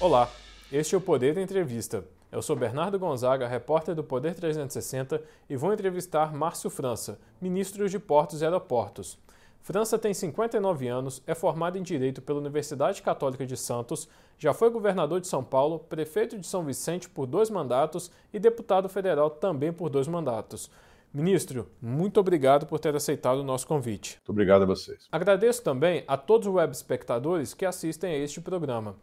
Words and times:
Olá, 0.00 0.30
este 0.70 0.94
é 0.94 0.98
o 0.98 1.00
Poder 1.00 1.34
da 1.34 1.42
Entrevista. 1.42 2.04
Eu 2.30 2.40
sou 2.40 2.54
Bernardo 2.54 3.00
Gonzaga, 3.00 3.48
repórter 3.48 3.96
do 3.96 4.04
Poder 4.04 4.32
360 4.32 5.20
e 5.50 5.56
vou 5.56 5.72
entrevistar 5.72 6.32
Márcio 6.32 6.70
França, 6.70 7.18
ministro 7.40 7.88
de 7.88 7.98
Portos 7.98 8.40
e 8.40 8.44
Aeroportos. 8.44 9.18
França 9.60 9.98
tem 9.98 10.14
59 10.14 10.86
anos, 10.86 11.20
é 11.26 11.34
formado 11.34 11.78
em 11.78 11.82
Direito 11.82 12.22
pela 12.22 12.38
Universidade 12.38 13.02
Católica 13.02 13.44
de 13.44 13.56
Santos, 13.56 14.08
já 14.38 14.54
foi 14.54 14.70
governador 14.70 15.20
de 15.20 15.26
São 15.26 15.42
Paulo, 15.42 15.80
prefeito 15.80 16.38
de 16.38 16.46
São 16.46 16.62
Vicente 16.62 17.08
por 17.08 17.26
dois 17.26 17.50
mandatos 17.50 18.08
e 18.32 18.38
deputado 18.38 18.88
federal 18.88 19.28
também 19.28 19.72
por 19.72 19.90
dois 19.90 20.06
mandatos. 20.06 20.70
Ministro, 21.12 21.68
muito 21.82 22.20
obrigado 22.20 22.66
por 22.66 22.78
ter 22.78 22.94
aceitado 22.94 23.38
o 23.38 23.44
nosso 23.44 23.66
convite. 23.66 24.18
Muito 24.18 24.30
obrigado 24.30 24.62
a 24.62 24.66
vocês. 24.66 25.08
Agradeço 25.10 25.60
também 25.60 26.04
a 26.06 26.16
todos 26.16 26.46
os 26.46 26.54
web 26.54 26.72
espectadores 26.72 27.52
que 27.52 27.66
assistem 27.66 28.14
a 28.14 28.18
este 28.18 28.40
programa. 28.40 28.94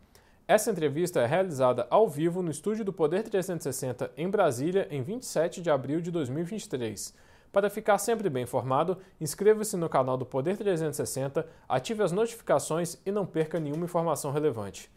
Essa 0.48 0.70
entrevista 0.70 1.20
é 1.22 1.26
realizada 1.26 1.88
ao 1.90 2.08
vivo 2.08 2.44
no 2.44 2.52
estúdio 2.52 2.86
do 2.86 2.94
Poder 2.94 3.24
360 3.24 4.12
em 4.16 4.30
Brasília 4.30 4.88
em 4.92 5.02
27 5.02 5.60
de 5.60 5.72
abril 5.72 6.00
de 6.00 6.12
2023. 6.12 7.16
Para 7.52 7.68
ficar 7.68 7.98
sempre 7.98 8.30
bem 8.30 8.44
informado, 8.44 9.00
inscreva-se 9.20 9.76
no 9.76 9.90
canal 9.90 10.16
do 10.16 10.24
Poder 10.24 10.56
360, 10.56 11.48
ative 11.68 12.04
as 12.04 12.12
notificações 12.12 12.96
e 13.04 13.12
não 13.12 13.26
perca 13.26 13.60
nenhuma 13.60 13.86
informação 13.86 14.32
relevante. 14.32 14.92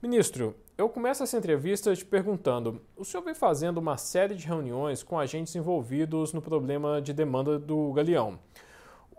Ministro, 0.00 0.56
eu 0.78 0.88
começo 0.88 1.22
essa 1.22 1.36
entrevista 1.36 1.94
te 1.94 2.06
perguntando: 2.06 2.80
o 2.96 3.04
senhor 3.04 3.22
vem 3.22 3.34
fazendo 3.34 3.76
uma 3.76 3.98
série 3.98 4.34
de 4.34 4.46
reuniões 4.46 5.02
com 5.02 5.18
agentes 5.18 5.54
envolvidos 5.54 6.32
no 6.32 6.40
problema 6.40 7.02
de 7.02 7.12
demanda 7.12 7.58
do 7.58 7.92
Galeão. 7.92 8.38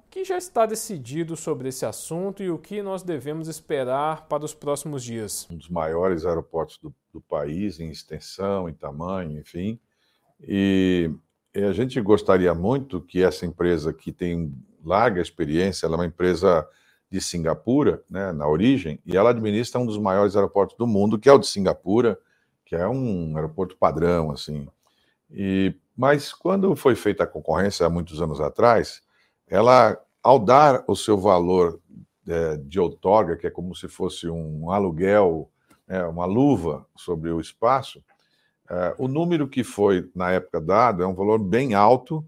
Que 0.10 0.24
já 0.24 0.38
está 0.38 0.66
decidido 0.66 1.36
sobre 1.36 1.70
esse 1.70 1.86
assunto 1.86 2.42
e 2.42 2.50
o 2.50 2.58
que 2.58 2.82
nós 2.82 3.04
devemos 3.04 3.48
esperar 3.48 4.28
para 4.28 4.44
os 4.44 4.54
próximos 4.54 5.04
dias? 5.04 5.48
Um 5.52 5.58
dos 5.58 5.70
maiores 5.70 6.26
aeroportos 6.26 6.80
do, 6.80 6.94
do 7.14 7.22
país, 7.22 7.80
em 7.80 7.92
extensão, 7.92 8.68
em 8.68 8.74
tamanho, 8.74 9.40
enfim. 9.40 9.80
E, 10.42 11.12
e 11.54 11.62
a 11.62 11.72
gente 11.72 12.02
gostaria 12.02 12.54
muito 12.56 13.02
que 13.02 13.22
essa 13.22 13.46
empresa, 13.46 13.94
que 13.94 14.12
tem 14.12 14.52
larga 14.84 15.22
experiência, 15.22 15.86
ela 15.86 15.96
é 15.96 16.00
uma 16.00 16.06
empresa 16.06 16.68
de 17.12 17.22
Singapura, 17.22 18.04
né, 18.10 18.32
na 18.32 18.48
origem, 18.48 19.00
e 19.06 19.18
ela 19.18 19.32
administra 19.32 19.80
um 19.80 19.86
dos 19.86 19.98
maiores 19.98 20.36
aeroportos 20.36 20.78
do 20.78 20.88
mundo, 20.88 21.20
que 21.20 21.30
é 21.30 21.34
o 21.34 21.40
de 21.40 21.48
Singapura, 21.48 22.20
que 22.66 22.76
é 22.76 22.88
um 22.88 23.36
aeroporto 23.36 23.76
padrão, 23.76 24.32
assim. 24.32 24.68
E, 25.30 25.76
mas 25.96 26.34
quando 26.34 26.76
foi 26.76 26.96
feita 26.96 27.24
a 27.24 27.28
concorrência 27.28 27.86
há 27.86 27.90
muitos 27.90 28.22
anos 28.22 28.40
atrás, 28.40 29.02
ela, 29.48 30.00
ao 30.24 30.40
dar 30.40 30.84
o 30.88 30.96
seu 30.96 31.18
valor 31.18 31.80
é, 32.28 32.58
de 32.58 32.80
outorga, 32.80 33.36
que 33.36 33.48
é 33.48 33.50
como 33.50 33.76
se 33.76 33.88
fosse 33.88 34.30
um 34.30 34.72
aluguel, 34.72 35.50
é, 35.88 36.04
uma 36.04 36.26
luva 36.26 36.86
sobre 36.96 37.32
o 37.32 37.40
espaço, 37.40 38.04
é, 38.70 38.96
o 38.98 39.08
número 39.08 39.48
que 39.48 39.64
foi 39.64 40.10
na 40.14 40.32
época 40.32 40.62
dado 40.62 41.02
é 41.02 41.08
um 41.08 41.16
valor 41.16 41.40
bem 41.40 41.74
alto, 41.74 42.24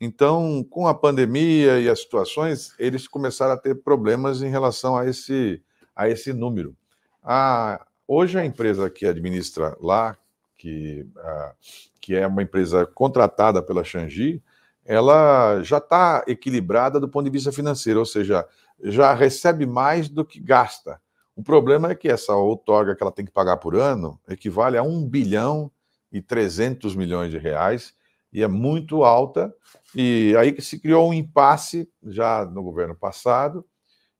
então, 0.00 0.64
com 0.70 0.88
a 0.88 0.94
pandemia 0.94 1.78
e 1.78 1.88
as 1.88 2.00
situações, 2.00 2.74
eles 2.78 3.06
começaram 3.06 3.52
a 3.52 3.56
ter 3.56 3.74
problemas 3.74 4.42
em 4.42 4.48
relação 4.48 4.96
a 4.96 5.06
esse, 5.06 5.62
a 5.94 6.08
esse 6.08 6.32
número. 6.32 6.74
A, 7.22 7.84
hoje, 8.08 8.38
a 8.38 8.44
empresa 8.44 8.88
que 8.88 9.04
administra 9.04 9.76
lá, 9.78 10.16
que, 10.56 11.06
a, 11.18 11.52
que 12.00 12.16
é 12.16 12.26
uma 12.26 12.42
empresa 12.42 12.86
contratada 12.86 13.62
pela 13.62 13.84
Xangi, 13.84 14.42
ela 14.90 15.62
já 15.62 15.78
está 15.78 16.24
equilibrada 16.26 16.98
do 16.98 17.08
ponto 17.08 17.24
de 17.24 17.30
vista 17.30 17.52
financeiro, 17.52 18.00
ou 18.00 18.04
seja, 18.04 18.44
já 18.82 19.14
recebe 19.14 19.64
mais 19.64 20.08
do 20.08 20.24
que 20.24 20.40
gasta. 20.40 21.00
O 21.36 21.44
problema 21.44 21.92
é 21.92 21.94
que 21.94 22.08
essa 22.08 22.34
outorga 22.34 22.96
que 22.96 23.00
ela 23.00 23.12
tem 23.12 23.24
que 23.24 23.30
pagar 23.30 23.58
por 23.58 23.76
ano 23.76 24.18
equivale 24.28 24.76
a 24.76 24.82
1 24.82 25.08
bilhão 25.08 25.70
e 26.10 26.20
300 26.20 26.96
milhões 26.96 27.30
de 27.30 27.38
reais, 27.38 27.94
e 28.32 28.42
é 28.42 28.48
muito 28.48 29.04
alta. 29.04 29.54
E 29.94 30.34
aí 30.36 30.50
que 30.50 30.60
se 30.60 30.80
criou 30.80 31.08
um 31.08 31.14
impasse 31.14 31.88
já 32.02 32.44
no 32.44 32.60
governo 32.60 32.96
passado, 32.96 33.64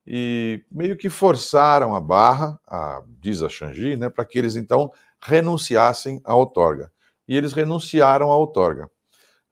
e 0.06 0.64
meio 0.70 0.96
que 0.96 1.10
forçaram 1.10 1.96
a 1.96 2.00
barra, 2.00 2.60
a, 2.64 3.02
diz 3.18 3.42
a 3.42 3.48
Xangi, 3.48 3.96
né, 3.96 4.08
para 4.08 4.24
que 4.24 4.38
eles 4.38 4.54
então 4.54 4.92
renunciassem 5.20 6.20
à 6.22 6.32
outorga. 6.36 6.92
E 7.26 7.36
eles 7.36 7.52
renunciaram 7.52 8.30
à 8.30 8.36
outorga. 8.36 8.88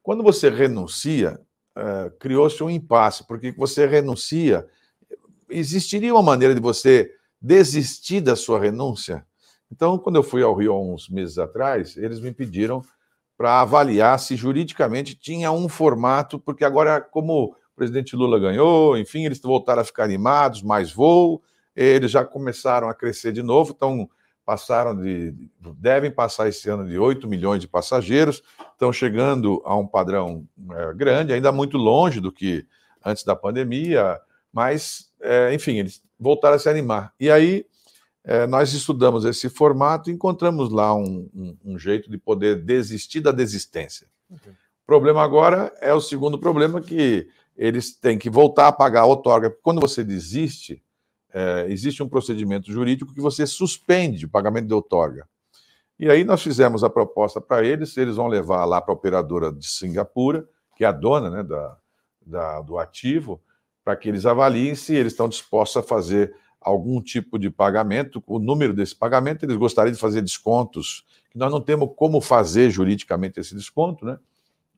Quando 0.08 0.22
você 0.22 0.48
renuncia, 0.48 1.38
uh, 1.76 2.10
criou-se 2.18 2.64
um 2.64 2.70
impasse, 2.70 3.26
porque 3.26 3.52
você 3.52 3.86
renuncia, 3.86 4.66
existiria 5.50 6.14
uma 6.14 6.22
maneira 6.22 6.54
de 6.54 6.62
você 6.62 7.10
desistir 7.38 8.22
da 8.22 8.34
sua 8.34 8.58
renúncia? 8.58 9.26
Então, 9.70 9.98
quando 9.98 10.16
eu 10.16 10.22
fui 10.22 10.42
ao 10.42 10.54
Rio 10.54 10.72
há 10.72 10.80
uns 10.80 11.10
meses 11.10 11.36
atrás, 11.36 11.94
eles 11.98 12.20
me 12.20 12.32
pediram 12.32 12.82
para 13.36 13.60
avaliar 13.60 14.18
se 14.18 14.34
juridicamente 14.34 15.14
tinha 15.14 15.52
um 15.52 15.68
formato, 15.68 16.38
porque 16.38 16.64
agora, 16.64 17.02
como 17.02 17.44
o 17.44 17.54
presidente 17.76 18.16
Lula 18.16 18.38
ganhou, 18.40 18.96
enfim, 18.96 19.26
eles 19.26 19.38
voltaram 19.38 19.82
a 19.82 19.84
ficar 19.84 20.04
animados, 20.04 20.62
mais 20.62 20.90
voo, 20.90 21.42
eles 21.76 22.10
já 22.10 22.24
começaram 22.24 22.88
a 22.88 22.94
crescer 22.94 23.30
de 23.30 23.42
novo, 23.42 23.74
então 23.76 24.08
passaram 24.48 24.96
de. 24.96 25.34
devem 25.76 26.10
passar 26.10 26.48
esse 26.48 26.70
ano 26.70 26.88
de 26.88 26.98
8 26.98 27.28
milhões 27.28 27.60
de 27.60 27.68
passageiros, 27.68 28.42
estão 28.72 28.90
chegando 28.90 29.60
a 29.62 29.76
um 29.76 29.86
padrão 29.86 30.48
é, 30.70 30.94
grande, 30.94 31.34
ainda 31.34 31.52
muito 31.52 31.76
longe 31.76 32.18
do 32.18 32.32
que 32.32 32.66
antes 33.04 33.24
da 33.24 33.36
pandemia, 33.36 34.18
mas, 34.50 35.10
é, 35.20 35.52
enfim, 35.52 35.76
eles 35.76 36.02
voltaram 36.18 36.56
a 36.56 36.58
se 36.58 36.66
animar. 36.66 37.12
E 37.20 37.30
aí 37.30 37.66
é, 38.24 38.46
nós 38.46 38.72
estudamos 38.72 39.26
esse 39.26 39.50
formato 39.50 40.08
e 40.08 40.14
encontramos 40.14 40.70
lá 40.70 40.94
um, 40.94 41.28
um, 41.34 41.56
um, 41.62 41.78
jeito 41.78 42.10
de 42.10 42.16
poder 42.16 42.56
desistir 42.64 43.20
da 43.20 43.32
desistência. 43.32 44.06
Okay. 44.30 44.52
O 44.52 44.86
problema 44.86 45.22
agora 45.22 45.70
é 45.78 45.92
o 45.92 46.00
segundo 46.00 46.38
problema, 46.38 46.80
que 46.80 47.28
eles 47.54 47.94
têm 47.94 48.16
que 48.16 48.30
voltar 48.30 48.68
a 48.68 48.72
pagar 48.72 49.02
a 49.02 49.06
outorga. 49.06 49.54
Quando 49.62 49.78
você 49.78 50.02
desiste, 50.02 50.82
é, 51.32 51.66
existe 51.68 52.02
um 52.02 52.08
procedimento 52.08 52.70
jurídico 52.72 53.12
que 53.12 53.20
você 53.20 53.46
suspende 53.46 54.26
o 54.26 54.28
pagamento 54.28 54.66
de 54.66 54.74
outorga. 54.74 55.28
E 55.98 56.08
aí 56.08 56.22
nós 56.24 56.42
fizemos 56.42 56.84
a 56.84 56.90
proposta 56.90 57.40
para 57.40 57.64
eles, 57.64 57.96
eles 57.96 58.16
vão 58.16 58.28
levar 58.28 58.64
lá 58.64 58.80
para 58.80 58.92
a 58.92 58.96
operadora 58.96 59.52
de 59.52 59.66
Singapura, 59.66 60.48
que 60.76 60.84
é 60.84 60.86
a 60.86 60.92
dona 60.92 61.28
né, 61.28 61.42
da, 61.42 61.76
da 62.24 62.60
do 62.60 62.78
ativo, 62.78 63.42
para 63.84 63.96
que 63.96 64.08
eles 64.08 64.24
avaliem 64.24 64.74
se 64.74 64.94
eles 64.94 65.12
estão 65.12 65.28
dispostos 65.28 65.78
a 65.78 65.86
fazer 65.86 66.34
algum 66.60 67.00
tipo 67.00 67.38
de 67.38 67.50
pagamento, 67.50 68.22
o 68.26 68.38
número 68.38 68.74
desse 68.74 68.94
pagamento, 68.94 69.44
eles 69.44 69.56
gostariam 69.56 69.92
de 69.92 69.98
fazer 69.98 70.20
descontos, 70.22 71.04
que 71.30 71.38
nós 71.38 71.50
não 71.50 71.60
temos 71.60 71.90
como 71.96 72.20
fazer 72.20 72.70
juridicamente 72.70 73.40
esse 73.40 73.54
desconto, 73.54 74.04
né? 74.04 74.18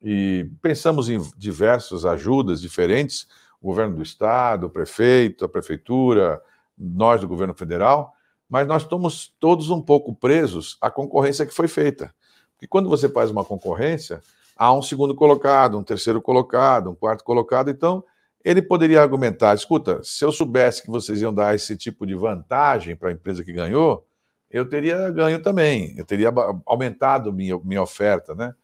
E 0.02 0.48
pensamos 0.62 1.08
em 1.08 1.20
diversas 1.36 2.04
ajudas 2.04 2.60
diferentes, 2.60 3.26
o 3.60 3.66
governo 3.66 3.96
do 3.96 4.02
estado, 4.02 4.66
o 4.66 4.70
prefeito, 4.70 5.44
a 5.44 5.48
prefeitura, 5.48 6.40
nós 6.76 7.20
do 7.20 7.28
governo 7.28 7.54
federal, 7.54 8.14
mas 8.48 8.66
nós 8.66 8.82
estamos 8.82 9.34
todos 9.38 9.70
um 9.70 9.80
pouco 9.80 10.14
presos 10.14 10.78
à 10.80 10.90
concorrência 10.90 11.46
que 11.46 11.54
foi 11.54 11.68
feita. 11.68 12.12
Porque 12.54 12.66
quando 12.66 12.88
você 12.88 13.08
faz 13.08 13.30
uma 13.30 13.44
concorrência, 13.44 14.20
há 14.56 14.72
um 14.72 14.82
segundo 14.82 15.14
colocado, 15.14 15.78
um 15.78 15.82
terceiro 15.82 16.20
colocado, 16.20 16.90
um 16.90 16.94
quarto 16.94 17.22
colocado, 17.22 17.70
então 17.70 18.02
ele 18.44 18.62
poderia 18.62 19.00
argumentar: 19.00 19.54
escuta, 19.54 20.00
se 20.02 20.24
eu 20.24 20.32
soubesse 20.32 20.82
que 20.82 20.90
vocês 20.90 21.20
iam 21.20 21.32
dar 21.32 21.54
esse 21.54 21.76
tipo 21.76 22.06
de 22.06 22.14
vantagem 22.14 22.96
para 22.96 23.10
a 23.10 23.12
empresa 23.12 23.44
que 23.44 23.52
ganhou, 23.52 24.06
eu 24.50 24.68
teria 24.68 25.10
ganho 25.10 25.40
também, 25.40 25.94
eu 25.96 26.04
teria 26.04 26.32
aumentado 26.66 27.32
minha, 27.32 27.58
minha 27.62 27.82
oferta, 27.82 28.34
né? 28.34 28.54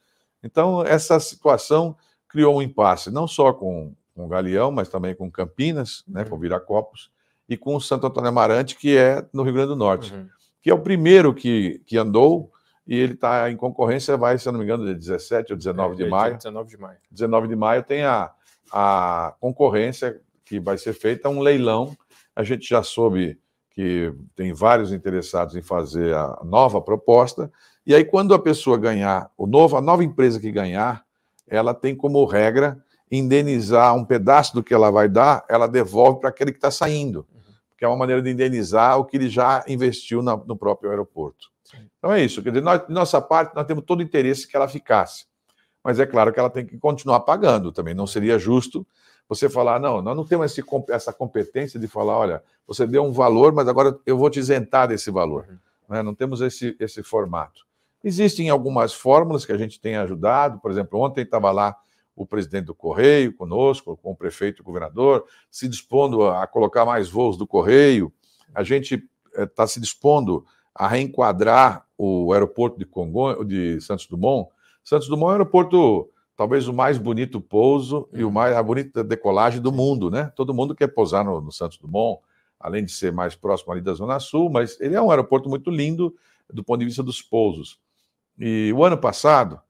Então, 0.42 0.82
essa 0.82 1.18
situação 1.20 1.96
criou 2.28 2.56
um 2.56 2.62
impasse, 2.62 3.10
não 3.10 3.26
só 3.26 3.52
com, 3.52 3.94
com 4.16 4.24
o 4.24 4.28
Galeão, 4.28 4.72
mas 4.72 4.88
também 4.88 5.14
com 5.14 5.30
Campinas, 5.30 6.02
né, 6.08 6.24
com 6.24 6.38
Viracopos, 6.38 7.10
e 7.48 7.56
com 7.56 7.76
o 7.76 7.80
Santo 7.80 8.06
Antônio 8.06 8.30
Amarante, 8.30 8.74
que 8.74 8.96
é 8.96 9.24
no 9.32 9.42
Rio 9.42 9.52
Grande 9.52 9.68
do 9.68 9.76
Norte, 9.76 10.12
uhum. 10.12 10.26
que 10.62 10.70
é 10.70 10.74
o 10.74 10.80
primeiro 10.80 11.34
que, 11.34 11.80
que 11.86 11.96
andou, 11.98 12.50
e 12.86 12.96
ele 12.96 13.12
está 13.12 13.50
em 13.50 13.56
concorrência, 13.56 14.16
vai, 14.16 14.38
se 14.38 14.48
eu 14.48 14.52
não 14.52 14.58
me 14.58 14.64
engano, 14.64 14.86
de 14.86 14.94
17 14.94 15.52
ou 15.52 15.56
19 15.56 15.94
é, 15.94 16.04
de 16.04 16.10
maio. 16.10 16.36
19 16.36 16.70
de 16.70 16.78
maio. 16.78 16.98
19 17.10 17.48
de 17.48 17.56
maio 17.56 17.82
tem 17.82 18.04
a, 18.04 18.30
a 18.72 19.34
concorrência 19.38 20.20
que 20.44 20.58
vai 20.58 20.78
ser 20.78 20.94
feita, 20.94 21.28
um 21.28 21.40
leilão. 21.40 21.96
A 22.34 22.42
gente 22.42 22.68
já 22.68 22.82
soube 22.82 23.38
que 23.70 24.12
tem 24.34 24.52
vários 24.52 24.92
interessados 24.92 25.54
em 25.54 25.62
fazer 25.62 26.14
a 26.14 26.40
nova 26.44 26.80
proposta. 26.80 27.50
E 27.84 27.94
aí, 27.94 28.04
quando 28.04 28.32
a 28.34 28.38
pessoa 28.38 28.78
ganhar, 28.78 29.30
o 29.36 29.46
novo, 29.46 29.76
a 29.76 29.80
nova 29.80 30.02
empresa 30.02 30.40
que 30.40 30.50
ganhar, 30.50 31.04
ela 31.46 31.74
tem 31.74 31.94
como 31.94 32.24
regra 32.24 32.82
indenizar 33.10 33.94
um 33.94 34.04
pedaço 34.04 34.54
do 34.54 34.62
que 34.62 34.74
ela 34.74 34.90
vai 34.90 35.08
dar, 35.08 35.44
ela 35.48 35.66
devolve 35.66 36.20
para 36.20 36.28
aquele 36.28 36.50
que 36.50 36.58
está 36.58 36.70
saindo, 36.70 37.26
que 37.78 37.84
é 37.84 37.88
uma 37.88 37.96
maneira 37.96 38.20
de 38.20 38.30
indenizar 38.30 38.98
o 38.98 39.04
que 39.04 39.16
ele 39.16 39.28
já 39.28 39.64
investiu 39.68 40.22
na, 40.22 40.36
no 40.36 40.56
próprio 40.56 40.90
aeroporto. 40.90 41.48
Então 41.98 42.12
é 42.12 42.22
isso. 42.22 42.42
Quer 42.42 42.50
dizer, 42.50 42.62
nós, 42.62 42.86
de 42.86 42.92
nossa 42.92 43.20
parte, 43.20 43.54
nós 43.54 43.66
temos 43.66 43.84
todo 43.84 44.00
o 44.00 44.02
interesse 44.02 44.46
que 44.46 44.56
ela 44.56 44.68
ficasse 44.68 45.26
mas 45.86 46.00
é 46.00 46.04
claro 46.04 46.32
que 46.32 46.40
ela 46.40 46.50
tem 46.50 46.66
que 46.66 46.76
continuar 46.78 47.20
pagando 47.20 47.70
também. 47.70 47.94
Não 47.94 48.08
seria 48.08 48.40
justo 48.40 48.84
você 49.28 49.48
falar, 49.48 49.78
não, 49.78 50.02
nós 50.02 50.16
não 50.16 50.24
temos 50.24 50.50
esse, 50.50 50.64
essa 50.88 51.12
competência 51.12 51.78
de 51.78 51.86
falar, 51.86 52.18
olha, 52.18 52.42
você 52.66 52.84
deu 52.84 53.04
um 53.04 53.12
valor, 53.12 53.52
mas 53.52 53.68
agora 53.68 53.96
eu 54.04 54.18
vou 54.18 54.28
te 54.28 54.40
isentar 54.40 54.88
desse 54.88 55.12
valor. 55.12 55.46
Uhum. 55.48 55.56
né? 55.90 56.02
não 56.02 56.12
temos 56.12 56.40
esse, 56.40 56.76
esse 56.80 57.04
formato. 57.04 57.64
Existem 58.02 58.50
algumas 58.50 58.92
fórmulas 58.92 59.46
que 59.46 59.52
a 59.52 59.56
gente 59.56 59.80
tem 59.80 59.94
ajudado, 59.94 60.58
por 60.58 60.72
exemplo, 60.72 60.98
ontem 60.98 61.20
estava 61.20 61.52
lá 61.52 61.76
o 62.16 62.26
presidente 62.26 62.64
do 62.64 62.74
Correio 62.74 63.32
conosco, 63.36 63.96
com 63.98 64.12
o 64.12 64.16
prefeito 64.16 64.60
e 64.60 64.62
o 64.62 64.64
governador, 64.64 65.26
se 65.50 65.68
dispondo 65.68 66.26
a 66.26 66.46
colocar 66.46 66.84
mais 66.86 67.10
voos 67.10 67.36
do 67.36 67.46
Correio. 67.46 68.10
A 68.54 68.64
gente 68.64 69.06
está 69.36 69.64
eh, 69.64 69.66
se 69.66 69.78
dispondo 69.78 70.44
a 70.74 70.88
reenquadrar 70.88 71.86
o 71.96 72.32
aeroporto 72.32 72.78
de, 72.78 72.86
Congo, 72.86 73.44
de 73.44 73.80
Santos 73.82 74.06
Dumont. 74.06 74.48
Santos 74.82 75.08
Dumont 75.08 75.28
é 75.28 75.32
o 75.32 75.32
aeroporto 75.32 76.10
talvez 76.36 76.68
o 76.68 76.72
mais 76.72 76.98
bonito 76.98 77.40
pouso 77.40 78.08
e 78.12 78.22
o 78.22 78.30
mais 78.30 78.54
a 78.54 78.62
bonita 78.62 79.02
decolagem 79.02 79.60
do 79.60 79.72
mundo, 79.72 80.10
né? 80.10 80.30
Todo 80.36 80.54
mundo 80.54 80.74
quer 80.74 80.88
pousar 80.88 81.24
no, 81.24 81.40
no, 81.40 81.50
Santos 81.50 81.78
Dumont, 81.78 82.20
além 82.60 82.84
de 82.84 82.92
ser 82.92 83.10
mais 83.10 83.34
próximo 83.34 83.72
ali 83.72 83.80
da 83.80 83.94
Zona 83.94 84.20
Sul, 84.20 84.50
mas 84.50 84.78
ele 84.80 84.94
é 84.94 85.00
um 85.00 85.10
aeroporto 85.10 85.48
muito 85.48 85.70
lindo 85.70 86.14
do 86.52 86.62
ponto 86.62 86.80
de 86.80 86.86
vista 86.86 87.02
dos 87.02 87.22
pousos. 87.22 87.78
E 88.38 88.70
o 88.74 88.84
ano 88.84 88.98
passado, 88.98 89.60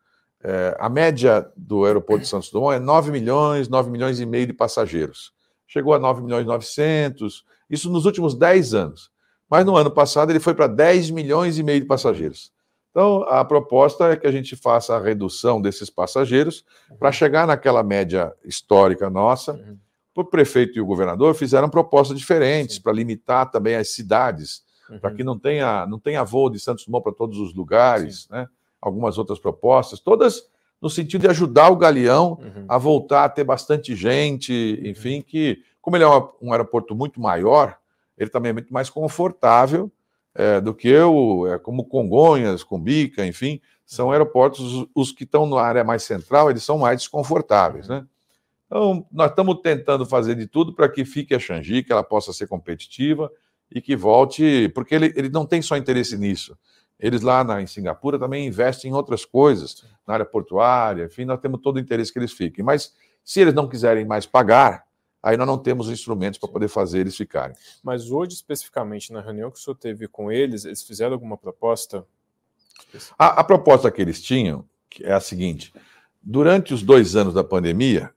é, 0.48 0.76
a 0.78 0.88
média 0.88 1.50
do 1.56 1.84
aeroporto 1.84 2.22
de 2.22 2.28
Santos 2.28 2.50
Dumont 2.50 2.76
é 2.76 2.78
9 2.78 3.10
milhões, 3.10 3.68
9 3.68 3.90
milhões 3.90 4.20
e 4.20 4.24
meio 4.24 4.46
de 4.46 4.52
passageiros. 4.52 5.32
Chegou 5.66 5.92
a 5.92 5.98
9 5.98 6.22
milhões 6.22 6.44
e 6.44 6.46
900, 6.46 7.44
isso 7.68 7.90
nos 7.90 8.06
últimos 8.06 8.32
10 8.32 8.72
anos. 8.72 9.10
Mas 9.50 9.66
no 9.66 9.76
ano 9.76 9.90
passado 9.90 10.30
ele 10.30 10.38
foi 10.38 10.54
para 10.54 10.68
10 10.68 11.10
milhões 11.10 11.58
e 11.58 11.64
meio 11.64 11.80
de 11.80 11.86
passageiros. 11.86 12.52
Então, 12.92 13.24
a 13.24 13.44
proposta 13.44 14.12
é 14.12 14.16
que 14.16 14.24
a 14.24 14.30
gente 14.30 14.54
faça 14.54 14.94
a 14.94 15.02
redução 15.02 15.60
desses 15.60 15.90
passageiros 15.90 16.64
para 16.96 17.10
chegar 17.10 17.44
naquela 17.44 17.82
média 17.82 18.32
histórica 18.44 19.10
nossa. 19.10 19.60
O 20.14 20.24
prefeito 20.24 20.78
e 20.78 20.80
o 20.80 20.86
governador 20.86 21.34
fizeram 21.34 21.68
propostas 21.68 22.16
diferentes 22.16 22.78
para 22.78 22.92
limitar 22.92 23.50
também 23.50 23.74
as 23.74 23.88
cidades, 23.88 24.62
uhum. 24.88 25.00
para 25.00 25.10
que 25.10 25.24
não 25.24 25.36
tenha, 25.36 25.86
não 25.86 25.98
tenha 25.98 26.22
voo 26.22 26.48
de 26.48 26.60
Santos 26.60 26.86
Dumont 26.86 27.02
para 27.02 27.12
todos 27.12 27.36
os 27.40 27.52
lugares, 27.52 28.28
né? 28.30 28.48
Algumas 28.80 29.18
outras 29.18 29.38
propostas, 29.38 30.00
todas 30.00 30.42
no 30.80 30.90
sentido 30.90 31.22
de 31.22 31.28
ajudar 31.28 31.70
o 31.70 31.76
Galeão 31.76 32.38
uhum. 32.40 32.64
a 32.68 32.78
voltar 32.78 33.24
a 33.24 33.28
ter 33.28 33.44
bastante 33.44 33.94
gente, 33.96 34.78
uhum. 34.82 34.90
enfim, 34.90 35.22
que, 35.22 35.62
como 35.80 35.96
ele 35.96 36.04
é 36.04 36.08
um 36.40 36.52
aeroporto 36.52 36.94
muito 36.94 37.20
maior, 37.20 37.78
ele 38.16 38.30
também 38.30 38.50
é 38.50 38.52
muito 38.52 38.72
mais 38.72 38.90
confortável 38.90 39.90
é, 40.34 40.60
do 40.60 40.74
que 40.74 40.94
o, 40.98 41.46
é, 41.46 41.58
como 41.58 41.84
Congonhas, 41.84 42.62
Cumbica, 42.62 43.24
enfim, 43.26 43.60
são 43.84 44.10
aeroportos, 44.10 44.60
os, 44.60 44.88
os 44.94 45.12
que 45.12 45.24
estão 45.24 45.46
na 45.46 45.60
área 45.60 45.82
mais 45.82 46.02
central, 46.02 46.50
eles 46.50 46.62
são 46.62 46.78
mais 46.78 47.00
desconfortáveis, 47.00 47.88
né? 47.88 48.06
Então, 48.66 49.06
nós 49.12 49.30
estamos 49.30 49.60
tentando 49.62 50.04
fazer 50.04 50.34
de 50.34 50.46
tudo 50.46 50.74
para 50.74 50.88
que 50.88 51.04
fique 51.04 51.34
a 51.34 51.38
Xangi, 51.38 51.84
que 51.84 51.92
ela 51.92 52.02
possa 52.02 52.32
ser 52.32 52.48
competitiva 52.48 53.30
e 53.72 53.80
que 53.80 53.94
volte, 53.94 54.68
porque 54.74 54.94
ele, 54.94 55.12
ele 55.16 55.28
não 55.28 55.46
tem 55.46 55.62
só 55.62 55.76
interesse 55.76 56.18
nisso. 56.18 56.58
Eles 56.98 57.20
lá 57.20 57.44
na, 57.44 57.60
em 57.60 57.66
Singapura 57.66 58.18
também 58.18 58.46
investem 58.46 58.90
em 58.90 58.94
outras 58.94 59.24
coisas, 59.24 59.84
na 60.06 60.14
área 60.14 60.24
portuária, 60.24 61.04
enfim, 61.04 61.24
nós 61.24 61.40
temos 61.40 61.60
todo 61.60 61.76
o 61.76 61.80
interesse 61.80 62.12
que 62.12 62.18
eles 62.18 62.32
fiquem. 62.32 62.64
Mas 62.64 62.94
se 63.24 63.40
eles 63.40 63.52
não 63.52 63.68
quiserem 63.68 64.04
mais 64.04 64.24
pagar, 64.24 64.86
aí 65.22 65.36
nós 65.36 65.46
não 65.46 65.58
temos 65.58 65.90
instrumentos 65.90 66.38
para 66.38 66.48
poder 66.48 66.68
fazer 66.68 67.00
eles 67.00 67.16
ficarem. 67.16 67.56
Mas 67.82 68.10
hoje, 68.10 68.34
especificamente, 68.34 69.12
na 69.12 69.20
reunião 69.20 69.50
que 69.50 69.58
o 69.58 69.60
senhor 69.60 69.74
teve 69.74 70.06
com 70.08 70.30
eles, 70.30 70.64
eles 70.64 70.82
fizeram 70.82 71.14
alguma 71.14 71.36
proposta? 71.36 72.06
A, 73.18 73.40
a 73.40 73.44
proposta 73.44 73.90
que 73.90 74.00
eles 74.00 74.22
tinham 74.22 74.64
é 75.02 75.12
a 75.12 75.20
seguinte: 75.20 75.74
durante 76.22 76.72
os 76.72 76.82
dois 76.82 77.16
anos 77.16 77.34
da 77.34 77.44
pandemia, 77.44 78.10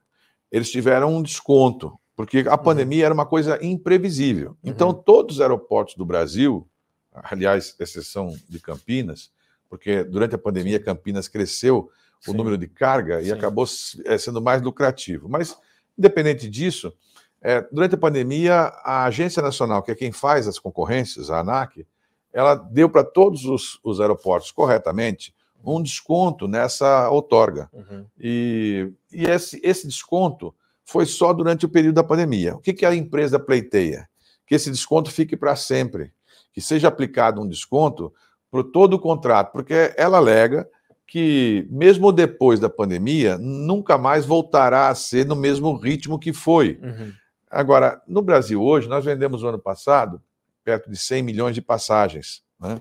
eles 0.52 0.70
tiveram 0.72 1.16
um 1.16 1.24
desconto, 1.24 2.00
porque 2.16 2.46
a 2.48 2.52
uhum. 2.52 2.58
pandemia 2.58 3.06
era 3.06 3.14
uma 3.14 3.26
coisa 3.26 3.58
imprevisível. 3.66 4.56
Então, 4.64 4.90
uhum. 4.90 4.94
todos 4.94 5.36
os 5.36 5.42
aeroportos 5.42 5.96
do 5.96 6.06
Brasil, 6.06 6.68
aliás, 7.14 7.76
exceção 7.80 8.36
de 8.48 8.60
Campinas, 8.60 9.32
porque 9.70 10.04
durante 10.04 10.36
a 10.36 10.38
pandemia 10.38 10.80
Campinas 10.80 11.28
cresceu 11.28 11.90
o 12.28 12.32
Sim. 12.32 12.38
número 12.38 12.58
de 12.58 12.68
carga 12.68 13.22
e 13.22 13.32
acabou 13.32 13.66
eh, 14.06 14.18
sendo 14.18 14.42
mais 14.42 14.62
lucrativo. 14.62 15.30
Mas 15.30 15.58
Independente 16.00 16.50
disso, 16.50 16.94
é, 17.42 17.60
durante 17.70 17.96
a 17.96 17.98
pandemia, 17.98 18.72
a 18.86 19.04
Agência 19.04 19.42
Nacional, 19.42 19.84
que 19.84 19.92
é 19.92 19.96
quem 19.96 20.14
faz 20.14 20.48
as 20.48 20.58
concorrências, 20.58 21.30
a 21.30 21.42
ANAC, 21.42 21.86
ela 22.32 22.56
deu 22.56 22.90
para 22.90 23.04
todos 23.04 23.44
os, 23.44 23.78
os, 23.84 24.00
aeroportos 24.00 24.50
corretamente 24.50 25.36
um 25.62 25.84
desconto 25.84 26.48
nessa 26.48 27.10
outorga. 27.10 27.70
Uhum. 27.74 28.06
E, 28.18 28.94
e 29.12 29.26
esse, 29.26 29.60
esse, 29.62 29.86
desconto 29.86 30.56
foi 30.86 31.06
só 31.06 31.34
durante 31.34 31.66
o 31.66 31.70
período 31.70 31.96
da 31.96 32.04
pandemia. 32.04 32.56
O 32.56 32.60
que, 32.60 32.72
que 32.72 32.86
a 32.86 32.96
empresa 32.96 33.38
pleiteia? 33.38 34.08
Que 34.48 34.56
esse 34.56 34.72
desconto 34.72 35.12
fique 35.12 35.36
para 35.36 35.54
sempre, 35.58 36.14
que 36.60 36.66
seja 36.66 36.90
aplicado 36.90 37.42
um 37.42 37.48
desconto 37.48 38.14
por 38.52 38.66
todo 38.66 38.96
o 38.96 39.00
contrato, 39.00 39.54
porque 39.54 39.94
ela 39.96 40.18
alega 40.18 40.68
que, 41.08 41.66
mesmo 41.70 42.12
depois 42.12 42.60
da 42.60 42.70
pandemia, 42.70 43.38
nunca 43.38 43.98
mais 43.98 44.26
voltará 44.26 44.90
a 44.90 44.96
ser 44.96 45.26
no 45.26 45.38
mesmo 45.38 45.74
ritmo 45.78 46.20
que 46.20 46.34
foi. 46.34 46.78
Uhum. 46.84 47.14
Agora, 47.50 48.02
no 48.06 48.22
Brasil 48.22 48.62
hoje, 48.62 48.90
nós 48.90 49.06
vendemos 49.06 49.42
no 49.42 49.48
ano 49.48 49.58
passado 49.58 50.22
perto 50.66 50.92
de 50.92 50.98
100 50.98 51.24
milhões 51.24 51.56
de 51.56 51.62
passagens. 51.62 52.44
Né? 52.60 52.80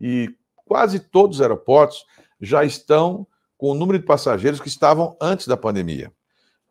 E 0.00 0.34
quase 0.64 0.98
todos 0.98 1.36
os 1.36 1.42
aeroportos 1.42 2.06
já 2.40 2.64
estão 2.64 3.26
com 3.58 3.72
o 3.72 3.74
número 3.74 3.98
de 3.98 4.06
passageiros 4.06 4.58
que 4.58 4.68
estavam 4.68 5.14
antes 5.20 5.46
da 5.46 5.56
pandemia, 5.56 6.10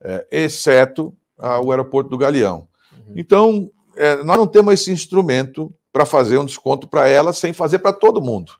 é, 0.02 0.28
exceto 0.32 1.16
ah, 1.38 1.62
o 1.62 1.70
aeroporto 1.70 2.10
do 2.10 2.18
Galeão. 2.18 2.68
Uhum. 2.92 3.14
Então, 3.16 3.72
é, 3.96 4.24
nós 4.24 4.38
não 4.38 4.48
temos 4.48 4.74
esse 4.74 4.92
instrumento 4.92 5.72
para 5.92 6.06
fazer 6.06 6.38
um 6.38 6.46
desconto 6.46 6.88
para 6.88 7.08
ela 7.08 7.34
sem 7.34 7.54
fazer 7.54 7.80
para 7.80 7.94
todo 7.94 8.22
mundo. 8.22 8.54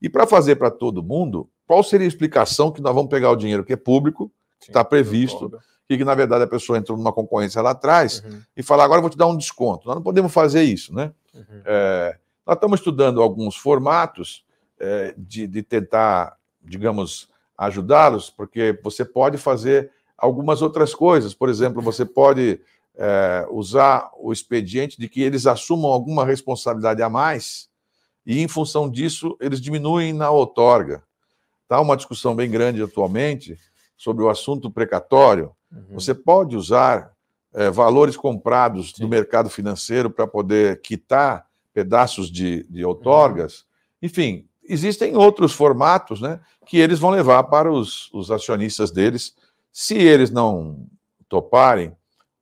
E 0.00 0.08
para 0.08 0.26
fazer 0.26 0.56
para 0.56 0.70
todo 0.70 1.02
mundo, 1.02 1.48
qual 1.66 1.82
seria 1.82 2.06
a 2.06 2.08
explicação 2.08 2.70
que 2.70 2.82
nós 2.82 2.94
vamos 2.94 3.10
pegar 3.10 3.30
o 3.30 3.36
dinheiro 3.36 3.64
que 3.64 3.72
é 3.72 3.76
público, 3.76 4.30
que 4.60 4.68
está 4.68 4.84
previsto, 4.84 5.50
e 5.88 5.96
que 5.96 6.04
na 6.04 6.14
verdade 6.14 6.44
a 6.44 6.46
pessoa 6.46 6.78
entrou 6.78 6.96
numa 6.96 7.12
concorrência 7.12 7.60
lá 7.60 7.70
atrás 7.70 8.22
uhum. 8.24 8.40
e 8.56 8.62
falar 8.62 8.84
agora 8.84 8.98
eu 8.98 9.02
vou 9.02 9.10
te 9.10 9.16
dar 9.16 9.26
um 9.26 9.36
desconto. 9.36 9.86
Nós 9.86 9.96
não 9.96 10.02
podemos 10.02 10.32
fazer 10.32 10.62
isso, 10.62 10.94
né? 10.94 11.12
Uhum. 11.34 11.62
É, 11.64 12.16
nós 12.46 12.56
estamos 12.56 12.80
estudando 12.80 13.22
alguns 13.22 13.56
formatos 13.56 14.44
é, 14.78 15.14
de, 15.16 15.46
de 15.46 15.62
tentar, 15.62 16.36
digamos, 16.62 17.28
ajudá-los, 17.56 18.30
porque 18.30 18.78
você 18.82 19.04
pode 19.04 19.38
fazer 19.38 19.90
algumas 20.16 20.62
outras 20.62 20.94
coisas. 20.94 21.34
Por 21.34 21.48
exemplo, 21.48 21.82
você 21.82 22.04
pode 22.04 22.60
é, 22.96 23.46
usar 23.50 24.10
o 24.18 24.32
expediente 24.32 24.98
de 24.98 25.08
que 25.08 25.20
eles 25.20 25.46
assumam 25.46 25.90
alguma 25.90 26.24
responsabilidade 26.24 27.02
a 27.02 27.08
mais 27.08 27.68
e, 28.24 28.40
em 28.40 28.48
função 28.48 28.88
disso, 28.88 29.36
eles 29.40 29.60
diminuem 29.60 30.12
na 30.12 30.30
outorga. 30.30 31.02
Está 31.62 31.80
uma 31.80 31.96
discussão 31.96 32.34
bem 32.34 32.50
grande 32.50 32.82
atualmente 32.82 33.58
sobre 33.96 34.22
o 34.22 34.28
assunto 34.28 34.70
precatório. 34.70 35.52
Uhum. 35.70 35.94
Você 35.94 36.14
pode 36.14 36.56
usar 36.56 37.12
é, 37.52 37.70
valores 37.70 38.16
comprados 38.16 38.92
Sim. 38.94 39.02
do 39.02 39.08
mercado 39.08 39.50
financeiro 39.50 40.10
para 40.10 40.26
poder 40.26 40.80
quitar 40.80 41.46
pedaços 41.72 42.30
de, 42.30 42.64
de 42.64 42.84
outorgas. 42.84 43.60
Uhum. 43.60 43.66
Enfim, 44.02 44.48
existem 44.62 45.16
outros 45.16 45.52
formatos 45.52 46.20
né, 46.20 46.40
que 46.66 46.78
eles 46.78 46.98
vão 46.98 47.10
levar 47.10 47.44
para 47.44 47.70
os, 47.70 48.12
os 48.12 48.30
acionistas 48.30 48.90
deles. 48.90 49.34
Se 49.72 49.96
eles 49.96 50.30
não 50.30 50.86
toparem, 51.28 51.94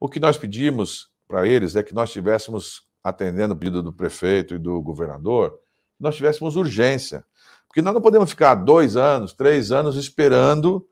o 0.03 0.09
que 0.09 0.19
nós 0.19 0.37
pedimos 0.37 1.09
para 1.29 1.47
eles 1.47 1.77
é 1.77 1.83
que 1.83 1.95
nós 1.95 2.09
estivéssemos 2.09 2.83
atendendo 3.05 3.55
o 3.55 3.57
pedido 3.57 3.85
do 3.85 3.93
prefeito 3.93 4.53
e 4.53 4.59
do 4.59 4.83
governador, 4.83 5.57
nós 5.99 6.17
tivéssemos 6.17 6.57
urgência. 6.57 7.25
Porque 7.69 7.81
nós 7.81 7.95
não 7.95 8.01
podemos 8.01 8.31
ficar 8.31 8.57
dois 8.57 8.97
anos, 8.97 9.33
três 9.33 9.71
anos 9.71 9.95
esperando 9.95 10.85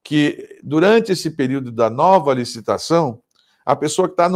que, 0.00 0.60
durante 0.62 1.10
esse 1.10 1.32
período 1.32 1.72
da 1.72 1.90
nova 1.90 2.32
licitação, 2.32 3.20
a 3.66 3.74
pessoa 3.74 4.06
que 4.06 4.14
está 4.14 4.30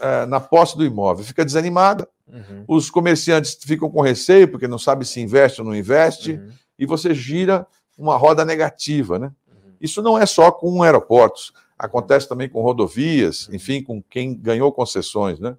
é, 0.00 0.26
na 0.26 0.40
posse 0.40 0.76
do 0.76 0.84
imóvel 0.84 1.24
fica 1.24 1.44
desanimada, 1.44 2.08
uhum. 2.26 2.64
os 2.66 2.90
comerciantes 2.90 3.56
ficam 3.62 3.88
com 3.88 4.00
receio, 4.00 4.48
porque 4.48 4.66
não 4.66 4.78
sabe 4.78 5.04
se 5.04 5.20
investe 5.20 5.60
ou 5.60 5.66
não 5.68 5.74
investe, 5.74 6.32
uhum. 6.32 6.50
e 6.76 6.84
você 6.84 7.14
gira 7.14 7.64
uma 7.96 8.16
roda 8.16 8.44
negativa. 8.44 9.20
Né? 9.20 9.30
Uhum. 9.46 9.72
Isso 9.80 10.02
não 10.02 10.18
é 10.18 10.26
só 10.26 10.50
com 10.50 10.82
aeroportos, 10.82 11.52
acontece 11.78 12.28
também 12.28 12.48
com 12.48 12.60
rodovias, 12.60 13.48
enfim, 13.52 13.82
com 13.82 14.02
quem 14.02 14.34
ganhou 14.34 14.72
concessões. 14.72 15.38
Né? 15.38 15.56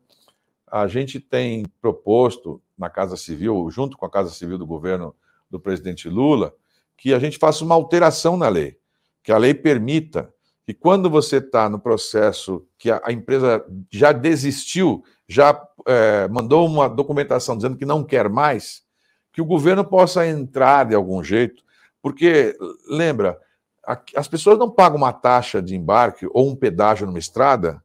A 0.68 0.88
gente 0.88 1.20
tem 1.20 1.66
proposto 1.82 2.62
na 2.78 2.90
Casa 2.90 3.16
Civil, 3.16 3.70
junto 3.72 3.98
com 3.98 4.06
a 4.06 4.10
Casa 4.10 4.32
Civil 4.32 4.58
do 4.58 4.66
governo 4.66 5.16
do 5.50 5.60
presidente 5.60 6.10
Lula, 6.10 6.54
que 6.98 7.14
a 7.14 7.20
gente 7.20 7.38
faça 7.38 7.64
uma 7.64 7.76
alteração 7.76 8.36
na 8.36 8.50
lei, 8.50 8.78
que 9.24 9.32
a 9.32 9.38
lei 9.38 9.54
permita 9.54 10.34
que 10.66 10.74
quando 10.74 11.10
você 11.10 11.38
está 11.38 11.68
no 11.68 11.80
processo 11.80 12.68
que 12.78 12.92
a, 12.92 13.02
empresa 13.10 13.66
já 13.90 14.12
desistiu, 14.12 15.04
já 15.28 15.60
é, 15.88 16.28
mandou 16.28 16.68
uma 16.68 16.88
documentação 16.88 17.56
dizendo 17.56 17.78
que 17.78 17.86
não 17.86 18.04
quer 18.04 18.30
mais, 18.30 18.84
que 19.34 19.42
o 19.42 19.46
governo 19.46 19.84
possa 19.84 20.28
entrar 20.28 20.86
de 20.86 20.94
algum 20.94 21.24
jeito, 21.24 21.64
porque, 22.02 22.56
lembra, 22.88 23.40
as 24.16 24.28
pessoas 24.28 24.58
não 24.60 24.70
pagam 24.70 24.98
uma 24.98 25.12
taxa 25.12 25.62
de 25.62 25.76
embarque 25.76 26.28
ou 26.32 26.50
um 26.50 26.56
pedágio 26.56 27.08
numa 27.08 27.18
estrada 27.18 27.82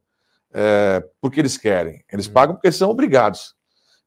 é, 0.52 1.02
porque 1.20 1.40
eles 1.40 1.56
querem, 1.56 2.04
eles 2.12 2.26
uhum. 2.26 2.32
pagam 2.32 2.54
porque 2.54 2.70
são 2.70 2.90
obrigados. 2.90 3.54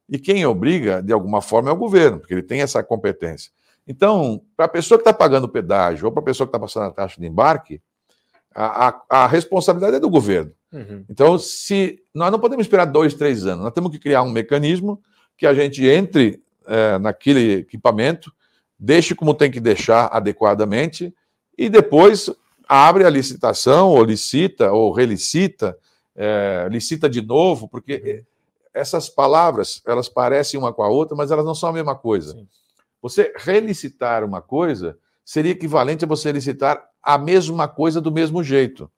E 0.08 0.18
quem 0.18 0.46
obriga, 0.46 1.02
de 1.02 1.12
alguma 1.12 1.42
forma, 1.42 1.68
é 1.68 1.72
o 1.72 1.76
governo, 1.76 2.18
porque 2.18 2.32
ele 2.32 2.42
tem 2.42 2.62
essa 2.62 2.82
competência. 2.82 3.52
Então, 3.86 4.42
para 4.56 4.66
a 4.66 4.68
pessoa 4.68 4.96
que 4.96 5.02
está 5.02 5.12
pagando 5.12 5.44
o 5.44 5.48
pedágio 5.48 6.06
ou 6.06 6.12
para 6.12 6.22
a 6.22 6.24
pessoa 6.24 6.46
que 6.46 6.50
está 6.50 6.58
passando 6.58 6.86
a 6.86 6.90
taxa 6.90 7.20
de 7.20 7.26
embarque, 7.26 7.82
a, 8.54 8.88
a, 8.88 9.02
a 9.24 9.26
responsabilidade 9.26 9.96
é 9.96 10.00
do 10.00 10.08
governo. 10.08 10.52
Uhum. 10.72 11.04
Então, 11.08 11.38
se 11.38 11.98
nós 12.14 12.30
não 12.30 12.38
podemos 12.38 12.64
esperar 12.64 12.86
dois, 12.86 13.14
três 13.14 13.46
anos, 13.46 13.64
nós 13.64 13.72
temos 13.72 13.90
que 13.90 13.98
criar 13.98 14.22
um 14.22 14.30
mecanismo 14.30 15.02
que 15.36 15.46
a 15.46 15.52
gente 15.52 15.86
entre 15.86 16.42
é, 16.66 16.98
naquele 16.98 17.60
equipamento, 17.60 18.32
deixe 18.78 19.14
como 19.14 19.34
tem 19.34 19.50
que 19.50 19.60
deixar 19.60 20.08
adequadamente 20.12 21.14
e 21.58 21.68
depois 21.68 22.30
abre 22.68 23.04
a 23.04 23.10
licitação, 23.10 23.90
ou 23.90 24.04
licita, 24.04 24.70
ou 24.70 24.92
relicita, 24.92 25.76
é, 26.14 26.68
licita 26.70 27.10
de 27.10 27.20
novo, 27.20 27.68
porque 27.68 27.94
uhum. 27.94 28.24
essas 28.72 29.08
palavras, 29.08 29.82
elas 29.84 30.08
parecem 30.08 30.60
uma 30.60 30.72
com 30.72 30.82
a 30.82 30.88
outra, 30.88 31.16
mas 31.16 31.32
elas 31.32 31.44
não 31.44 31.54
são 31.54 31.70
a 31.70 31.72
mesma 31.72 31.96
coisa. 31.96 32.32
Sim. 32.32 32.46
Você 33.02 33.32
relicitar 33.36 34.24
uma 34.24 34.40
coisa 34.40 34.96
seria 35.24 35.52
equivalente 35.52 36.04
a 36.04 36.08
você 36.08 36.30
licitar 36.30 36.82
a 37.02 37.18
mesma 37.18 37.66
coisa 37.66 38.00
do 38.00 38.12
mesmo 38.12 38.42
jeito. 38.42 38.90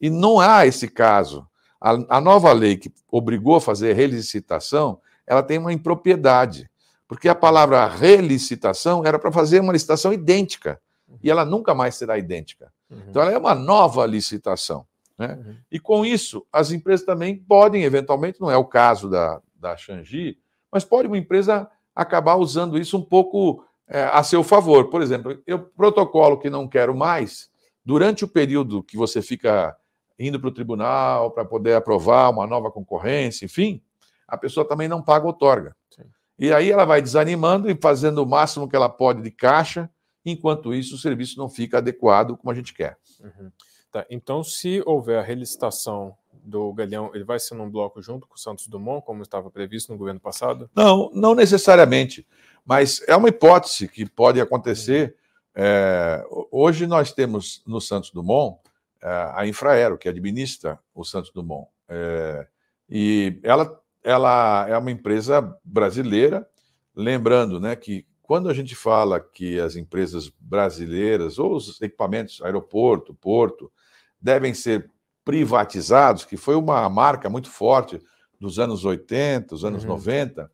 E 0.00 0.10
não 0.10 0.40
há 0.40 0.66
esse 0.66 0.88
caso. 0.88 1.46
A, 1.80 2.16
a 2.16 2.20
nova 2.20 2.52
lei 2.52 2.76
que 2.76 2.92
obrigou 3.10 3.56
a 3.56 3.60
fazer 3.60 3.92
relicitação, 3.94 5.00
ela 5.26 5.42
tem 5.42 5.58
uma 5.58 5.72
impropriedade. 5.72 6.70
Porque 7.08 7.28
a 7.28 7.34
palavra 7.34 7.86
relicitação 7.86 9.04
era 9.04 9.18
para 9.18 9.32
fazer 9.32 9.60
uma 9.60 9.72
licitação 9.72 10.12
idêntica. 10.12 10.80
E 11.22 11.30
ela 11.30 11.44
nunca 11.44 11.74
mais 11.74 11.94
será 11.94 12.18
idêntica. 12.18 12.72
Uhum. 12.90 13.02
Então, 13.08 13.22
ela 13.22 13.32
é 13.32 13.38
uma 13.38 13.54
nova 13.54 14.06
licitação. 14.06 14.86
Né? 15.18 15.38
Uhum. 15.38 15.56
E 15.70 15.80
com 15.80 16.04
isso, 16.04 16.46
as 16.52 16.70
empresas 16.70 17.04
também 17.04 17.36
podem, 17.36 17.84
eventualmente, 17.84 18.40
não 18.40 18.50
é 18.50 18.56
o 18.56 18.64
caso 18.64 19.08
da, 19.08 19.40
da 19.54 19.76
Xangi, 19.76 20.38
mas 20.70 20.84
pode 20.84 21.08
uma 21.08 21.18
empresa 21.18 21.68
acabar 21.94 22.36
usando 22.36 22.78
isso 22.78 22.98
um 22.98 23.02
pouco 23.02 23.64
é, 23.88 24.04
a 24.04 24.22
seu 24.22 24.42
favor. 24.44 24.90
Por 24.90 25.00
exemplo, 25.00 25.40
eu 25.46 25.58
protocolo 25.58 26.38
que 26.38 26.50
não 26.50 26.68
quero 26.68 26.94
mais, 26.94 27.48
durante 27.84 28.24
o 28.24 28.28
período 28.28 28.82
que 28.82 28.96
você 28.96 29.22
fica 29.22 29.76
indo 30.18 30.40
para 30.40 30.48
o 30.48 30.52
tribunal 30.52 31.30
para 31.30 31.44
poder 31.44 31.74
aprovar 31.74 32.30
uma 32.30 32.46
nova 32.46 32.70
concorrência, 32.70 33.44
enfim, 33.44 33.80
a 34.26 34.36
pessoa 34.36 34.66
também 34.66 34.88
não 34.88 35.02
paga 35.02 35.26
outorga. 35.26 35.76
Sim. 35.90 36.04
E 36.38 36.52
aí 36.52 36.70
ela 36.70 36.84
vai 36.84 37.00
desanimando 37.00 37.70
e 37.70 37.78
fazendo 37.80 38.22
o 38.22 38.26
máximo 38.26 38.68
que 38.68 38.74
ela 38.74 38.88
pode 38.88 39.22
de 39.22 39.30
caixa, 39.30 39.88
enquanto 40.26 40.74
isso 40.74 40.96
o 40.96 40.98
serviço 40.98 41.38
não 41.38 41.48
fica 41.48 41.78
adequado 41.78 42.36
como 42.36 42.50
a 42.50 42.54
gente 42.54 42.74
quer. 42.74 42.98
Uhum. 43.20 43.50
Tá, 43.90 44.04
então, 44.10 44.42
se 44.42 44.82
houver 44.84 45.18
a 45.18 45.22
relicitação 45.22 46.14
do 46.32 46.72
Galeão, 46.72 47.10
ele 47.14 47.24
vai 47.24 47.38
ser 47.38 47.54
num 47.54 47.70
bloco 47.70 48.02
junto 48.02 48.26
com 48.26 48.34
o 48.34 48.38
Santos 48.38 48.66
Dumont, 48.66 49.04
como 49.04 49.22
estava 49.22 49.50
previsto 49.50 49.92
no 49.92 49.98
governo 49.98 50.20
passado? 50.20 50.68
Não, 50.74 51.10
não 51.14 51.34
necessariamente. 51.34 52.26
Mas 52.64 53.02
é 53.06 53.16
uma 53.16 53.28
hipótese 53.28 53.88
que 53.88 54.04
pode 54.04 54.40
acontecer. 54.40 55.16
Uhum. 55.56 55.62
É, 55.62 56.26
hoje 56.50 56.86
nós 56.86 57.12
temos 57.12 57.62
no 57.66 57.80
Santos 57.80 58.10
Dumont 58.10 58.58
é, 59.02 59.32
a 59.34 59.46
Infraero, 59.46 59.96
que 59.96 60.08
administra 60.08 60.78
o 60.94 61.04
Santos 61.04 61.30
Dumont. 61.30 61.68
É, 61.88 62.46
e 62.88 63.38
ela, 63.42 63.80
ela 64.02 64.66
é 64.68 64.76
uma 64.76 64.90
empresa 64.90 65.56
brasileira, 65.64 66.48
lembrando 66.94 67.60
né, 67.60 67.74
que 67.76 68.06
quando 68.26 68.48
a 68.48 68.54
gente 68.54 68.74
fala 68.74 69.20
que 69.20 69.58
as 69.60 69.76
empresas 69.76 70.30
brasileiras, 70.40 71.38
ou 71.38 71.54
os 71.54 71.80
equipamentos, 71.80 72.42
aeroporto, 72.42 73.14
porto, 73.14 73.70
devem 74.20 74.52
ser 74.52 74.90
privatizados, 75.24 76.24
que 76.24 76.36
foi 76.36 76.56
uma 76.56 76.88
marca 76.88 77.30
muito 77.30 77.50
forte 77.50 78.00
dos 78.38 78.58
anos 78.58 78.84
80, 78.84 79.54
dos 79.54 79.64
anos 79.64 79.82
uhum. 79.84 79.90
90, 79.90 80.50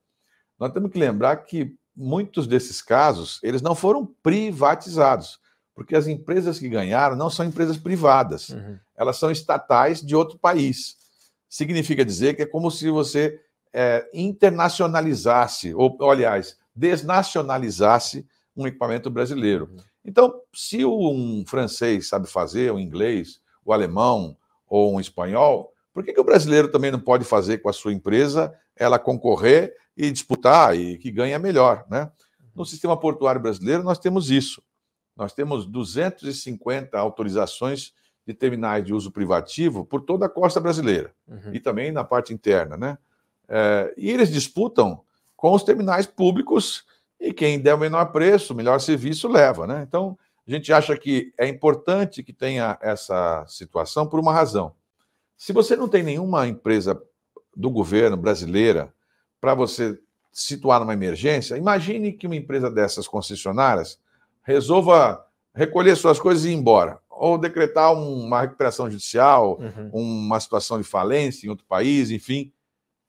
nós 0.59 0.73
temos 0.73 0.91
que 0.91 0.99
lembrar 0.99 1.37
que 1.37 1.75
muitos 1.97 2.47
desses 2.47 2.81
casos, 2.81 3.41
eles 3.43 3.63
não 3.63 3.75
foram 3.75 4.07
privatizados. 4.23 5.41
Porque 5.75 5.97
as 5.97 6.07
empresas 6.07 6.59
que 6.59 6.69
ganharam 6.69 7.17
não 7.17 7.31
são 7.31 7.47
empresas 7.47 7.79
privadas, 7.79 8.51
uhum. 8.51 8.79
elas 8.95 9.17
são 9.17 9.31
estatais 9.31 10.03
de 10.03 10.15
outro 10.15 10.39
país. 10.39 10.97
Significa 11.49 12.05
dizer 12.05 12.35
que 12.35 12.43
é 12.43 12.47
como 12.47 12.71
se 12.71 12.91
você 12.91 13.41
é, 13.73 14.07
internacionalizasse, 14.13 15.75
ou, 15.75 15.97
aliás, 16.11 16.59
desnacionalizasse 16.75 18.27
um 18.57 18.67
equipamento 18.67 19.11
brasileiro. 19.11 19.69
Uhum. 19.71 19.79
Então, 20.05 20.35
se 20.55 20.85
um 20.85 21.45
francês 21.47 22.09
sabe 22.09 22.27
fazer, 22.27 22.73
o 22.73 22.77
um 22.77 22.79
inglês, 22.79 23.41
o 23.65 23.73
alemão 23.73 24.37
ou 24.67 24.95
um 24.95 25.01
espanhol, 25.01 25.73
por 25.93 26.05
que, 26.05 26.13
que 26.13 26.21
o 26.21 26.25
brasileiro 26.25 26.69
também 26.69 26.91
não 26.91 27.01
pode 27.01 27.25
fazer 27.25 27.59
com 27.59 27.69
a 27.69 27.73
sua 27.73 27.93
empresa 27.93 28.53
ela 28.77 28.99
concorrer 28.99 29.75
e 29.97 30.11
disputar 30.11 30.77
e 30.77 30.99
que 30.99 31.11
ganha 31.11 31.39
melhor, 31.39 31.85
né? 31.91 32.11
No 32.55 32.65
sistema 32.65 32.99
portuário 32.99 33.41
brasileiro, 33.41 33.83
nós 33.83 33.99
temos 33.99 34.31
isso. 34.31 34.63
Nós 35.17 35.33
temos 35.33 35.67
250 35.67 36.99
autorizações 36.99 37.93
de 38.27 38.33
terminais 38.33 38.85
de 38.85 38.95
uso 38.95 39.11
privativo 39.11 39.85
por 39.85 40.03
toda 40.03 40.27
a 40.27 40.29
costa 40.29 40.61
brasileira 40.61 41.13
uhum. 41.27 41.55
e 41.55 41.61
também 41.61 41.93
na 41.93 42.05
parte 42.05 42.33
interna, 42.33 42.77
né? 42.77 42.99
É, 43.49 43.93
e 43.97 44.11
eles 44.11 44.31
disputam 44.31 45.03
com 45.43 45.53
os 45.53 45.65
terminais 45.65 46.07
públicos 46.07 46.85
e 47.19 47.33
quem 47.33 47.59
der 47.59 47.75
o 47.75 47.79
menor 47.79 48.13
preço, 48.13 48.53
o 48.53 48.57
melhor 48.57 48.81
serviço 48.81 49.27
leva, 49.27 49.67
né? 49.67 49.85
Então 49.87 50.17
a 50.47 50.51
gente 50.51 50.73
acha 50.73 50.97
que 50.97 51.35
é 51.37 51.49
importante 51.49 52.23
que 52.23 52.33
tenha 52.33 52.79
essa 52.81 53.45
situação 53.49 54.07
por 54.07 54.21
uma 54.21 54.33
razão. 54.33 54.73
Se 55.37 55.53
você 55.53 55.75
não 55.75 55.89
tem 55.89 56.05
nenhuma 56.05 56.47
empresa 56.47 57.03
do 57.57 57.71
governo 57.71 58.17
brasileira 58.17 58.95
para 59.41 59.53
você 59.53 59.99
situar 60.31 60.79
numa 60.79 60.93
emergência, 60.93 61.57
imagine 61.57 62.13
que 62.13 62.29
uma 62.29 62.37
empresa 62.37 62.71
dessas 62.71 63.09
concessionárias 63.09 63.99
resolva 64.45 65.27
recolher 65.53 65.97
suas 65.97 66.21
coisas 66.21 66.45
e 66.45 66.51
ir 66.51 66.55
embora, 66.55 67.01
ou 67.11 67.37
decretar 67.37 67.93
uma 67.93 68.43
recuperação 68.43 68.89
judicial, 68.89 69.59
uhum. 69.59 69.91
uma 70.25 70.39
situação 70.39 70.79
de 70.79 70.85
falência 70.85 71.49
em 71.49 71.51
outro 71.51 71.67
país, 71.67 72.13
enfim. 72.13 72.53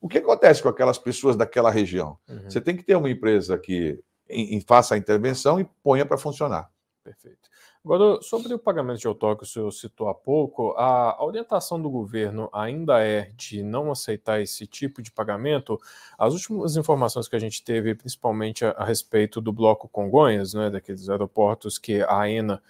O 0.03 0.10
que 0.10 0.17
acontece 0.17 0.62
com 0.62 0.67
aquelas 0.67 0.98
pessoas 0.98 1.38
daquela 1.38 1.72
região? 1.72 2.17
Uhum. 2.27 2.43
Você 2.50 2.60
tem 2.60 2.75
que 2.75 2.83
ter 2.83 2.93
uma 2.93 3.10
empresa 3.10 3.57
que 3.57 4.03
em, 4.29 4.55
em 4.55 4.60
faça 4.60 4.95
a 4.95 4.98
intervenção 4.98 5.62
e 5.62 5.63
ponha 5.81 6.05
para 6.05 6.17
funcionar. 6.17 6.69
Perfeito. 7.01 7.50
Agora, 7.86 8.22
sobre 8.22 8.53
o 8.53 8.60
pagamento 8.60 9.00
de 9.00 9.07
outorga 9.07 9.39
que 9.39 9.45
o 9.45 9.50
senhor 9.50 9.72
citou 9.72 10.10
há 10.10 10.13
pouco, 10.13 10.72
a 10.72 11.24
orientação 11.24 11.81
do 11.81 11.89
governo 11.89 12.50
ainda 12.51 13.01
é 13.01 13.31
de 13.38 13.63
não 13.63 13.91
aceitar 13.93 14.41
esse 14.41 14.67
tipo 14.67 15.01
de 15.01 15.10
pagamento. 15.10 15.79
As 16.17 16.33
últimas 16.33 16.75
informações 16.75 17.29
que 17.29 17.38
a 17.38 17.39
gente 17.39 17.63
teve, 17.63 17.95
principalmente 17.95 18.65
a, 18.65 18.72
a 18.72 18.83
respeito 18.83 19.39
do 19.39 19.53
bloco 19.53 19.88
Congonhas, 19.88 20.53
né, 20.53 20.69
daqueles 20.69 21.07
aeroportos 21.07 21.77
que 21.77 22.01
a 22.01 22.19
AENA 22.19 22.62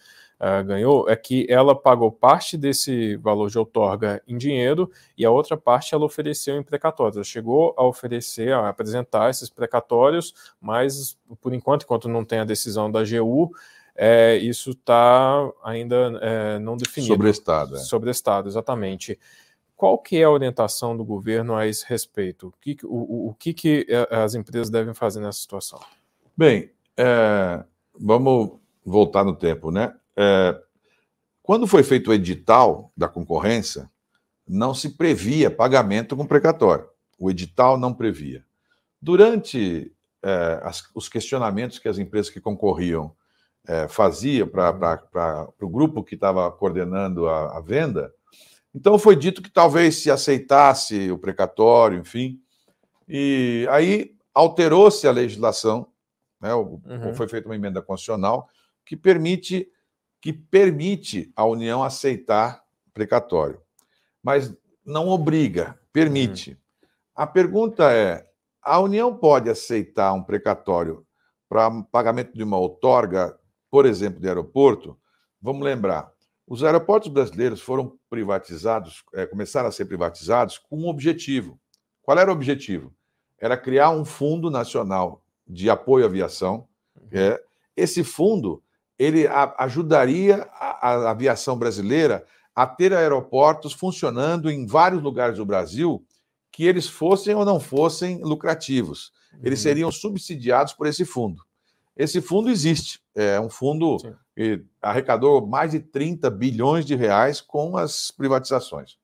uh, 0.44 0.64
ganhou, 0.64 1.10
é 1.10 1.16
que 1.16 1.48
ela 1.50 1.74
pagou 1.74 2.12
parte 2.12 2.58
desse 2.58 3.16
valor 3.18 3.50
de 3.50 3.58
outorga 3.58 4.22
em 4.28 4.38
dinheiro 4.38 4.92
e 5.18 5.26
a 5.26 5.32
outra 5.32 5.56
parte 5.56 5.96
ela 5.96 6.06
ofereceu 6.06 6.58
em 6.58 6.64
precatórios. 6.64 7.16
Ela 7.16 7.24
chegou 7.24 7.74
a 7.78 7.86
oferecer, 7.86 8.52
a 8.52 8.68
apresentar 8.68 9.30
esses 9.30 9.50
precatórios, 9.50 10.34
mas 10.60 11.18
por 11.42 11.54
enquanto, 11.54 11.84
enquanto 11.84 12.10
não 12.10 12.26
tem 12.26 12.40
a 12.40 12.46
decisão 12.46 12.92
da 12.92 13.00
AGU, 13.00 13.52
é, 13.96 14.38
isso 14.38 14.72
está 14.72 15.50
ainda 15.64 16.20
é, 16.22 16.60
não 16.60 16.76
definido. 16.76 17.14
Sobre 17.14 17.30
Estado. 17.30 17.76
É. 17.76 17.80
Sobre 17.80 18.12
Estado, 18.12 18.50
exatamente. 18.50 19.18
Qual 19.76 19.98
que 19.98 20.18
é 20.18 20.24
a 20.24 20.30
orientação 20.30 20.96
do 20.96 21.04
governo 21.04 21.56
a 21.56 21.68
esse 21.68 21.86
respeito? 21.88 22.48
O 22.48 22.54
que, 22.60 22.78
o, 22.84 23.30
o 23.30 23.36
que, 23.38 23.54
que 23.54 23.86
é, 23.90 24.16
as 24.16 24.36
empresas 24.36 24.70
devem 24.70 24.94
fazer 24.94 25.20
nessa 25.20 25.40
situação? 25.40 25.80
Bem, 26.36 26.72
é, 26.98 27.64
vamos 28.00 28.52
voltar 28.86 29.24
no 29.24 29.36
tempo, 29.36 29.72
né? 29.72 29.94
É, 30.18 30.60
quando 31.42 31.68
foi 31.68 31.84
feito 31.84 32.10
o 32.10 32.14
edital 32.14 32.92
da 32.96 33.08
concorrência, 33.08 33.90
não 34.48 34.74
se 34.74 34.90
previa 34.90 35.50
pagamento 35.50 36.16
com 36.16 36.26
precatório. 36.26 36.88
O 37.20 37.30
edital 37.30 37.78
não 37.78 37.94
previa. 37.94 38.46
Durante 39.02 39.92
é, 40.24 40.62
as, 40.64 40.90
os 40.96 41.10
questionamentos 41.10 41.80
que 41.80 41.88
as 41.88 41.98
empresas 41.98 42.32
que 42.32 42.40
concorriam 42.40 43.14
é, 43.68 43.88
fazia 43.88 44.46
para 44.46 45.48
o 45.62 45.70
grupo 45.70 46.04
que 46.04 46.16
estava 46.16 46.50
coordenando 46.52 47.28
a, 47.28 47.58
a, 47.58 47.62
venda. 47.62 48.14
Então 48.74 48.98
foi 48.98 49.16
dito 49.16 49.42
que 49.42 49.50
talvez 49.50 50.02
se 50.02 50.12
aceitasse 50.12 51.12
o 51.12 51.18
precatório, 51.18 52.00
enfim. 52.00 52.40
E 53.08 53.68
aí 53.70 54.16
alterou-se 54.34 55.08
a 55.08 55.12
legislação, 55.12 55.88
né, 56.42 56.54
uhum. 56.54 57.14
foi 57.16 57.28
feita 57.28 57.48
uma 57.48 57.56
emenda 57.56 57.82
constitucional 57.82 58.50
que 58.86 58.98
permite 58.98 59.70
que 60.24 60.32
permite 60.32 61.32
a 61.36 61.44
União 61.46 61.84
aceitar 61.84 62.64
precatório, 62.94 63.62
mas 64.24 64.56
não 64.86 65.10
obriga, 65.10 65.78
permite. 65.92 66.52
Uhum. 66.52 66.58
A 67.16 67.28
pergunta 67.28 67.92
é: 67.92 68.26
a 68.62 68.80
União 68.80 69.16
pode 69.16 69.50
aceitar 69.50 70.14
um 70.14 70.24
precatório 70.24 71.06
para 71.50 71.70
pagamento 71.92 72.34
de 72.34 72.42
uma 72.42 72.58
outorga 72.58 73.38
por 73.70 73.88
exemplo, 73.88 74.22
de 74.22 74.28
aeroporto, 74.28 74.96
vamos 75.42 75.64
lembrar, 75.64 76.12
os 76.46 76.64
aeroportos 76.64 77.10
brasileiros 77.10 77.60
foram 77.60 77.98
privatizados, 78.08 79.04
é, 79.16 79.26
começaram 79.26 79.68
a 79.68 79.72
ser 79.72 79.86
privatizados 79.86 80.60
com 80.60 80.78
um 80.78 80.88
objetivo. 80.88 81.60
Qual 82.04 82.18
era 82.18 82.30
o 82.30 82.34
objetivo? 82.36 82.94
era 83.44 83.58
criar 83.58 83.90
um 83.90 84.06
fundo 84.06 84.50
nacional 84.50 85.22
de 85.46 85.70
apoio 85.70 86.06
à 86.06 86.08
aviação. 86.08 86.66
Uhum. 86.96 87.10
É, 87.12 87.44
esse 87.76 88.02
fundo 88.02 88.64
ele 89.04 89.28
a, 89.28 89.54
ajudaria 89.60 90.48
a, 90.54 90.88
a 90.88 91.12
aviação 91.12 91.58
brasileira 91.58 92.26
a 92.56 92.68
ter 92.68 92.94
aeroportos 92.94 93.74
funcionando 93.74 94.50
em 94.50 94.66
vários 94.66 95.02
lugares 95.02 95.38
do 95.38 95.46
Brasil 95.46 96.06
que 96.52 96.66
eles 96.66 96.88
fossem 96.88 97.34
ou 97.34 97.44
não 97.44 97.60
fossem 97.60 98.22
lucrativos. 98.24 99.12
Eles 99.44 99.60
uhum. 99.60 99.64
seriam 99.64 99.92
subsidiados 99.92 100.74
por 100.74 100.86
esse 100.86 101.04
fundo. 101.04 101.44
Esse 101.98 102.22
fundo 102.22 102.50
existe. 102.50 103.02
É 103.16 103.40
um 103.40 103.50
fundo 103.50 104.00
Sim. 104.00 104.14
que 104.36 104.64
arrecadou 104.82 105.46
mais 105.46 105.72
de 105.72 105.80
30 105.80 106.30
bilhões 106.30 106.86
de 106.86 106.96
reais 106.96 107.42
com 107.42 107.76
as 107.76 108.12
privatizações. 108.12 108.98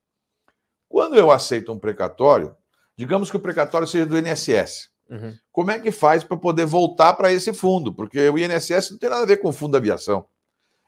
Quando 0.88 1.16
eu 1.16 1.32
aceito 1.32 1.72
um 1.72 1.80
precatório, 1.80 2.56
digamos 2.96 3.30
que 3.32 3.38
o 3.38 3.40
precatório 3.40 3.88
seja 3.88 4.06
do 4.06 4.18
INSS. 4.18 4.89
Uhum. 5.10 5.36
Como 5.52 5.72
é 5.72 5.80
que 5.80 5.92
faz 5.92 6.24
para 6.24 6.38
poder 6.38 6.66
voltar 6.66 7.14
para 7.14 7.32
esse 7.32 7.52
fundo? 7.52 7.94
Porque 7.94 8.30
o 8.30 8.38
INSS 8.38 8.92
não 8.92 8.98
tem 8.98 9.10
nada 9.10 9.24
a 9.24 9.26
ver 9.26 9.38
com 9.38 9.50
o 9.50 9.54
fundo 9.54 9.72
da 9.72 9.78
aviação. 9.80 10.26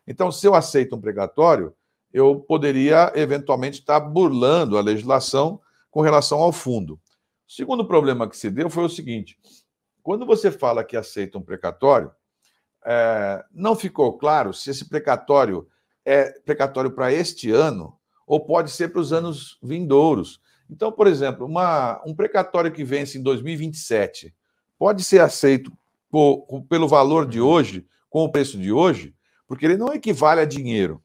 Então, 0.06 0.32
se 0.32 0.46
eu 0.46 0.54
aceito 0.54 0.96
um 0.96 1.01
precatório, 1.01 1.74
eu 2.13 2.40
poderia 2.40 3.12
eventualmente 3.16 3.80
estar 3.80 4.00
burlando 4.00 4.78
a 4.78 4.82
legislação 4.82 5.60
com 5.90 6.01
relação 6.01 6.40
ao 6.40 6.51
fundo. 6.51 6.96
O 7.48 7.51
segundo 7.51 7.86
problema 7.86 8.30
que 8.30 8.38
se 8.38 8.50
deu 8.50 8.70
foi 8.70 8.84
o 8.84 8.90
seguinte: 8.90 9.38
quando 10.04 10.25
você 10.25 10.51
fala 10.51 10.84
que 10.84 10.98
aceita 10.98 11.38
um 11.38 11.42
precatório, 11.42 12.12
é, 12.86 13.44
não 13.51 13.75
ficou 13.75 14.18
claro 14.18 14.54
se 14.54 14.70
esse 14.70 14.88
precatório 14.88 15.68
é 16.04 16.32
precatório 16.42 16.92
para 16.92 17.13
este 17.13 17.51
ano 17.51 17.98
ou 18.25 18.40
pode 18.40 18.72
ser 18.72 18.92
para 18.92 19.01
os 19.01 19.13
anos 19.13 19.60
vindouros. 19.62 20.40
Então, 20.72 20.90
por 20.90 21.06
exemplo, 21.06 21.46
uma, 21.46 22.01
um 22.06 22.16
precatório 22.16 22.72
que 22.72 22.84
vence 22.84 23.18
em 23.18 23.22
2027 23.22 24.34
pode 24.80 25.04
ser 25.04 25.20
aceito 25.20 25.72
por, 26.10 26.63
pelo 26.70 26.88
valor 26.88 27.28
de 27.28 27.42
hoje, 27.42 27.86
com 28.10 28.24
o 28.24 28.32
preço 28.32 28.58
de 28.58 28.72
hoje, 28.72 29.13
porque 29.46 29.66
ele 29.66 29.75
não 29.75 29.94
equivale 29.94 30.40
a 30.40 30.46
dinheiro. 30.46 31.04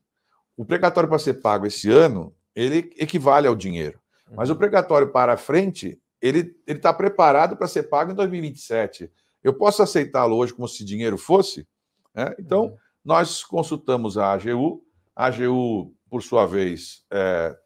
O 0.56 0.64
precatório 0.64 1.08
para 1.08 1.18
ser 1.18 1.34
pago 1.34 1.66
esse 1.66 1.90
ano, 1.90 2.32
ele 2.54 2.94
equivale 2.96 3.48
ao 3.48 3.56
dinheiro. 3.56 4.00
Mas 4.34 4.48
o 4.48 4.52
uhum. 4.52 4.58
precatório 4.58 5.08
para 5.08 5.36
frente, 5.36 6.00
ele 6.22 6.56
está 6.66 6.92
preparado 6.94 7.56
para 7.56 7.68
ser 7.68 7.84
pago 7.84 8.12
em 8.12 8.14
2027. 8.14 9.10
Eu 9.42 9.52
posso 9.52 9.82
aceitá-lo 9.82 10.36
hoje 10.36 10.54
como 10.54 10.66
se 10.66 10.84
dinheiro 10.84 11.18
fosse? 11.18 11.66
Né? 12.14 12.34
Então, 12.38 12.66
uhum. 12.66 12.76
nós 13.04 13.44
consultamos 13.44 14.16
a 14.16 14.32
AGU, 14.32 14.82
a 15.14 15.26
AGU, 15.26 15.92
por 16.08 16.22
sua 16.22 16.46
vez, 16.46 17.04
é, 17.10 17.56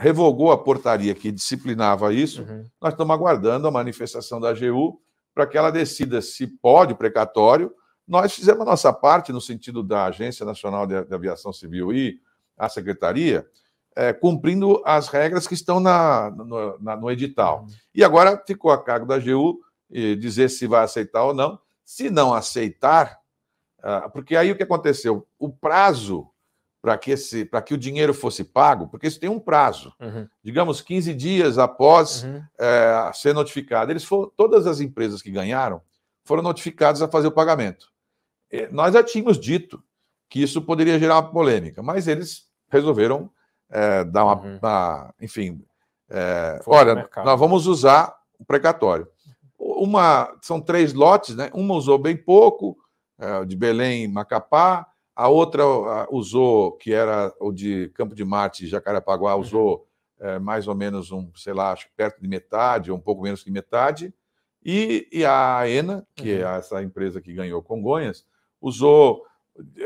revogou 0.00 0.50
a 0.50 0.56
portaria 0.56 1.14
que 1.14 1.30
disciplinava 1.30 2.12
isso. 2.12 2.42
Uhum. 2.42 2.64
Nós 2.80 2.94
estamos 2.94 3.14
aguardando 3.14 3.68
a 3.68 3.70
manifestação 3.70 4.40
da 4.40 4.48
AGU 4.48 4.98
para 5.34 5.46
que 5.46 5.58
ela 5.58 5.70
decida 5.70 6.22
se 6.22 6.46
pode 6.46 6.94
precatório. 6.94 7.70
Nós 8.08 8.34
fizemos 8.34 8.62
a 8.62 8.64
nossa 8.64 8.92
parte 8.94 9.30
no 9.30 9.40
sentido 9.40 9.82
da 9.82 10.06
Agência 10.06 10.44
Nacional 10.46 10.86
de 10.86 10.96
Aviação 11.14 11.52
Civil 11.52 11.92
e 11.92 12.18
a 12.56 12.68
Secretaria, 12.68 13.46
é, 13.94 14.12
cumprindo 14.12 14.82
as 14.86 15.08
regras 15.08 15.46
que 15.46 15.54
estão 15.54 15.78
na, 15.78 16.30
no, 16.30 16.78
na, 16.78 16.96
no 16.96 17.10
edital. 17.10 17.62
Uhum. 17.62 17.68
E 17.94 18.02
agora 18.02 18.42
ficou 18.46 18.70
a 18.70 18.82
cargo 18.82 19.06
da 19.06 19.16
AGU 19.16 19.60
dizer 20.18 20.48
se 20.48 20.66
vai 20.66 20.82
aceitar 20.82 21.24
ou 21.24 21.34
não. 21.34 21.58
Se 21.84 22.08
não 22.08 22.32
aceitar, 22.32 23.18
uh, 23.80 24.10
porque 24.12 24.36
aí 24.36 24.50
o 24.50 24.56
que 24.56 24.62
aconteceu? 24.62 25.26
O 25.38 25.50
prazo 25.50 26.30
para 26.82 26.96
que, 26.96 27.10
esse, 27.10 27.48
que 27.66 27.74
o 27.74 27.78
dinheiro 27.78 28.14
fosse 28.14 28.42
pago, 28.42 28.88
porque 28.88 29.06
isso 29.06 29.20
tem 29.20 29.28
um 29.28 29.38
prazo, 29.38 29.92
uhum. 30.00 30.26
digamos 30.42 30.80
15 30.80 31.12
dias 31.14 31.58
após 31.58 32.24
uhum. 32.24 32.42
é, 32.58 33.10
ser 33.12 33.34
notificado. 33.34 33.92
Eles 33.92 34.04
foram, 34.04 34.32
todas 34.34 34.66
as 34.66 34.80
empresas 34.80 35.20
que 35.20 35.30
ganharam 35.30 35.82
foram 36.24 36.42
notificadas 36.42 37.02
a 37.02 37.08
fazer 37.08 37.28
o 37.28 37.32
pagamento. 37.32 37.90
Nós 38.72 38.94
já 38.94 39.02
tínhamos 39.02 39.38
dito 39.38 39.82
que 40.28 40.42
isso 40.42 40.62
poderia 40.62 40.98
gerar 40.98 41.16
uma 41.16 41.30
polêmica, 41.30 41.82
mas 41.82 42.08
eles 42.08 42.48
resolveram 42.68 43.30
é, 43.68 44.04
dar 44.04 44.24
uma, 44.24 44.36
uhum. 44.36 44.58
uma 44.60 45.14
enfim, 45.20 45.62
é, 46.08 46.60
olha, 46.66 47.08
nós 47.24 47.38
vamos 47.38 47.66
usar 47.66 48.16
o 48.38 48.44
precatório. 48.44 49.06
Uma, 49.58 50.34
são 50.40 50.60
três 50.60 50.94
lotes, 50.94 51.36
né? 51.36 51.50
Uma 51.52 51.74
usou 51.74 51.98
bem 51.98 52.16
pouco, 52.16 52.76
de 53.46 53.54
Belém, 53.54 54.08
Macapá, 54.08 54.89
a 55.20 55.28
outra 55.28 55.62
usou, 56.10 56.72
que 56.72 56.94
era 56.94 57.30
o 57.38 57.52
de 57.52 57.90
Campo 57.90 58.14
de 58.14 58.24
Marte, 58.24 58.66
Jacarepaguá, 58.66 59.34
uhum. 59.34 59.40
usou 59.42 59.86
é, 60.18 60.38
mais 60.38 60.66
ou 60.66 60.74
menos 60.74 61.12
um, 61.12 61.30
sei 61.34 61.52
lá, 61.52 61.72
acho 61.72 61.88
que 61.88 61.92
perto 61.94 62.22
de 62.22 62.26
metade, 62.26 62.90
ou 62.90 62.96
um 62.96 63.00
pouco 63.00 63.22
menos 63.22 63.42
que 63.42 63.50
metade. 63.50 64.14
E, 64.64 65.06
e 65.12 65.22
a 65.22 65.68
ENA, 65.68 66.06
que 66.14 66.32
é 66.32 66.46
uhum. 66.46 66.54
é 66.54 66.56
essa 66.56 66.82
empresa 66.82 67.20
que 67.20 67.34
ganhou 67.34 67.62
Congonhas, 67.62 68.24
usou, 68.62 69.26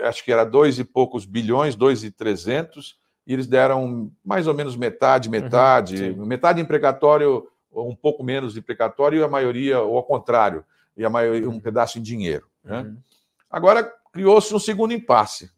acho 0.05 0.23
que 0.25 0.31
era 0.31 0.45
dois 0.45 0.79
e 0.79 0.85
poucos 0.85 1.25
bilhões, 1.27 1.75
dois 1.75 2.05
e 2.05 2.13
trezentos, 2.13 2.97
e 3.27 3.33
eles 3.33 3.49
deram 3.49 4.13
mais 4.25 4.47
ou 4.47 4.55
menos 4.55 4.77
metade, 4.77 5.29
uhum. 5.29 5.33
metade, 5.33 6.11
uhum, 6.11 6.27
metade 6.27 6.61
em 6.61 6.65
precatório, 6.65 7.49
um 7.73 7.97
pouco 7.97 8.23
menos 8.23 8.55
de 8.55 8.63
precatório, 8.63 9.19
e 9.19 9.25
a 9.25 9.29
maioria, 9.29 9.81
ou 9.81 9.97
ao 9.97 10.05
contrário, 10.05 10.65
e 10.97 11.05
a 11.05 11.11
maioria, 11.11 11.51
um 11.51 11.59
pedaço 11.59 11.99
em 11.99 12.03
dinheiro. 12.03 12.47
Né? 12.63 12.83
Uhum. 12.83 12.97
Agora, 13.51 13.93
criou-se 14.15 14.55
um 14.55 14.61
segundo 14.61 14.95
impasse. 14.95 15.51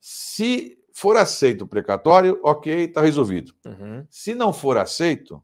Se 0.00 0.76
for 0.92 1.16
aceito 1.16 1.62
o 1.62 1.68
precatório, 1.68 2.40
ok, 2.42 2.84
está 2.84 3.00
resolvido. 3.00 3.54
Uhum. 3.64 4.04
Se 4.10 4.34
não 4.34 4.52
for 4.52 4.76
aceito, 4.76 5.40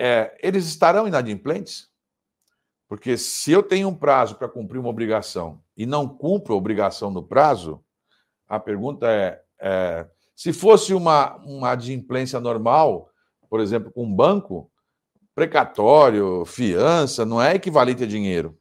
é, 0.00 0.36
eles 0.42 0.66
estarão 0.66 1.06
inadimplentes? 1.06 1.88
Porque 2.88 3.16
se 3.16 3.52
eu 3.52 3.62
tenho 3.62 3.88
um 3.88 3.94
prazo 3.94 4.34
para 4.34 4.48
cumprir 4.48 4.80
uma 4.80 4.88
obrigação 4.88 5.62
e 5.76 5.86
não 5.86 6.08
cumpro 6.08 6.54
a 6.54 6.56
obrigação 6.56 7.08
no 7.08 7.22
prazo, 7.22 7.82
a 8.48 8.58
pergunta 8.58 9.08
é, 9.08 9.40
é 9.60 10.08
se 10.34 10.52
fosse 10.52 10.92
uma, 10.92 11.36
uma 11.36 11.70
adimplência 11.70 12.40
normal, 12.40 13.08
por 13.48 13.60
exemplo, 13.60 13.92
com 13.92 14.04
um 14.04 14.12
banco, 14.12 14.68
precatório, 15.36 16.44
fiança, 16.44 17.24
não 17.24 17.40
é 17.40 17.54
equivalente 17.54 18.02
a 18.02 18.08
dinheiro. 18.08 18.58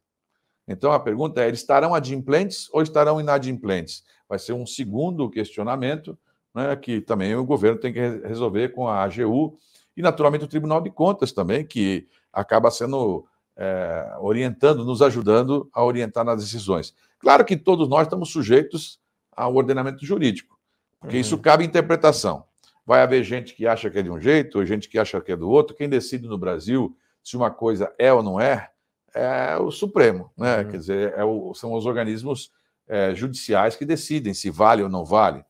Então 0.72 0.92
a 0.92 1.00
pergunta 1.00 1.42
é: 1.42 1.48
eles 1.48 1.60
estarão 1.60 1.94
adimplentes 1.94 2.70
ou 2.72 2.82
estarão 2.82 3.20
inadimplentes? 3.20 4.04
Vai 4.28 4.40
ser 4.40 4.54
um 4.54 4.66
segundo 4.66 5.30
questionamento, 5.30 6.18
né, 6.56 6.76
que 6.76 7.02
também 7.02 7.36
o 7.36 7.44
governo 7.44 7.80
tem 7.80 7.92
que 7.94 8.00
resolver 8.26 8.70
com 8.70 8.88
a 8.88 9.04
AGU 9.04 9.58
e, 9.96 10.02
naturalmente, 10.02 10.46
o 10.46 10.48
Tribunal 10.48 10.82
de 10.82 10.90
Contas 10.90 11.32
também, 11.32 11.66
que 11.66 12.08
acaba 12.32 12.72
sendo 12.72 13.26
é, 13.58 14.16
orientando, 14.20 14.86
nos 14.86 15.02
ajudando 15.02 15.70
a 15.74 15.84
orientar 15.84 16.24
nas 16.24 16.42
decisões. 16.42 16.96
Claro 17.20 17.46
que 17.46 17.58
todos 17.58 17.88
nós 17.88 18.04
estamos 18.04 18.32
sujeitos 18.32 19.00
ao 19.36 19.54
ordenamento 19.56 20.06
jurídico, 20.06 20.58
porque 21.00 21.18
uhum. 21.18 21.22
isso 21.22 21.38
cabe 21.38 21.66
interpretação. 21.66 22.46
Vai 22.86 23.02
haver 23.02 23.24
gente 23.24 23.54
que 23.54 23.68
acha 23.68 23.90
que 23.90 24.00
é 24.00 24.02
de 24.02 24.10
um 24.10 24.20
jeito, 24.20 24.66
gente 24.66 24.90
que 24.90 24.98
acha 24.98 25.22
que 25.22 25.32
é 25.32 25.36
do 25.36 25.50
outro. 25.50 25.76
Quem 25.76 25.88
decide 25.88 26.28
no 26.28 26.38
Brasil 26.38 26.96
se 27.24 27.38
uma 27.38 27.52
coisa 27.52 27.94
é 28.00 28.12
ou 28.12 28.24
não 28.24 28.40
é, 28.40 28.71
é 29.14 29.58
o 29.58 29.72
Supremo, 29.72 30.32
né? 30.38 30.60
Uhum. 30.60 30.72
Quer 30.72 30.78
dizer, 30.78 31.14
é 31.16 31.24
o, 31.24 31.54
são 31.54 31.74
os 31.74 31.86
organismos 31.86 32.52
é, 32.88 33.14
judiciais 33.14 33.76
que 33.76 33.86
decidem 33.86 34.34
se 34.34 34.50
vale 34.50 34.84
ou 34.84 34.90
não 34.90 35.06
vale. 35.06 35.44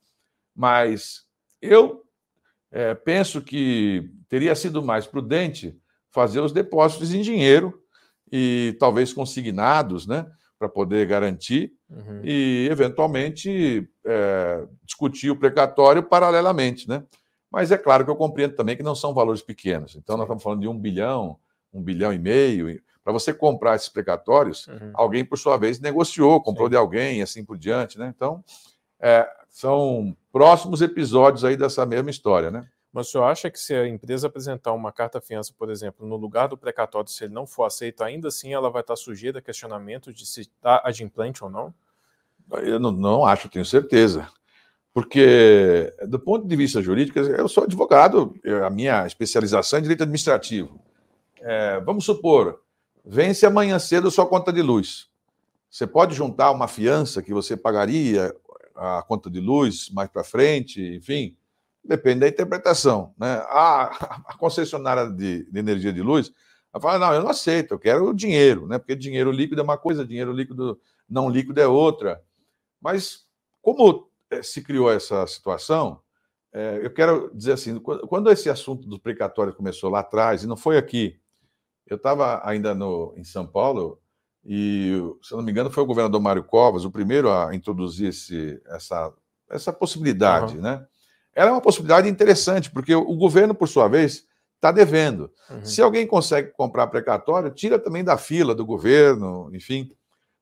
Mas 0.56 1.26
eu 1.62 2.04
é, 2.72 2.94
penso 2.94 3.42
que 3.42 4.10
teria 4.30 4.56
sido 4.56 4.82
mais 4.82 5.06
prudente 5.06 5.78
fazer 6.10 6.40
os 6.40 6.52
depósitos 6.52 7.14
em 7.14 7.22
dinheiro 7.22 7.82
e 8.32 8.76
talvez 8.80 9.14
consignados, 9.14 10.08
né? 10.08 10.26
Para 10.58 10.70
poder 10.70 11.08
garantir 11.08 11.74
uhum. 11.90 12.22
e, 12.24 12.68
eventualmente, 12.70 13.90
é, 14.06 14.68
discutir 14.84 15.32
o 15.32 15.36
precatório 15.36 16.04
paralelamente, 16.04 16.88
né? 16.88 17.04
Mas 17.52 17.72
é 17.72 17.78
claro 17.78 18.06
que 18.06 18.12
eu 18.12 18.16
compreendo 18.16 18.56
também 18.56 18.78
que 18.78 18.84
não 18.84 18.96
são 18.96 19.14
valores 19.14 19.42
pequenos. 19.42 19.96
Então, 19.96 20.16
nós 20.16 20.26
estamos 20.26 20.44
falando 20.44 20.62
de 20.62 20.68
um 20.68 20.78
bilhão, 20.78 21.38
um 21.74 21.82
bilhão 21.82 22.14
e 22.14 22.20
meio. 22.20 22.82
Para 23.04 23.14
você 23.14 23.34
comprar 23.34 23.76
esses 23.76 23.90
precatórios, 23.90 24.68
uhum. 24.68 24.92
alguém, 24.94 25.26
por 25.26 25.38
sua 25.38 25.58
vez, 25.58 25.80
negociou, 25.80 26.42
comprou 26.42 26.68
Sim. 26.68 26.72
de 26.72 26.78
alguém 26.78 27.20
e 27.20 27.22
assim 27.22 27.44
por 27.44 27.58
diante, 27.58 27.98
né? 27.98 28.14
Então, 28.16 28.44
é, 29.00 29.28
são 29.50 30.16
próximos 30.32 30.82
episódios 30.82 31.44
aí 31.44 31.58
dessa 31.58 31.86
mesma 31.86 32.12
história, 32.12 32.52
né? 32.52 32.68
Mas 32.94 33.08
o 33.08 33.12
senhor 33.12 33.24
acha 33.24 33.50
que 33.50 33.60
se 33.60 33.74
a 33.74 33.88
empresa 33.88 34.28
apresentar 34.28 34.74
uma 34.74 34.92
carta-fiança, 34.92 35.54
por 35.58 35.70
exemplo, 35.70 36.06
no 36.06 36.18
lugar 36.18 36.48
do 36.48 36.58
precatório, 36.58 37.10
se 37.10 37.24
ele 37.24 37.34
não 37.34 37.48
for 37.48 37.64
aceito, 37.64 38.04
ainda 38.04 38.28
assim 38.28 38.54
ela 38.54 38.70
vai 38.70 38.82
estar 38.82 38.96
sujeita 38.98 39.40
a 39.40 39.42
questionamento 39.42 40.14
de 40.14 40.26
se 40.26 40.42
está 40.42 40.82
adimplente 40.84 41.44
ou 41.44 41.50
não? 41.50 41.74
Eu 42.62 42.80
não, 42.80 42.92
não 42.92 43.26
acho, 43.26 43.48
tenho 43.48 43.66
certeza. 43.66 44.28
Porque, 44.94 45.94
do 46.06 46.20
ponto 46.20 46.46
de 46.46 46.56
vista 46.56 46.82
jurídico, 46.82 47.18
eu 47.18 47.48
sou 47.48 47.64
advogado, 47.64 48.34
a 48.66 48.70
minha 48.70 49.08
especialização 49.08 49.78
é 49.78 49.80
em 49.80 49.84
direito 49.84 50.04
administrativo. 50.04 50.82
É, 51.40 51.80
vamos 51.80 52.04
supor, 52.04 52.62
vence 53.06 53.46
amanhã 53.46 53.80
cedo 53.80 54.12
sua 54.12 54.26
conta 54.26 54.52
de 54.52 54.62
luz. 54.62 55.10
Você 55.70 55.88
pode 55.88 56.16
juntar 56.16 56.52
uma 56.52 56.68
fiança 56.68 57.22
que 57.22 57.34
você 57.34 57.56
pagaria 57.56 58.36
a 58.76 59.02
conta 59.04 59.30
de 59.30 59.40
luz 59.40 59.90
mais 59.90 60.10
para 60.10 60.24
frente, 60.24 60.82
enfim, 60.96 61.36
depende 61.84 62.22
da 62.22 62.28
interpretação. 62.28 63.14
Né? 63.18 63.34
A, 63.48 63.84
a 64.28 64.38
concessionária 64.38 65.10
de, 65.10 65.46
de, 65.46 65.60
energia 65.60 65.94
de 65.94 66.02
luz 66.02 66.32
fala, 66.80 67.00
não, 67.00 67.14
eu 67.14 67.22
não 67.22 67.30
aceito, 67.30 67.74
eu 67.74 67.80
quero 67.80 68.10
o 68.10 68.14
dinheiro, 68.14 68.68
né? 68.68 68.78
Porque 68.78 68.96
dinheiro 68.96 69.32
líquido 69.32 69.62
é 69.62 69.64
uma 69.64 69.78
coisa, 69.78 70.06
dinheiro 70.06 70.32
líquido 70.32 70.80
não 71.10 71.30
líquido 71.30 71.60
é 71.60 71.68
outra. 71.68 72.24
Mas 72.82 73.26
como 73.62 74.10
eh, 74.30 74.42
se 74.42 74.62
criou 74.62 74.90
essa 74.90 75.28
situação, 75.28 76.02
é, 76.54 76.80
eu 76.84 76.92
quero 76.92 77.30
dizer 77.34 77.54
assim, 77.54 77.80
quando 77.80 78.32
esse 78.32 78.50
assunto 78.50 78.88
do 78.88 79.00
precatório 79.00 79.54
começou 79.54 79.90
lá 79.90 80.00
atrás, 80.00 80.44
e 80.44 80.48
não 80.48 80.58
foi 80.58 80.78
aqui, 80.78 81.20
eu 81.94 81.98
estava 81.98 82.42
ainda 82.48 82.74
no, 82.74 83.14
em 83.18 83.24
São 83.24 83.46
Paulo, 83.46 84.00
e, 84.46 84.98
se 85.22 85.34
não 85.34 85.44
me 85.44 85.52
engano, 85.52 85.70
foi 85.70 85.84
o 85.84 85.86
governador 85.88 86.22
Mário 86.22 86.44
Covas, 86.44 86.86
o 86.86 86.92
primeiro 86.92 87.32
a 87.32 87.54
introduzir 87.54 88.10
esse, 88.10 88.62
essa, 88.68 89.14
essa 89.50 89.74
possibilidade, 89.74 90.56
uhum. 90.56 90.62
né? 90.62 90.86
Ela 91.34 91.50
é 91.50 91.54
uma 91.54 91.62
possibilidade 91.62 92.10
interessante, 92.10 92.70
porque 92.72 92.94
o 92.94 93.16
governo, 93.16 93.54
por 93.54 93.68
sua 93.68 93.88
vez, 93.88 94.26
está 94.56 94.72
devendo. 94.72 95.32
Uhum. 95.50 95.66
Se 95.66 95.82
alguém 95.82 96.06
consegue 96.06 96.52
comprar 96.52 96.88
precatório, 96.88 97.52
tira 97.52 97.80
também 97.80 98.04
da 98.04 98.18
fila 98.18 98.54
do 98.54 98.66
governo, 98.66 99.50
enfim. 99.54 99.92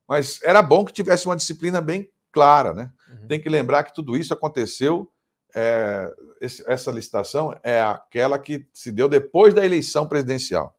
Mas 0.08 0.40
era 0.44 0.62
bom 0.62 0.84
que 0.84 0.94
tivesse 0.94 1.26
uma 1.26 1.36
disciplina 1.36 1.80
bem 1.80 2.10
clara, 2.32 2.74
né? 2.74 2.92
Uhum. 3.10 3.28
Tem 3.28 3.40
que 3.40 3.50
lembrar 3.50 3.84
que 3.84 3.94
tudo 3.94 4.18
isso 4.18 4.34
aconteceu. 4.34 5.12
É, 5.54 6.12
esse, 6.42 6.64
essa 6.68 6.92
licitação 6.92 7.58
é 7.64 7.82
aquela 7.82 8.38
que 8.38 8.68
se 8.74 8.92
deu 8.92 9.10
depois 9.10 9.54
da 9.54 9.66
eleição 9.66 10.08
presidencial. 10.08 10.79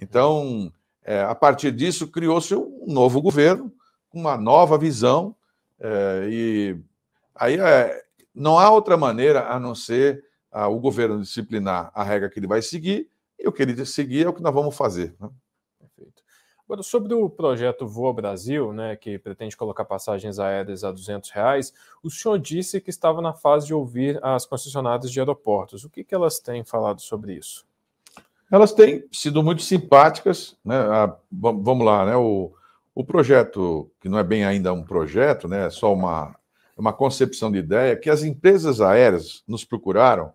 Então, 0.00 0.72
é, 1.02 1.20
a 1.20 1.34
partir 1.34 1.72
disso, 1.72 2.08
criou-se 2.08 2.54
um 2.54 2.84
novo 2.86 3.20
governo, 3.20 3.72
uma 4.12 4.36
nova 4.36 4.78
visão, 4.78 5.34
é, 5.78 6.28
e 6.30 6.76
aí 7.34 7.58
é, 7.58 8.02
não 8.34 8.58
há 8.58 8.70
outra 8.70 8.96
maneira 8.96 9.48
a 9.48 9.58
não 9.58 9.74
ser 9.74 10.24
ah, 10.50 10.68
o 10.68 10.80
governo 10.80 11.20
disciplinar 11.20 11.90
a 11.94 12.02
regra 12.02 12.28
que 12.28 12.38
ele 12.38 12.46
vai 12.46 12.62
seguir, 12.62 13.08
e 13.38 13.48
o 13.48 13.52
que 13.52 13.62
ele 13.62 13.84
seguir 13.86 14.26
é 14.26 14.28
o 14.28 14.32
que 14.32 14.42
nós 14.42 14.54
vamos 14.54 14.76
fazer. 14.76 15.14
Né? 15.20 15.30
Perfeito. 15.78 16.22
Agora, 16.64 16.82
sobre 16.82 17.14
o 17.14 17.28
projeto 17.28 17.86
Voa 17.86 18.12
Brasil, 18.12 18.72
né, 18.72 18.94
que 18.94 19.18
pretende 19.18 19.56
colocar 19.56 19.84
passagens 19.84 20.38
aéreas 20.38 20.84
a 20.84 20.92
200 20.92 21.30
reais, 21.30 21.72
o 22.02 22.10
senhor 22.10 22.38
disse 22.38 22.80
que 22.80 22.90
estava 22.90 23.20
na 23.20 23.32
fase 23.32 23.66
de 23.66 23.74
ouvir 23.74 24.18
as 24.22 24.46
concessionárias 24.46 25.10
de 25.10 25.18
aeroportos. 25.18 25.84
O 25.84 25.90
que, 25.90 26.04
que 26.04 26.14
elas 26.14 26.38
têm 26.38 26.62
falado 26.62 27.00
sobre 27.00 27.34
isso? 27.34 27.66
Elas 28.50 28.72
têm 28.72 29.04
sido 29.12 29.42
muito 29.42 29.62
simpáticas. 29.62 30.56
Né? 30.64 30.76
A, 30.76 31.16
vamos 31.30 31.84
lá, 31.84 32.04
né? 32.04 32.16
o, 32.16 32.52
o 32.94 33.04
projeto, 33.04 33.90
que 34.00 34.08
não 34.08 34.18
é 34.18 34.24
bem 34.24 34.44
ainda 34.44 34.72
um 34.72 34.82
projeto, 34.82 35.46
né? 35.46 35.66
é 35.66 35.70
só 35.70 35.92
uma, 35.94 36.34
uma 36.76 36.92
concepção 36.92 37.52
de 37.52 37.58
ideia, 37.58 37.96
que 37.96 38.10
as 38.10 38.22
empresas 38.22 38.80
aéreas 38.80 39.44
nos 39.46 39.64
procuraram, 39.64 40.32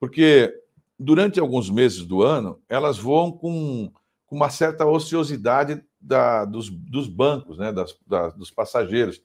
porque 0.00 0.52
durante 0.98 1.38
alguns 1.38 1.70
meses 1.70 2.04
do 2.04 2.22
ano 2.22 2.60
elas 2.68 2.98
voam 2.98 3.30
com, 3.30 3.90
com 4.26 4.36
uma 4.36 4.50
certa 4.50 4.86
ociosidade 4.86 5.82
da, 6.00 6.44
dos, 6.44 6.68
dos, 6.68 7.08
bancos, 7.08 7.58
né? 7.58 7.72
Das, 7.72 7.96
da, 8.06 8.28
dos 8.28 8.50
passageiros. 8.50 9.22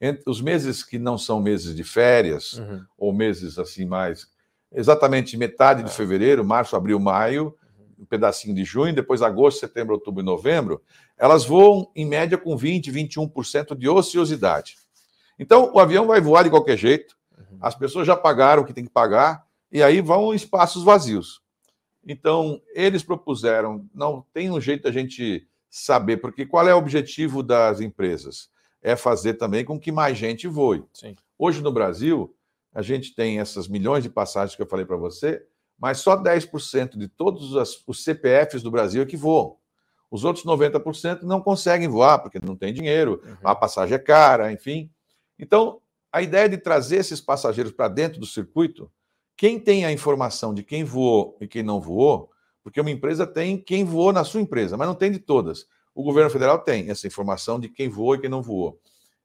Entre 0.00 0.24
os 0.26 0.40
meses 0.40 0.82
que 0.82 0.98
não 0.98 1.16
são 1.16 1.40
meses 1.40 1.74
de 1.74 1.84
férias, 1.84 2.54
uhum. 2.54 2.84
ou 2.98 3.12
meses 3.12 3.58
assim 3.58 3.84
mais. 3.84 4.28
Exatamente 4.72 5.36
metade 5.36 5.82
de 5.82 5.90
é. 5.90 5.92
fevereiro, 5.92 6.44
março, 6.44 6.76
abril, 6.76 6.98
maio, 6.98 7.54
um 7.98 8.04
pedacinho 8.04 8.54
de 8.54 8.64
junho, 8.64 8.94
depois 8.94 9.22
agosto, 9.22 9.60
setembro, 9.60 9.94
outubro 9.94 10.22
e 10.22 10.24
novembro, 10.24 10.82
elas 11.16 11.44
voam 11.44 11.90
em 11.94 12.04
média 12.04 12.36
com 12.36 12.56
20, 12.56 12.90
21% 12.90 13.76
de 13.76 13.88
ociosidade. 13.88 14.76
Então, 15.38 15.70
o 15.72 15.78
avião 15.78 16.06
vai 16.06 16.20
voar 16.20 16.44
de 16.44 16.50
qualquer 16.50 16.76
jeito, 16.76 17.16
uhum. 17.36 17.58
as 17.60 17.74
pessoas 17.74 18.06
já 18.06 18.16
pagaram 18.16 18.62
o 18.62 18.66
que 18.66 18.72
tem 18.72 18.84
que 18.84 18.90
pagar, 18.90 19.46
e 19.70 19.82
aí 19.82 20.00
vão 20.00 20.34
espaços 20.34 20.82
vazios. 20.82 21.42
Então, 22.06 22.60
eles 22.72 23.02
propuseram, 23.02 23.84
não 23.94 24.24
tem 24.32 24.50
um 24.50 24.60
jeito 24.60 24.84
da 24.84 24.92
gente 24.92 25.46
saber, 25.68 26.18
porque 26.18 26.46
qual 26.46 26.66
é 26.68 26.74
o 26.74 26.78
objetivo 26.78 27.42
das 27.42 27.80
empresas? 27.80 28.48
É 28.80 28.94
fazer 28.94 29.34
também 29.34 29.64
com 29.64 29.78
que 29.78 29.90
mais 29.90 30.16
gente 30.16 30.46
voe. 30.46 30.84
Sim. 30.92 31.16
Hoje 31.38 31.60
no 31.60 31.72
Brasil, 31.72 32.34
a 32.72 32.80
gente 32.80 33.14
tem 33.14 33.40
essas 33.40 33.66
milhões 33.66 34.04
de 34.04 34.10
passagens 34.10 34.54
que 34.54 34.62
eu 34.62 34.66
falei 34.66 34.86
para 34.86 34.96
você, 34.96 35.44
mas 35.78 35.98
só 35.98 36.16
10% 36.16 36.96
de 36.96 37.08
todos 37.08 37.52
os 37.86 38.04
CPFs 38.04 38.62
do 38.62 38.70
Brasil 38.70 39.02
é 39.02 39.06
que 39.06 39.16
voam. 39.16 39.56
Os 40.10 40.24
outros 40.24 40.44
90% 40.44 41.22
não 41.22 41.40
conseguem 41.40 41.88
voar, 41.88 42.20
porque 42.20 42.38
não 42.42 42.56
tem 42.56 42.72
dinheiro, 42.72 43.20
uhum. 43.24 43.36
a 43.44 43.54
passagem 43.54 43.94
é 43.94 43.98
cara, 43.98 44.52
enfim. 44.52 44.90
Então, 45.38 45.80
a 46.10 46.22
ideia 46.22 46.48
de 46.48 46.56
trazer 46.56 46.96
esses 46.96 47.20
passageiros 47.20 47.72
para 47.72 47.88
dentro 47.88 48.20
do 48.20 48.26
circuito, 48.26 48.90
quem 49.36 49.58
tem 49.58 49.84
a 49.84 49.92
informação 49.92 50.54
de 50.54 50.62
quem 50.62 50.84
voou 50.84 51.36
e 51.40 51.46
quem 51.46 51.62
não 51.62 51.80
voou, 51.80 52.30
porque 52.62 52.80
uma 52.80 52.90
empresa 52.90 53.26
tem 53.26 53.58
quem 53.58 53.84
voou 53.84 54.12
na 54.12 54.24
sua 54.24 54.40
empresa, 54.40 54.76
mas 54.76 54.88
não 54.88 54.94
tem 54.94 55.10
de 55.10 55.18
todas. 55.18 55.66
O 55.94 56.02
governo 56.02 56.30
federal 56.30 56.58
tem 56.60 56.90
essa 56.90 57.06
informação 57.06 57.60
de 57.60 57.68
quem 57.68 57.88
voou 57.88 58.14
e 58.14 58.20
quem 58.20 58.30
não 58.30 58.42
voou. 58.42 58.80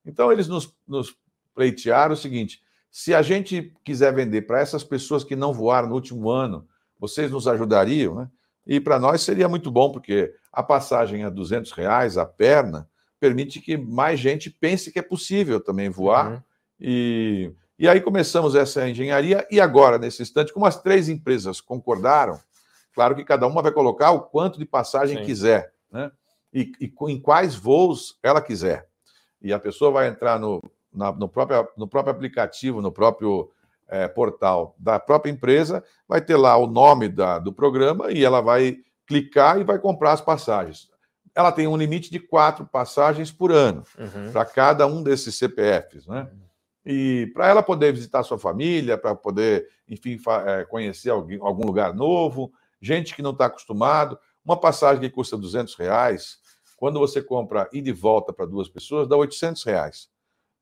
Então, 0.06 0.32
eles 0.32 0.48
nos, 0.48 0.74
nos 0.88 1.16
pleitearam 1.54 2.14
o 2.14 2.18
seguinte: 2.18 2.62
se 2.92 3.14
a 3.16 3.22
gente 3.22 3.74
quiser 3.86 4.14
vender 4.14 4.42
para 4.42 4.60
essas 4.60 4.84
pessoas 4.84 5.24
que 5.24 5.36
não 5.36 5.54
voaram 5.54 5.88
no 5.88 5.96
último 5.96 6.30
ano, 6.30 6.68
vocês 7.00 7.32
nos 7.32 7.48
ajudariam, 7.48 8.16
né? 8.16 8.30
E 8.68 8.80
para 8.80 9.00
nós 9.00 9.22
seria 9.22 9.50
muito 9.50 9.72
bom, 9.72 9.92
porque 9.92 10.34
a 10.52 10.62
passagem 10.62 11.24
a 11.24 11.30
200 11.30 11.72
reais, 11.72 12.18
a 12.18 12.26
perna, 12.26 12.88
permite 13.20 13.60
que 13.60 13.78
mais 13.78 14.20
gente 14.20 14.50
pense 14.50 14.92
que 14.92 15.00
é 15.00 15.02
possível 15.02 15.60
também 15.60 15.90
voar. 15.90 16.32
Uhum. 16.32 16.42
E, 16.80 17.52
e 17.80 17.88
aí 17.88 18.02
começamos 18.02 18.54
essa 18.54 18.88
engenharia, 18.88 19.48
e 19.50 19.60
agora, 19.60 19.98
nesse 19.98 20.22
instante, 20.22 20.54
como 20.54 20.66
as 20.66 20.80
três 20.82 21.10
empresas 21.10 21.62
concordaram, 21.62 22.40
claro 22.94 23.16
que 23.16 23.24
cada 23.24 23.48
uma 23.48 23.62
vai 23.62 23.72
colocar 23.72 24.12
o 24.12 24.22
quanto 24.22 24.60
de 24.60 24.66
passagem 24.66 25.20
Sim. 25.20 25.26
quiser, 25.26 25.74
né? 25.92 26.12
E, 26.54 26.72
e, 26.82 26.94
em 27.08 27.20
quais 27.20 27.56
voos 27.56 28.20
ela 28.22 28.42
quiser. 28.42 28.88
E 29.42 29.54
a 29.54 29.60
pessoa 29.60 29.90
vai 29.90 30.08
entrar 30.08 30.38
no, 30.38 30.62
na, 30.94 31.12
no, 31.12 31.28
próprio, 31.28 31.68
no 31.78 31.88
próprio 31.88 32.14
aplicativo, 32.14 32.82
no 32.82 32.92
próprio 32.92 33.52
é, 33.88 34.08
portal 34.08 34.76
da 34.78 35.00
própria 35.00 35.32
empresa, 35.32 35.84
vai 36.08 36.22
ter 36.22 36.36
lá 36.36 36.56
o 36.58 36.68
nome 36.68 37.10
da, 37.10 37.40
do 37.40 37.52
programa 37.52 38.12
e 38.12 38.24
ela 38.24 38.42
vai 38.42 38.78
clicar 39.06 39.60
e 39.60 39.64
vai 39.64 39.80
comprar 39.80 40.14
as 40.14 40.22
passagens 40.22 40.92
ela 41.36 41.52
tem 41.52 41.68
um 41.68 41.78
limite 41.78 42.12
de 42.12 42.20
quatro 42.20 42.66
passagens 42.66 43.32
por 43.32 43.52
ano 43.52 43.84
uhum. 43.98 44.32
para 44.32 44.46
cada 44.46 44.86
um 44.86 45.02
desses 45.02 45.36
CPFs, 45.36 46.08
né? 46.08 46.30
E 46.86 47.32
para 47.34 47.48
ela 47.48 47.62
poder 47.62 47.94
visitar 47.94 48.24
sua 48.24 48.40
família, 48.40 48.98
para 48.98 49.16
poder, 49.16 49.68
enfim, 49.88 50.20
é, 50.46 50.66
conhecer 50.66 51.12
alguém, 51.12 51.40
algum 51.40 51.66
lugar 51.66 51.94
novo, 51.94 52.52
gente 52.82 53.16
que 53.16 53.22
não 53.22 53.32
está 53.32 53.46
acostumado, 53.46 54.18
uma 54.44 54.60
passagem 54.60 55.00
que 55.00 55.10
custa 55.10 55.38
200 55.38 55.76
reais, 55.76 56.40
quando 56.76 57.00
você 57.00 57.22
compra 57.22 57.70
e 57.72 57.82
de 57.82 57.92
volta 57.92 58.34
para 58.34 58.48
duas 58.48 58.68
pessoas, 58.68 59.08
dá 59.08 59.16
800 59.16 59.64
reais. 59.64 60.10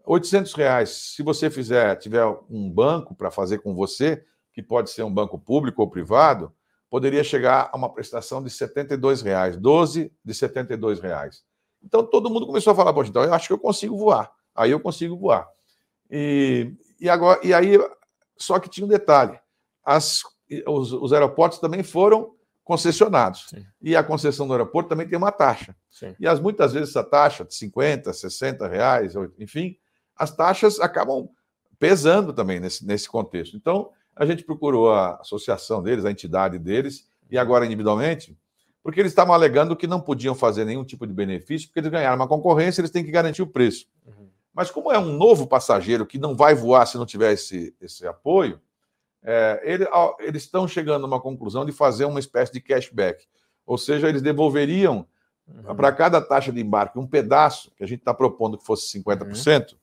800 0.10 0.54
reais, 0.54 0.90
se 0.90 1.22
você 1.22 1.52
fizer, 1.52 1.96
tiver 1.98 2.26
um 2.50 2.68
banco 2.68 3.14
para 3.14 3.30
fazer 3.30 3.60
com 3.60 3.76
você, 3.76 4.26
que 4.52 4.64
pode 4.64 4.90
ser 4.90 5.04
um 5.04 5.14
banco 5.14 5.38
público 5.38 5.84
ou 5.84 5.88
privado, 5.88 6.52
poderia 6.90 7.24
chegar 7.24 7.70
a 7.72 7.78
uma 7.78 7.94
prestação 7.94 8.44
de 8.44 8.50
R$ 8.50 9.24
reais, 9.24 9.56
12 9.56 10.12
de 10.26 10.34
R$ 10.34 11.00
reais. 11.00 11.44
Então 11.84 12.04
todo 12.04 12.28
mundo 12.28 12.48
começou 12.48 12.74
a 12.74 12.76
falar, 12.76 12.92
poxa, 12.92 13.12
então 13.12 13.24
eu 13.24 13.32
acho 13.32 13.46
que 13.46 13.54
eu 13.54 13.60
consigo 13.60 13.96
voar. 13.96 14.32
Aí 14.56 14.72
eu 14.72 14.80
consigo 14.80 15.16
voar. 15.16 15.48
E, 16.10 16.74
e 17.00 17.08
agora 17.08 17.40
e 17.44 17.54
aí 17.54 17.78
só 18.36 18.58
que 18.58 18.68
tinha 18.68 18.86
um 18.86 18.90
detalhe. 18.90 19.40
As, 19.86 20.24
os, 20.66 20.92
os 20.92 21.14
aeroportos 21.14 21.60
também 21.60 21.84
foram 21.84 22.34
concessionados. 22.64 23.46
Sim. 23.50 23.64
E 23.80 23.96
a 23.96 24.04
concessão 24.04 24.48
do 24.48 24.54
aeroporto 24.54 24.90
também 24.90 25.08
tem 25.08 25.20
uma 25.20 25.32
taxa. 25.32 25.76
Sim. 25.92 26.16
E 26.20 26.28
as, 26.28 26.40
muitas 26.40 26.74
vezes 26.74 26.90
essa 26.90 27.04
taxa 27.04 27.46
de 27.46 27.54
50, 27.54 28.12
60 28.12 28.68
reais, 28.68 29.14
enfim, 29.38 29.78
as 30.20 30.36
taxas 30.36 30.80
acabam 30.82 31.30
pesando 31.80 32.34
também 32.34 32.60
nesse, 32.60 32.86
nesse 32.86 33.08
contexto. 33.08 33.56
Então, 33.56 33.92
a 34.14 34.26
gente 34.26 34.44
procurou 34.44 34.92
a 34.92 35.16
associação 35.16 35.82
deles, 35.82 36.04
a 36.04 36.12
entidade 36.12 36.60
deles, 36.60 37.08
e 37.32 37.38
agora 37.38 37.66
individualmente, 37.66 38.38
porque 38.84 39.00
eles 39.00 39.14
estavam 39.14 39.34
alegando 39.34 39.76
que 39.76 39.88
não 39.88 40.02
podiam 40.02 40.36
fazer 40.36 40.66
nenhum 40.66 40.84
tipo 40.84 41.08
de 41.08 41.14
benefício, 41.14 41.70
porque 41.70 41.80
eles 41.80 41.92
ganharam 41.92 42.18
uma 42.18 42.28
concorrência, 42.28 42.82
eles 42.82 42.92
têm 42.92 43.04
que 43.04 43.12
garantir 43.12 43.42
o 43.42 43.48
preço. 43.48 43.86
Uhum. 44.06 44.28
Mas 44.54 44.70
como 44.70 44.92
é 44.92 45.00
um 45.00 45.14
novo 45.18 45.48
passageiro 45.48 46.06
que 46.06 46.18
não 46.18 46.36
vai 46.36 46.54
voar 46.54 46.86
se 46.86 46.98
não 46.98 47.06
tiver 47.06 47.32
esse, 47.32 47.74
esse 47.80 48.06
apoio, 48.06 48.60
é, 49.24 49.62
ele, 49.64 49.88
eles 50.20 50.44
estão 50.44 50.68
chegando 50.68 51.06
a 51.06 51.08
uma 51.08 51.22
conclusão 51.22 51.66
de 51.66 51.72
fazer 51.72 52.06
uma 52.06 52.20
espécie 52.20 52.52
de 52.52 52.60
cashback. 52.60 53.26
Ou 53.66 53.78
seja, 53.78 54.10
eles 54.10 54.22
devolveriam 54.22 55.08
uhum. 55.48 55.76
para 55.76 55.92
cada 55.92 56.22
taxa 56.22 56.52
de 56.52 56.60
embarque 56.60 57.00
um 57.00 57.08
pedaço, 57.08 57.72
que 57.78 57.84
a 57.84 57.88
gente 57.88 58.00
está 58.00 58.14
propondo 58.14 58.58
que 58.58 58.66
fosse 58.66 59.00
50%. 59.00 59.72
Uhum. 59.72 59.78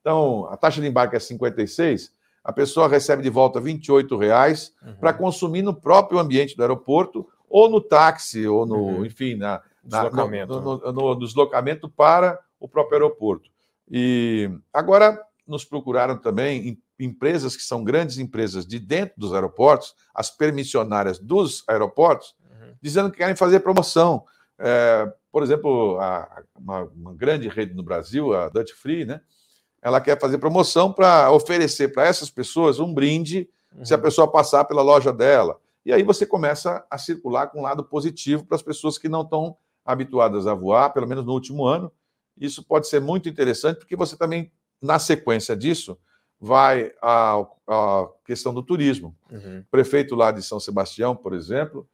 Então, 0.00 0.46
a 0.46 0.56
taxa 0.56 0.80
de 0.80 0.86
embarque 0.86 1.16
é 1.16 1.18
56%, 1.18 2.10
a 2.42 2.52
pessoa 2.52 2.88
recebe 2.88 3.22
de 3.22 3.28
volta 3.28 3.60
R$ 3.60 3.72
28,00 3.74 4.70
uhum. 4.82 4.94
para 4.96 5.12
consumir 5.12 5.62
no 5.62 5.74
próprio 5.74 6.18
ambiente 6.18 6.56
do 6.56 6.62
aeroporto, 6.62 7.28
ou 7.48 7.68
no 7.68 7.80
táxi, 7.80 8.46
ou 8.46 8.64
no, 8.64 8.76
uhum. 8.76 9.04
enfim, 9.04 9.34
na, 9.34 9.60
deslocamento. 9.84 10.60
No, 10.60 10.78
no, 10.78 10.92
no, 10.92 11.14
no, 11.14 11.18
deslocamento 11.18 11.88
para 11.88 12.38
o 12.58 12.68
próprio 12.68 12.96
aeroporto. 12.96 13.50
E 13.90 14.50
agora 14.72 15.20
nos 15.46 15.64
procuraram 15.64 16.16
também 16.16 16.78
empresas 16.98 17.56
que 17.56 17.62
são 17.62 17.82
grandes 17.82 18.18
empresas 18.18 18.66
de 18.66 18.78
dentro 18.78 19.14
dos 19.18 19.32
aeroportos, 19.32 19.94
as 20.14 20.30
permissionárias 20.30 21.18
dos 21.18 21.64
aeroportos, 21.66 22.36
uhum. 22.44 22.74
dizendo 22.80 23.10
que 23.10 23.18
querem 23.18 23.34
fazer 23.34 23.60
promoção. 23.60 24.24
É, 24.58 25.12
por 25.32 25.42
exemplo, 25.42 25.98
a, 25.98 26.42
uma, 26.56 26.82
uma, 26.84 27.14
grande 27.14 27.48
rede 27.48 27.74
no 27.74 27.82
Brasil, 27.82 28.34
a 28.34 28.48
Dutch 28.48 28.72
Free, 28.72 29.04
né? 29.04 29.20
Ela 29.82 30.00
quer 30.00 30.18
fazer 30.20 30.38
promoção 30.38 30.92
para 30.92 31.30
oferecer 31.30 31.92
para 31.92 32.06
essas 32.06 32.30
pessoas 32.30 32.78
um 32.78 32.92
brinde 32.92 33.48
uhum. 33.74 33.84
se 33.84 33.94
a 33.94 33.96
uhum. 33.96 34.02
pessoa 34.02 34.30
passar 34.30 34.64
pela 34.64 34.82
loja 34.82 35.12
dela. 35.12 35.58
E 35.84 35.92
aí 35.92 36.02
você 36.02 36.26
começa 36.26 36.84
a 36.90 36.98
circular 36.98 37.46
com 37.46 37.60
um 37.60 37.62
lado 37.62 37.82
positivo 37.82 38.44
para 38.44 38.56
as 38.56 38.62
pessoas 38.62 38.98
que 38.98 39.08
não 39.08 39.22
estão 39.22 39.56
habituadas 39.84 40.46
a 40.46 40.54
voar, 40.54 40.90
pelo 40.92 41.06
menos 41.06 41.24
no 41.24 41.32
último 41.32 41.64
ano. 41.64 41.90
Isso 42.38 42.62
pode 42.62 42.88
ser 42.88 43.00
muito 43.00 43.28
interessante, 43.28 43.78
porque 43.78 43.96
você 43.96 44.16
também, 44.16 44.52
na 44.80 44.98
sequência 44.98 45.56
disso, 45.56 45.98
vai 46.38 46.92
à, 47.02 47.46
à 47.66 48.08
questão 48.24 48.52
do 48.52 48.62
turismo. 48.62 49.16
Uhum. 49.30 49.60
O 49.60 49.70
prefeito 49.70 50.14
lá 50.14 50.30
de 50.30 50.42
São 50.42 50.60
Sebastião, 50.60 51.16
por 51.16 51.34
exemplo, 51.34 51.88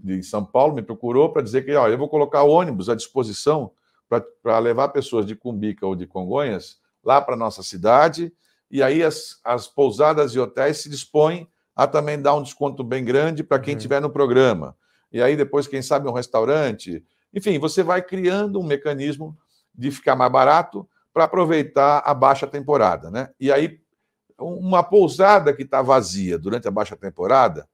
de 0.00 0.22
São 0.24 0.44
Paulo, 0.44 0.74
me 0.74 0.82
procurou 0.82 1.32
para 1.32 1.42
dizer 1.42 1.64
que 1.64 1.74
ó, 1.74 1.88
eu 1.88 1.98
vou 1.98 2.08
colocar 2.08 2.42
ônibus 2.42 2.88
à 2.88 2.94
disposição 2.94 3.70
para 4.42 4.58
levar 4.58 4.88
pessoas 4.88 5.26
de 5.26 5.36
Cumbica 5.36 5.86
ou 5.86 5.94
de 5.94 6.06
Congonhas 6.06 6.78
lá 7.04 7.20
para 7.20 7.34
a 7.34 7.38
nossa 7.38 7.62
cidade, 7.62 8.32
e 8.70 8.82
aí 8.82 9.02
as, 9.02 9.38
as 9.44 9.66
pousadas 9.66 10.32
e 10.34 10.38
hotéis 10.38 10.78
se 10.78 10.88
dispõem 10.88 11.48
a 11.74 11.86
também 11.86 12.20
dar 12.20 12.34
um 12.34 12.42
desconto 12.42 12.82
bem 12.82 13.04
grande 13.04 13.42
para 13.44 13.58
quem 13.58 13.76
estiver 13.76 13.96
uhum. 13.96 14.08
no 14.08 14.10
programa. 14.10 14.76
E 15.12 15.22
aí 15.22 15.36
depois, 15.36 15.66
quem 15.66 15.80
sabe, 15.80 16.08
um 16.08 16.12
restaurante. 16.12 17.04
Enfim, 17.32 17.58
você 17.58 17.82
vai 17.82 18.02
criando 18.02 18.60
um 18.60 18.64
mecanismo 18.64 19.36
de 19.74 19.90
ficar 19.90 20.16
mais 20.16 20.30
barato 20.30 20.88
para 21.12 21.24
aproveitar 21.24 22.02
a 22.04 22.12
baixa 22.12 22.46
temporada. 22.46 23.10
Né? 23.10 23.30
E 23.40 23.50
aí, 23.50 23.80
uma 24.38 24.82
pousada 24.82 25.52
que 25.52 25.62
está 25.62 25.80
vazia 25.82 26.38
durante 26.38 26.68
a 26.68 26.70
baixa 26.70 26.96
temporada, 26.96 27.68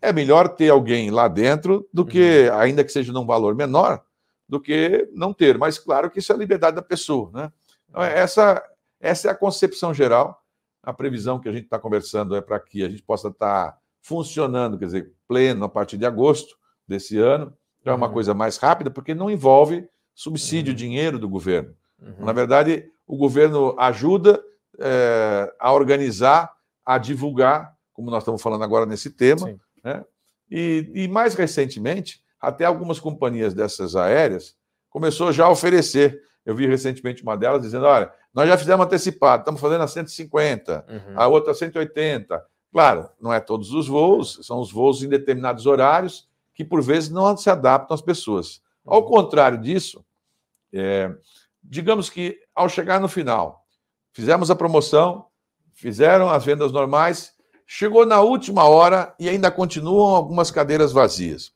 é 0.00 0.12
melhor 0.12 0.48
ter 0.48 0.70
alguém 0.70 1.10
lá 1.10 1.26
dentro 1.26 1.88
do 1.92 2.06
que, 2.06 2.48
uhum. 2.48 2.58
ainda 2.58 2.84
que 2.84 2.92
seja 2.92 3.12
num 3.12 3.26
valor 3.26 3.54
menor, 3.54 4.02
do 4.48 4.60
que 4.60 5.08
não 5.12 5.34
ter. 5.34 5.58
Mas 5.58 5.78
claro 5.78 6.10
que 6.10 6.20
isso 6.20 6.32
é 6.32 6.34
a 6.34 6.38
liberdade 6.38 6.76
da 6.76 6.82
pessoa. 6.82 7.30
Né? 7.34 7.52
Então, 7.88 8.02
é 8.02 8.18
essa, 8.18 8.62
essa 9.00 9.28
é 9.28 9.30
a 9.30 9.34
concepção 9.34 9.92
geral. 9.92 10.42
A 10.82 10.92
previsão 10.92 11.38
que 11.38 11.48
a 11.48 11.52
gente 11.52 11.64
está 11.64 11.78
conversando 11.78 12.36
é 12.36 12.40
para 12.40 12.58
que 12.60 12.84
a 12.84 12.88
gente 12.88 13.02
possa 13.02 13.28
estar 13.28 13.72
tá 13.72 13.78
funcionando, 14.00 14.78
quer 14.78 14.86
dizer, 14.86 15.12
pleno 15.26 15.64
a 15.64 15.68
partir 15.68 15.96
de 15.96 16.06
agosto 16.06 16.56
desse 16.86 17.18
ano. 17.18 17.52
Então, 17.80 17.92
é 17.92 17.96
uma 17.96 18.06
uhum. 18.06 18.12
coisa 18.12 18.34
mais 18.34 18.56
rápida, 18.56 18.90
porque 18.90 19.14
não 19.14 19.30
envolve 19.30 19.88
subsídio, 20.14 20.72
uhum. 20.72 20.76
dinheiro 20.76 21.18
do 21.18 21.28
governo. 21.28 21.74
Uhum. 22.00 22.24
Na 22.24 22.32
verdade, 22.32 22.90
o 23.06 23.16
governo 23.16 23.74
ajuda 23.78 24.42
é, 24.78 25.52
a 25.58 25.72
organizar, 25.72 26.52
a 26.84 26.98
divulgar, 26.98 27.76
como 27.92 28.10
nós 28.10 28.22
estamos 28.22 28.40
falando 28.40 28.64
agora 28.64 28.86
nesse 28.86 29.10
tema. 29.10 29.58
Né? 29.82 30.04
E, 30.50 30.90
e, 30.94 31.08
mais 31.08 31.34
recentemente, 31.34 32.22
até 32.40 32.64
algumas 32.64 33.00
companhias 33.00 33.52
dessas 33.54 33.96
aéreas 33.96 34.56
começou 34.88 35.32
já 35.32 35.46
a 35.46 35.50
oferecer. 35.50 36.22
Eu 36.48 36.54
vi 36.54 36.66
recentemente 36.66 37.22
uma 37.22 37.36
delas 37.36 37.60
dizendo: 37.60 37.84
olha, 37.84 38.12
nós 38.32 38.48
já 38.48 38.56
fizemos 38.56 38.86
antecipado, 38.86 39.42
estamos 39.42 39.60
fazendo 39.60 39.82
a 39.82 39.88
150, 39.88 40.86
uhum. 40.88 41.20
a 41.20 41.26
outra 41.28 41.52
a 41.52 41.54
180. 41.54 42.42
Claro, 42.72 43.08
não 43.20 43.32
é 43.32 43.40
todos 43.40 43.72
os 43.72 43.86
voos, 43.86 44.40
são 44.42 44.60
os 44.60 44.72
voos 44.72 45.02
em 45.02 45.08
determinados 45.08 45.66
horários 45.66 46.28
que 46.54 46.64
por 46.64 46.82
vezes 46.82 47.10
não 47.10 47.36
se 47.36 47.50
adaptam 47.50 47.94
às 47.94 48.02
pessoas. 48.02 48.62
Uhum. 48.84 48.94
Ao 48.94 49.04
contrário 49.04 49.58
disso, 49.58 50.04
é, 50.72 51.14
digamos 51.62 52.08
que 52.08 52.38
ao 52.54 52.68
chegar 52.68 53.00
no 53.00 53.08
final, 53.08 53.64
fizemos 54.12 54.50
a 54.50 54.56
promoção, 54.56 55.26
fizeram 55.74 56.30
as 56.30 56.44
vendas 56.44 56.72
normais, 56.72 57.36
Chegou 57.70 58.06
na 58.06 58.22
última 58.22 58.64
hora 58.64 59.14
e 59.20 59.28
ainda 59.28 59.50
continuam 59.50 60.16
algumas 60.16 60.50
cadeiras 60.50 60.90
vazias. 60.90 61.52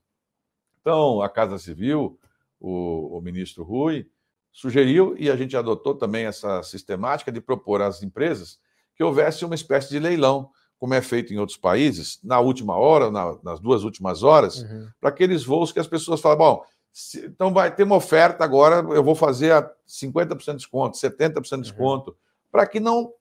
Então, 0.79 1.23
a 1.23 1.29
Casa 1.29 1.59
Civil, 1.59 2.21
o, 2.61 3.17
o 3.17 3.21
ministro 3.23 3.65
Rui, 3.65 4.07
sugeriu, 4.53 5.15
e 5.19 5.31
a 5.31 5.37
gente 5.37 5.57
adotou 5.57 5.95
também 5.95 6.27
essa 6.27 6.63
sistemática 6.63 7.33
de 7.33 7.41
propor 7.41 7.81
às 7.81 8.03
empresas 8.03 8.59
que 8.95 9.03
houvesse 9.03 9.45
uma 9.45 9.55
espécie 9.55 9.89
de 9.89 9.99
leilão, 9.99 10.51
como 10.79 10.95
é 10.95 11.01
feito 11.01 11.33
em 11.33 11.39
outros 11.39 11.57
países, 11.57 12.19
na 12.23 12.41
última 12.41 12.77
hora, 12.77 13.11
na, 13.11 13.37
nas 13.43 13.61
duas 13.61 13.85
últimas 13.85 14.23
horas, 14.23 14.59
uhum. 14.59 14.89
para 15.01 15.11
aqueles 15.11 15.45
voos 15.45 15.73
que 15.73 15.81
as 15.81 15.87
pessoas 15.87 16.21
falam, 16.21 16.39
bom, 16.39 16.65
se, 16.93 17.25
então 17.25 17.53
vai 17.53 17.75
ter 17.75 17.85
uma 17.85 17.97
oferta 17.97 18.45
agora, 18.45 18.87
eu 18.95 19.03
vou 19.03 19.15
fazer 19.15 19.53
a 19.53 19.71
50% 19.89 20.37
de 20.51 20.57
desconto, 20.57 20.99
70% 20.99 21.43
de 21.43 21.55
uhum. 21.55 21.61
desconto, 21.63 22.11
uhum. 22.11 22.17
para 22.51 22.67
que 22.67 22.81
não 22.81 23.13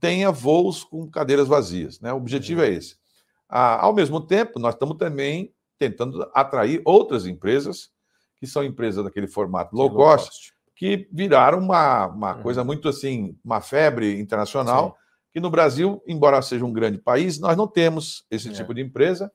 tenha 0.00 0.30
voos 0.30 0.82
com 0.82 1.08
cadeiras 1.08 1.46
vazias. 1.46 2.00
Né? 2.00 2.12
O 2.12 2.16
objetivo 2.16 2.62
é 2.62 2.70
esse. 2.70 2.96
Ah, 3.48 3.84
ao 3.84 3.92
mesmo 3.92 4.20
tempo, 4.20 4.58
nós 4.58 4.74
estamos 4.74 4.96
também 4.96 5.52
tentando 5.78 6.28
atrair 6.34 6.80
outras 6.84 7.26
empresas, 7.26 7.90
que 8.36 8.46
são 8.46 8.64
empresas 8.64 9.04
daquele 9.04 9.26
formato 9.26 9.76
low, 9.76 9.90
cost, 9.90 10.28
cost, 10.28 10.54
que 10.74 11.08
viraram 11.12 11.58
uma, 11.58 12.06
uma 12.06 12.36
uhum. 12.36 12.42
coisa 12.42 12.64
muito 12.64 12.88
assim, 12.88 13.36
uma 13.44 13.60
febre 13.60 14.18
internacional, 14.18 14.90
Sim. 14.90 14.94
que 15.34 15.40
no 15.40 15.50
Brasil, 15.50 16.02
embora 16.06 16.42
seja 16.42 16.64
um 16.64 16.72
grande 16.72 16.98
país, 16.98 17.38
nós 17.38 17.56
não 17.56 17.66
temos 17.66 18.24
esse 18.30 18.48
é. 18.48 18.52
tipo 18.52 18.74
de 18.74 18.82
empresa, 18.82 19.30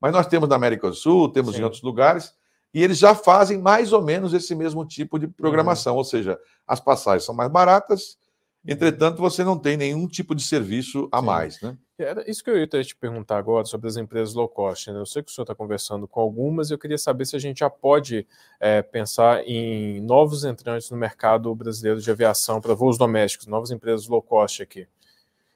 mas 0.00 0.12
nós 0.12 0.26
temos 0.26 0.48
na 0.48 0.56
América 0.56 0.88
do 0.88 0.94
Sul, 0.94 1.30
temos 1.30 1.54
Sim. 1.54 1.60
em 1.60 1.64
outros 1.64 1.82
lugares, 1.82 2.34
e 2.74 2.82
eles 2.82 2.98
já 2.98 3.14
fazem 3.14 3.58
mais 3.58 3.92
ou 3.92 4.02
menos 4.02 4.32
esse 4.34 4.54
mesmo 4.54 4.84
tipo 4.84 5.18
de 5.18 5.26
programação, 5.28 5.94
uhum. 5.94 5.98
ou 5.98 6.04
seja, 6.04 6.38
as 6.66 6.80
passagens 6.80 7.24
são 7.24 7.34
mais 7.34 7.50
baratas 7.50 8.18
Entretanto, 8.66 9.20
você 9.20 9.42
não 9.42 9.58
tem 9.58 9.76
nenhum 9.76 10.06
tipo 10.06 10.34
de 10.34 10.42
serviço 10.42 11.08
a 11.10 11.18
Sim. 11.18 11.26
mais, 11.26 11.60
né? 11.60 11.76
Era 11.98 12.28
isso 12.28 12.42
que 12.42 12.50
eu 12.50 12.58
ia 12.58 12.66
te 12.66 12.96
perguntar 12.96 13.38
agora 13.38 13.64
sobre 13.64 13.88
as 13.88 13.96
empresas 13.96 14.34
low 14.34 14.48
cost. 14.48 14.90
Né? 14.90 14.98
Eu 14.98 15.06
sei 15.06 15.22
que 15.22 15.30
o 15.30 15.34
senhor 15.34 15.44
está 15.44 15.54
conversando 15.54 16.08
com 16.08 16.20
algumas, 16.20 16.70
eu 16.70 16.78
queria 16.78 16.98
saber 16.98 17.24
se 17.26 17.36
a 17.36 17.38
gente 17.38 17.60
já 17.60 17.70
pode 17.70 18.26
é, 18.60 18.82
pensar 18.82 19.42
em 19.46 20.00
novos 20.00 20.44
entrantes 20.44 20.90
no 20.90 20.96
mercado 20.96 21.54
brasileiro 21.54 22.00
de 22.00 22.10
aviação 22.10 22.60
para 22.60 22.74
voos 22.74 22.98
domésticos, 22.98 23.46
novas 23.46 23.70
empresas 23.70 24.06
low 24.08 24.22
cost 24.22 24.62
aqui. 24.62 24.86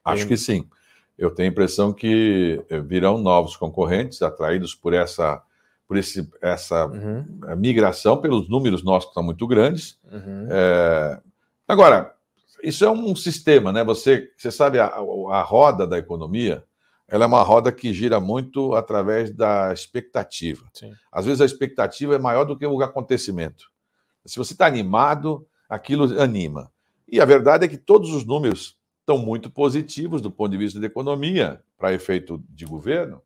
Acho 0.05 0.25
e... 0.25 0.29
que 0.29 0.37
sim. 0.37 0.69
Eu 1.19 1.31
tenho 1.31 1.49
a 1.49 1.53
impressão 1.53 1.93
que 1.93 2.63
eh, 2.69 2.79
virão 2.79 3.17
novos 3.17 3.57
concorrentes 3.57 4.21
atraídos 4.21 4.75
por 4.75 4.93
essa, 4.93 5.43
por 5.89 5.97
esse, 5.97 6.29
essa 6.43 6.87
uhum. 6.87 7.25
Migração, 7.57 8.19
pelos 8.19 8.51
números 8.51 8.85
nossos 8.85 9.09
que 9.09 9.15
são 9.15 9.23
muito 9.23 9.47
grandes. 9.47 9.99
Uhum. 10.05 10.47
É... 10.51 11.19
Agora, 11.67 12.15
isso 12.63 12.85
é 12.85 12.91
um 12.91 13.15
sistema, 13.15 13.73
né? 13.73 13.85
Você, 13.85 14.31
você 14.37 14.51
sabe, 14.51 14.79
a, 14.79 14.87
a 14.87 15.43
roda 15.43 15.87
da 15.87 15.99
economia, 15.99 16.65
ela 17.09 17.25
é 17.25 17.27
uma 17.27 17.43
roda 17.43 17.71
que 17.71 17.93
gira 17.93 18.19
muito 18.19 18.75
através 18.75 19.31
da 19.31 19.73
expectativa. 19.73 20.67
Sim. 20.73 20.93
Às 21.13 21.25
vezes 21.25 21.41
a 21.41 21.47
expectativa 21.47 22.15
é 22.15 22.19
maior 22.19 22.45
do 22.45 22.57
que 22.57 22.67
o 22.67 22.83
acontecimento. 22.83 23.71
Se 24.25 24.39
você 24.39 24.55
está 24.55 24.67
animado, 24.67 25.47
aquilo 25.69 26.21
anima. 26.21 26.71
E 27.09 27.21
a 27.21 27.25
verdade 27.25 27.65
é 27.65 27.69
que 27.69 27.77
todos 27.77 28.13
os 28.13 28.25
números 28.25 28.77
estão 29.01 29.19
muito 29.19 29.49
positivos 29.49 30.21
do 30.21 30.31
ponto 30.31 30.51
de 30.51 30.59
vista 30.59 30.81
da 30.81 30.87
economia, 30.87 31.63
para 31.79 31.93
efeito 31.93 32.43
de 32.49 32.65
governo, 32.65 33.23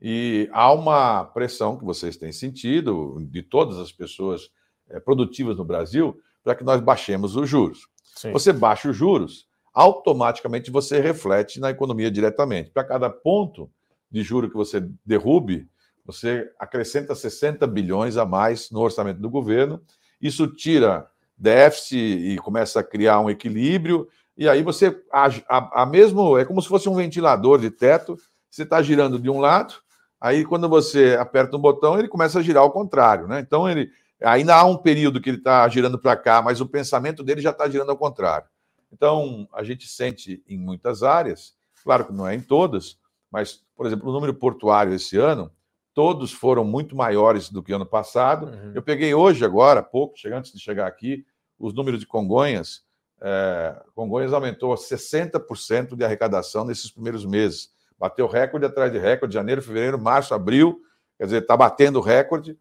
e 0.00 0.50
há 0.52 0.70
uma 0.72 1.24
pressão 1.24 1.78
que 1.78 1.84
vocês 1.84 2.16
têm 2.16 2.32
sentido, 2.32 3.16
de 3.30 3.42
todas 3.42 3.78
as 3.78 3.92
pessoas 3.92 4.50
é, 4.90 5.00
produtivas 5.00 5.56
no 5.56 5.64
Brasil, 5.64 6.20
para 6.42 6.54
que 6.54 6.64
nós 6.64 6.80
baixemos 6.80 7.36
os 7.36 7.48
juros. 7.48 7.86
Sim. 8.14 8.32
Você 8.32 8.52
baixa 8.52 8.90
os 8.90 8.96
juros, 8.96 9.46
automaticamente 9.72 10.70
você 10.70 11.00
reflete 11.00 11.58
na 11.58 11.70
economia 11.70 12.10
diretamente. 12.10 12.70
Para 12.70 12.84
cada 12.84 13.10
ponto 13.10 13.70
de 14.10 14.22
juro 14.22 14.50
que 14.50 14.56
você 14.56 14.86
derrube, 15.04 15.66
você 16.04 16.50
acrescenta 16.58 17.14
60 17.14 17.66
bilhões 17.66 18.16
a 18.16 18.26
mais 18.26 18.70
no 18.70 18.80
orçamento 18.80 19.20
do 19.20 19.30
governo. 19.30 19.80
Isso 20.20 20.46
tira 20.46 21.06
déficit 21.36 21.96
e 21.96 22.36
começa 22.38 22.80
a 22.80 22.84
criar 22.84 23.20
um 23.20 23.30
equilíbrio. 23.30 24.08
E 24.36 24.48
aí 24.48 24.62
você 24.62 25.00
a, 25.12 25.28
a, 25.48 25.82
a 25.82 25.86
mesmo 25.86 26.38
é 26.38 26.44
como 26.44 26.60
se 26.60 26.68
fosse 26.68 26.88
um 26.88 26.94
ventilador 26.94 27.58
de 27.58 27.70
teto. 27.70 28.16
Você 28.50 28.64
está 28.64 28.82
girando 28.82 29.18
de 29.18 29.30
um 29.30 29.40
lado, 29.40 29.74
aí 30.20 30.44
quando 30.44 30.68
você 30.68 31.16
aperta 31.18 31.56
um 31.56 31.60
botão 31.60 31.98
ele 31.98 32.08
começa 32.08 32.38
a 32.38 32.42
girar 32.42 32.62
ao 32.62 32.70
contrário, 32.70 33.26
né? 33.26 33.40
Então 33.40 33.68
ele 33.68 33.90
Ainda 34.24 34.54
há 34.54 34.64
um 34.64 34.76
período 34.76 35.20
que 35.20 35.30
ele 35.30 35.38
está 35.38 35.68
girando 35.68 35.98
para 35.98 36.16
cá, 36.16 36.42
mas 36.42 36.60
o 36.60 36.66
pensamento 36.66 37.22
dele 37.22 37.40
já 37.40 37.50
está 37.50 37.68
girando 37.68 37.90
ao 37.90 37.96
contrário. 37.96 38.46
Então, 38.92 39.48
a 39.52 39.64
gente 39.64 39.88
sente 39.88 40.42
em 40.46 40.58
muitas 40.58 41.02
áreas, 41.02 41.54
claro 41.82 42.04
que 42.06 42.12
não 42.12 42.26
é 42.26 42.34
em 42.34 42.40
todas, 42.40 42.98
mas, 43.30 43.62
por 43.74 43.86
exemplo, 43.86 44.10
o 44.10 44.12
número 44.12 44.34
portuário 44.34 44.92
esse 44.92 45.16
ano, 45.16 45.50
todos 45.94 46.32
foram 46.32 46.64
muito 46.64 46.94
maiores 46.94 47.48
do 47.48 47.62
que 47.62 47.72
ano 47.72 47.86
passado. 47.86 48.46
Uhum. 48.46 48.72
Eu 48.74 48.82
peguei 48.82 49.14
hoje, 49.14 49.44
agora, 49.44 49.82
pouco, 49.82 50.14
antes 50.26 50.52
de 50.52 50.60
chegar 50.60 50.86
aqui, 50.86 51.24
os 51.58 51.72
números 51.72 52.00
de 52.00 52.06
Congonhas. 52.06 52.82
É, 53.20 53.80
Congonhas 53.94 54.32
aumentou 54.32 54.74
60% 54.74 55.94
de 55.96 56.04
arrecadação 56.04 56.64
nesses 56.64 56.90
primeiros 56.90 57.24
meses. 57.24 57.70
Bateu 57.98 58.26
recorde 58.26 58.66
atrás 58.66 58.92
de 58.92 58.98
recorde, 58.98 59.34
janeiro, 59.34 59.62
fevereiro, 59.62 59.98
março, 59.98 60.34
abril, 60.34 60.80
quer 61.16 61.24
dizer, 61.24 61.42
está 61.42 61.56
batendo 61.56 62.00
recorde. 62.00 62.58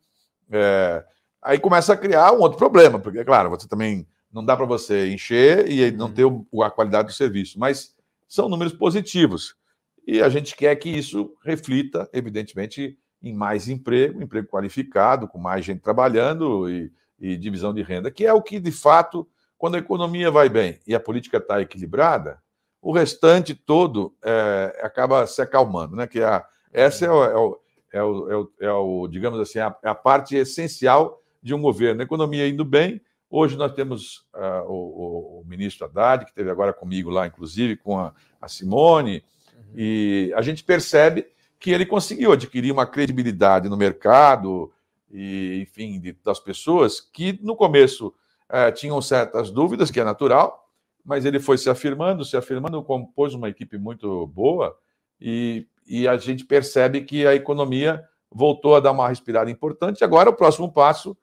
É, 0.52 1.04
Aí 1.42 1.60
começa 1.60 1.94
a 1.94 1.98
criar 1.98 2.32
um 2.34 2.40
outro 2.40 2.58
problema, 2.58 3.00
porque, 3.00 3.24
claro, 3.26 3.50
você 3.50 3.68
também 3.68 4.08
não 4.32 4.46
dá 4.46 4.56
para 4.56 4.66
você 4.66 5.12
encher 5.12 5.70
e 5.70 5.92
não 5.92 6.08
uhum. 6.08 6.44
ter 6.46 6.64
a 6.64 6.70
qualidade 6.70 7.10
do 7.10 7.14
serviço, 7.14 7.60
mas 7.60 7.96
são 8.28 8.48
números 8.48 8.74
positivos. 8.74 9.56
E 10.06 10.22
a 10.22 10.30
gente 10.30 10.56
quer 10.56 10.76
que 10.76 10.90
isso 10.90 11.36
reflita, 11.44 12.10
evidentemente, 12.14 12.98
em 13.22 13.34
mais 13.34 13.68
emprego, 13.68 14.22
emprego 14.22 14.48
qualificado, 14.48 15.28
com 15.28 15.38
mais 15.38 15.64
gente 15.66 15.82
trabalhando 15.82 16.70
e, 16.70 16.92
e 17.20 17.38
divisão 17.38 17.74
de 17.74 17.84
renda, 17.84 18.10
que 18.10 18.26
é 18.26 18.34
o 18.34 18.42
que, 18.42 18.60
de 18.60 18.72
fato, 18.72 19.28
quando 19.58 19.76
a 19.76 19.80
economia 19.80 20.32
vai 20.32 20.50
bem 20.50 20.80
e 20.88 20.96
a 20.96 21.00
política 21.00 21.38
está 21.38 21.62
equilibrada, 21.62 22.42
o 22.82 22.92
restante 22.92 23.54
todo 23.54 24.16
é, 24.24 24.80
acaba 24.82 25.28
se 25.28 25.40
acalmando, 25.42 25.96
né? 25.96 26.08
Que 26.08 26.20
é 26.20 26.26
a, 26.26 26.46
essa 26.74 27.06
é 27.06 27.12
o, 27.12 27.24
é, 27.24 27.36
o, 27.36 27.60
é, 27.94 28.04
o, 28.04 28.52
é 28.60 28.72
o, 28.72 29.08
digamos 29.08 29.40
assim, 29.40 29.60
a, 29.60 29.76
a, 29.84 29.94
parte 29.94 30.36
essencial 30.36 31.22
de 31.42 31.54
um 31.54 31.62
governo. 31.62 32.02
A 32.02 32.04
economia 32.04 32.48
indo 32.48 32.64
bem. 32.64 33.02
Hoje 33.30 33.56
nós 33.56 33.74
temos 33.74 34.26
uh, 34.36 34.68
o, 34.68 35.42
o, 35.42 35.46
ministro 35.46 35.86
Haddad, 35.86 36.26
que 36.26 36.32
esteve 36.32 36.50
agora 36.50 36.74
comigo 36.74 37.10
lá, 37.10 37.26
inclusive, 37.26 37.78
com 37.78 37.98
a, 37.98 38.14
a 38.42 38.48
Simone, 38.48 39.24
uhum. 39.56 39.64
e 39.76 40.34
a 40.36 40.42
gente 40.42 40.64
percebe 40.64 41.28
que 41.58 41.72
ele 41.72 41.86
conseguiu 41.86 42.32
adquirir 42.32 42.72
uma 42.72 42.86
credibilidade 42.86 43.70
no 43.70 43.78
mercado 43.78 44.72
e, 45.10 45.62
enfim, 45.62 46.00
de, 46.00 46.14
das 46.24 46.40
pessoas 46.40 47.00
que 47.00 47.40
no 47.42 47.56
começo 47.56 48.14
eh, 48.50 48.72
tinham 48.72 49.00
certas 49.02 49.52
dúvidas, 49.52 49.92
que 49.92 50.00
é 50.00 50.04
natural, 50.04 50.68
mas 51.06 51.24
ele 51.24 51.40
foi 51.40 51.58
se 51.58 51.70
afirmando, 51.70 52.26
se 52.26 52.36
afirmando, 52.36 52.84
compôs 52.84 53.34
uma 53.34 53.48
equipe 53.48 53.78
muito 53.78 54.28
boa 54.28 54.76
e, 55.22 55.68
e 55.88 56.08
a 56.08 56.18
gente 56.18 56.44
percebe 56.44 57.02
que 57.02 57.26
a 57.26 57.36
economia 57.36 58.04
voltou 58.30 58.76
a 58.76 58.80
dar 58.80 58.92
uma 58.92 59.08
respirada 59.08 59.52
importante. 59.52 60.04
Agora, 60.04 60.30
o 60.30 60.36
próximo 60.36 60.72
passo 60.72 61.16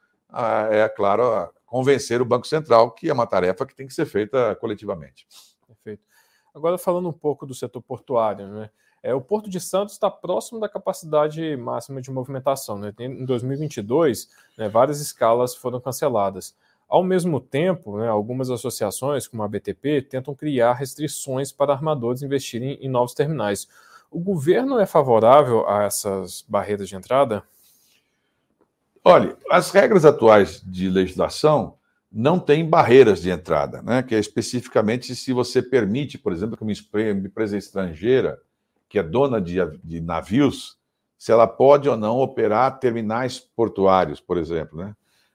é, 0.71 0.89
claro, 0.89 1.51
convencer 1.67 2.21
o 2.21 2.25
Banco 2.25 2.47
Central, 2.47 2.91
que 2.91 3.09
é 3.09 3.13
uma 3.13 3.27
tarefa 3.27 3.67
que 3.67 3.75
tem 3.75 3.87
que 3.87 3.95
ser 3.95 4.07
feita 4.07 4.55
coletivamente. 4.57 5.27
Perfeito. 5.67 6.03
Agora, 6.55 6.79
falando 6.79 7.09
um 7.09 7.13
pouco 7.13 7.47
do 7.47 7.55
setor 7.55 7.83
portuário, 7.83 8.49
né? 8.49 8.71
É, 9.03 9.15
o 9.15 9.21
Porto 9.21 9.49
de 9.49 9.61
Santos 9.61 9.95
está 9.95 10.11
próximo 10.11 10.59
da 10.59 10.69
capacidade 10.69 11.57
máxima 11.57 12.01
de 12.01 12.11
movimentação. 12.11 12.79
Né? 12.79 12.93
Em 12.99 13.25
2022, 13.25 14.29
né, 14.57 14.69
várias 14.69 15.01
escalas 15.01 15.55
foram 15.55 15.81
canceladas. 15.81 16.55
Ao 16.89 17.03
mesmo 17.05 17.39
tempo, 17.39 17.99
né, 17.99 18.09
algumas 18.09 18.51
associações, 18.51 19.29
como 19.29 19.43
a 19.43 19.49
BTP, 19.49 20.03
tentam 20.03 20.35
criar 20.35 20.73
restrições 20.73 21.53
para 21.53 21.73
armadores 21.73 22.23
investirem 22.23 22.79
em 22.81 22.89
novos 22.89 23.15
terminais. 23.15 23.69
O 24.11 24.19
governo 24.19 24.79
é 24.79 24.87
favorável 24.87 25.69
a 25.69 25.85
essas 25.85 26.45
barreiras 26.49 26.89
de 26.89 26.97
entrada? 26.97 27.45
Olha, 29.09 29.37
as 29.51 29.71
regras 29.71 30.05
atuais 30.05 30.63
de 30.65 30.89
legislação 30.89 31.77
não 32.11 32.39
têm 32.39 32.69
barreiras 32.69 33.21
de 33.21 33.31
entrada, 33.31 33.83
né? 33.83 34.03
que 34.03 34.15
é 34.15 34.19
especificamente 34.19 35.15
se 35.15 35.33
você 35.33 35.63
permite, 35.63 36.19
por 36.19 36.33
exemplo, 36.33 36.57
que 36.57 36.63
uma 36.63 36.73
empresa 37.11 37.57
estrangeira 37.57 38.39
que 38.89 38.99
é 38.99 39.03
dona 39.03 39.41
de, 39.41 39.57
de 39.85 40.01
navios, 40.01 40.79
se 41.19 41.31
ela 41.31 41.47
pode 41.47 41.89
ou 41.89 41.97
não 41.97 42.19
operar 42.19 42.79
terminais 42.79 43.39
portuários, 43.39 44.21
por 44.21 44.39
exemplo. 44.39 44.79
Né? 44.79 44.95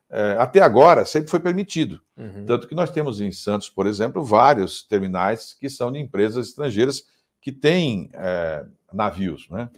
É, 0.10 0.38
até 0.40 0.60
agora, 0.60 1.06
sempre 1.06 1.30
foi 1.30 1.40
permitido. 1.40 2.02
Uhum. 2.18 2.46
Tanto 2.46 2.68
que 2.68 2.76
nós 2.76 2.90
temos 2.90 3.22
em 3.22 3.32
Santos, 3.32 3.70
por 3.70 3.86
exemplo, 3.86 4.24
vários 4.24 4.84
terminais 4.84 5.56
que 5.60 5.70
são 5.70 5.92
de 5.92 6.00
empresas 6.00 6.48
estrangeiras 6.48 7.04
que 7.42 7.52
têm 7.52 8.10
é, 8.14 8.66
navios. 8.92 9.48
Né? 9.50 9.70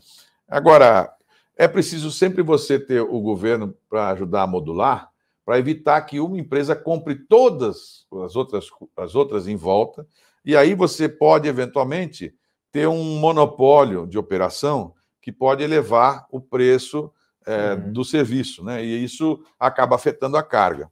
Agora, 0.47 1.11
é 1.55 1.67
preciso 1.67 2.11
sempre 2.11 2.43
você 2.43 2.79
ter 2.79 3.01
o 3.01 3.19
governo 3.21 3.75
para 3.89 4.09
ajudar 4.09 4.43
a 4.43 4.47
modular, 4.47 5.09
para 5.45 5.59
evitar 5.59 6.01
que 6.01 6.19
uma 6.19 6.39
empresa 6.39 6.75
compre 6.75 7.15
todas 7.15 8.05
as 8.23 8.35
outras, 8.35 8.67
as 8.97 9.15
outras 9.15 9.47
em 9.47 9.55
volta, 9.55 10.07
e 10.43 10.55
aí 10.55 10.73
você 10.73 11.07
pode, 11.07 11.47
eventualmente, 11.47 12.35
ter 12.71 12.87
um 12.87 13.19
monopólio 13.19 14.05
de 14.05 14.17
operação 14.17 14.93
que 15.21 15.31
pode 15.31 15.63
elevar 15.63 16.27
o 16.29 16.41
preço 16.41 17.11
é, 17.45 17.73
uhum. 17.73 17.93
do 17.93 18.03
serviço, 18.03 18.63
né? 18.63 18.83
e 18.83 19.03
isso 19.03 19.43
acaba 19.59 19.95
afetando 19.95 20.35
a 20.35 20.43
carga. 20.43 20.91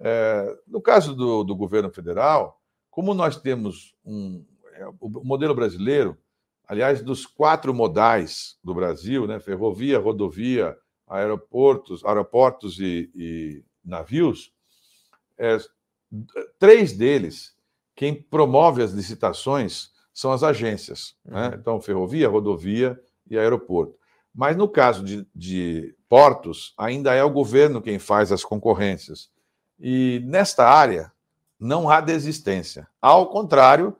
É, 0.00 0.56
no 0.66 0.80
caso 0.80 1.14
do, 1.14 1.42
do, 1.42 1.56
governo 1.56 1.90
federal, 1.90 2.60
como 2.90 3.14
nós 3.14 3.36
temos 3.36 3.94
um, 4.04 4.44
é, 4.74 4.86
o 5.00 5.24
modelo 5.24 5.54
brasileiro, 5.54 6.16
aliás, 6.68 7.02
dos 7.02 7.24
quatro 7.24 7.72
modais 7.72 8.58
do 8.62 8.74
Brasil, 8.74 9.26
né? 9.26 9.40
ferrovia, 9.40 9.98
rodovia, 9.98 10.76
aeroportos, 11.08 12.04
aeroportos 12.04 12.78
e, 12.78 13.10
e 13.14 13.64
navios, 13.82 14.52
é, 15.38 15.56
três 16.58 16.92
deles, 16.92 17.56
quem 17.96 18.14
promove 18.14 18.82
as 18.82 18.92
licitações 18.92 19.90
são 20.12 20.30
as 20.30 20.42
agências. 20.42 21.16
Né? 21.24 21.48
Uhum. 21.48 21.54
Então, 21.54 21.80
ferrovia, 21.80 22.28
rodovia 22.28 23.00
e 23.30 23.38
aeroporto. 23.38 23.96
Mas 24.34 24.56
no 24.56 24.68
caso 24.68 25.02
de, 25.02 25.26
de, 25.34 25.94
portos, 26.08 26.74
ainda 26.76 27.14
é 27.14 27.24
o 27.24 27.30
governo 27.30 27.82
quem 27.82 27.98
faz 27.98 28.30
as 28.30 28.44
concorrências. 28.44 29.30
E 29.80 30.22
nesta 30.24 30.68
área 30.68 31.12
não 31.58 31.88
há 31.88 32.00
desistência. 32.00 32.86
Ao 33.00 33.26
contrário, 33.28 33.96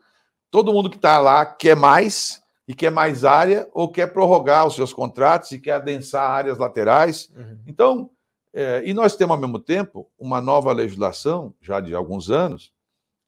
todo 0.51 0.73
mundo 0.73 0.91
que 0.91 0.97
está 0.97 1.19
lá 1.19 1.45
quer 1.45 1.77
mais 1.77 2.43
e 2.69 2.75
quer 2.75 2.91
mais 2.91 3.25
área 3.25 3.67
ou 3.73 3.91
quer 3.91 4.13
prorrogar 4.13 4.67
os 4.67 4.75
seus 4.75 4.93
contratos 4.93 5.51
e 5.53 5.59
quer 5.59 5.73
adensar 5.73 6.31
áreas 6.31 6.59
laterais. 6.59 7.31
Uhum. 7.35 7.59
Então, 7.67 8.11
é, 8.53 8.83
e 8.85 8.93
nós 8.93 9.17
temos 9.17 9.35
ao 9.35 9.41
mesmo 9.41 9.59
tempo 9.59 10.11
uma 10.19 10.39
nova 10.39 10.71
legislação, 10.71 11.55
já 11.63 11.81
de 11.81 11.95
alguns 11.95 12.31
anos, 12.31 12.71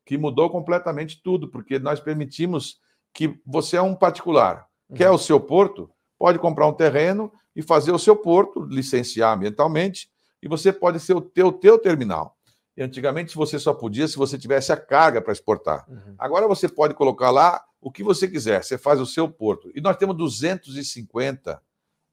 que 0.05 0.19
mudou 0.19 0.51
completamente 0.51 1.23
tudo, 1.23 1.49
porque 1.49 1.79
nós 1.79 1.99
permitimos 1.99 2.79
que 3.15 3.41
você 3.47 3.79
é 3.79 3.83
um 3.83 3.95
particular, 3.95 4.67
uhum. 4.91 4.97
quer 4.97 5.11
o 5.11 5.17
seu 5.17 5.41
porto, 5.41 5.91
pode 6.19 6.39
comprar 6.39 6.67
um 6.67 6.75
terreno 6.75 7.33
e 7.57 7.63
fazer 7.63 7.93
o 7.93 7.99
seu 7.99 8.15
porto, 8.15 8.61
licenciar 8.61 9.35
ambientalmente, 9.35 10.11
e 10.43 10.49
você 10.49 10.71
pode 10.71 11.01
ser 11.01 11.15
o 11.17 11.21
teu, 11.23 11.51
teu 11.51 11.79
terminal. 11.79 12.37
E 12.77 12.83
antigamente 12.83 13.35
você 13.35 13.59
só 13.59 13.75
podia 13.75 14.07
se 14.07 14.17
você 14.17 14.39
tivesse 14.39 14.73
a 14.73 14.77
carga 14.77 15.21
para 15.21 15.33
exportar. 15.33 15.85
Uhum. 15.89 16.15
Agora 16.19 16.47
você 16.47 16.69
pode 16.69 16.95
colocar 16.95 17.31
lá 17.31 17.63
o 17.81 17.91
que 17.91 18.03
você 18.03 18.29
quiser, 18.29 18.63
você 18.63 18.79
faz 18.79 19.01
o 19.01 19.07
seu 19.07 19.29
porto. 19.29 19.71
E 19.75 19.81
nós 19.81 19.97
temos 19.97 20.17
250 20.17 21.61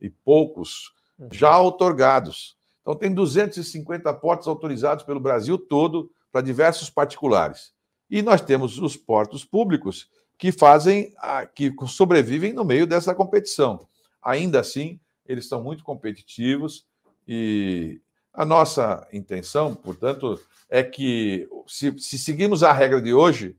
e 0.01 0.09
poucos 0.09 0.91
uhum. 1.17 1.29
já 1.31 1.59
otorgados. 1.59 2.57
Então 2.81 2.95
tem 2.95 3.13
250 3.13 4.13
portos 4.15 4.47
autorizados 4.47 5.03
pelo 5.03 5.19
Brasil 5.19 5.57
todo 5.57 6.11
para 6.31 6.41
diversos 6.41 6.89
particulares. 6.89 7.73
E 8.09 8.21
nós 8.21 8.41
temos 8.41 8.79
os 8.79 8.95
portos 8.95 9.43
públicos 9.43 10.09
que 10.37 10.51
fazem, 10.51 11.13
que 11.55 11.73
sobrevivem 11.87 12.53
no 12.53 12.63
meio 12.63 12.87
dessa 12.87 13.13
competição. 13.13 13.87
Ainda 14.21 14.59
assim, 14.59 14.99
eles 15.25 15.47
são 15.47 15.61
muito 15.61 15.83
competitivos 15.83 16.85
e 17.27 17.99
a 18.37 18.45
nossa 18.45 19.07
intenção, 19.11 19.73
portanto, 19.73 20.39
é 20.69 20.83
que 20.83 21.49
se, 21.65 21.97
se 21.97 22.19
seguirmos 22.19 22.61
a 22.61 22.71
regra 22.71 23.01
de 23.01 23.11
hoje, 23.11 23.57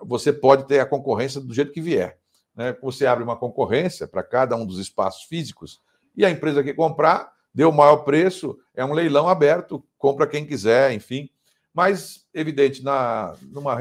você 0.00 0.32
pode 0.32 0.68
ter 0.68 0.78
a 0.78 0.86
concorrência 0.86 1.40
do 1.40 1.52
jeito 1.52 1.72
que 1.72 1.80
vier. 1.80 2.16
Né? 2.54 2.76
Você 2.80 3.06
abre 3.06 3.24
uma 3.24 3.36
concorrência 3.36 4.06
para 4.06 4.22
cada 4.22 4.54
um 4.54 4.64
dos 4.64 4.78
espaços 4.78 5.24
físicos 5.24 5.82
e 6.16 6.24
a 6.24 6.30
empresa 6.30 6.62
que 6.62 6.72
comprar 6.72 7.32
deu 7.52 7.70
o 7.70 7.74
maior 7.74 8.04
preço, 8.04 8.56
é 8.72 8.84
um 8.84 8.92
leilão 8.92 9.28
aberto, 9.28 9.84
compra 9.98 10.28
quem 10.28 10.46
quiser, 10.46 10.92
enfim. 10.92 11.28
Mas, 11.74 12.24
evidente, 12.32 12.84
na, 12.84 13.36
numa 13.42 13.76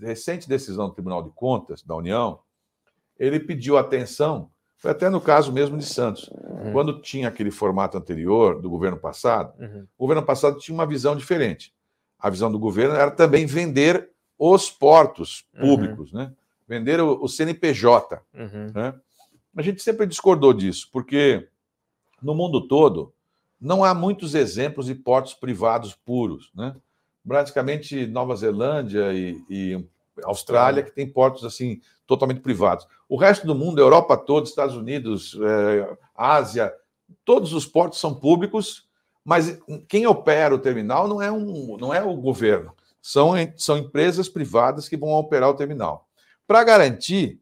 recente 0.00 0.48
decisão 0.48 0.88
do 0.88 0.94
Tribunal 0.94 1.22
de 1.22 1.30
Contas 1.30 1.80
da 1.80 1.94
União, 1.94 2.40
ele 3.16 3.38
pediu 3.38 3.78
atenção, 3.78 4.50
foi 4.82 4.90
até 4.90 5.08
no 5.08 5.20
caso 5.20 5.52
mesmo 5.52 5.78
de 5.78 5.86
Santos, 5.86 6.28
uhum. 6.28 6.72
quando 6.72 7.00
tinha 7.00 7.28
aquele 7.28 7.52
formato 7.52 7.96
anterior 7.96 8.60
do 8.60 8.68
governo 8.68 8.96
passado, 8.96 9.54
uhum. 9.56 9.86
o 9.96 10.02
governo 10.04 10.26
passado 10.26 10.58
tinha 10.58 10.74
uma 10.74 10.84
visão 10.84 11.14
diferente. 11.14 11.72
A 12.18 12.28
visão 12.28 12.50
do 12.50 12.58
governo 12.58 12.96
era 12.96 13.12
também 13.12 13.46
vender 13.46 14.10
os 14.36 14.72
portos 14.72 15.44
uhum. 15.54 15.60
públicos, 15.60 16.12
uhum. 16.12 16.18
né? 16.18 16.32
vender 16.66 17.00
o, 17.00 17.22
o 17.22 17.28
CNPJ. 17.28 18.20
Uhum. 18.34 18.72
Né? 18.74 18.92
A 19.56 19.62
gente 19.62 19.80
sempre 19.80 20.04
discordou 20.04 20.52
disso, 20.52 20.88
porque 20.92 21.48
no 22.20 22.34
mundo 22.34 22.66
todo 22.66 23.14
não 23.60 23.84
há 23.84 23.94
muitos 23.94 24.34
exemplos 24.34 24.86
de 24.86 24.96
portos 24.96 25.32
privados 25.32 25.94
puros. 25.94 26.50
Né? 26.56 26.74
praticamente 27.26 28.06
Nova 28.06 28.34
Zelândia 28.34 29.12
e, 29.12 29.40
e 29.48 29.84
Austrália, 30.24 30.82
que 30.82 30.90
tem 30.90 31.10
portos 31.10 31.44
assim 31.44 31.80
totalmente 32.06 32.40
privados. 32.40 32.86
O 33.08 33.16
resto 33.16 33.46
do 33.46 33.54
mundo, 33.54 33.80
Europa 33.80 34.16
toda, 34.16 34.46
Estados 34.46 34.76
Unidos, 34.76 35.38
é, 35.40 35.96
Ásia, 36.14 36.72
todos 37.24 37.52
os 37.52 37.66
portos 37.66 38.00
são 38.00 38.14
públicos, 38.14 38.88
mas 39.24 39.58
quem 39.88 40.06
opera 40.06 40.54
o 40.54 40.58
terminal 40.58 41.06
não 41.06 41.22
é, 41.22 41.30
um, 41.30 41.76
não 41.78 41.94
é 41.94 42.02
o 42.02 42.14
governo, 42.16 42.74
são, 43.00 43.32
são 43.56 43.78
empresas 43.78 44.28
privadas 44.28 44.88
que 44.88 44.96
vão 44.96 45.10
operar 45.10 45.50
o 45.50 45.54
terminal. 45.54 46.08
Para 46.46 46.64
garantir 46.64 47.40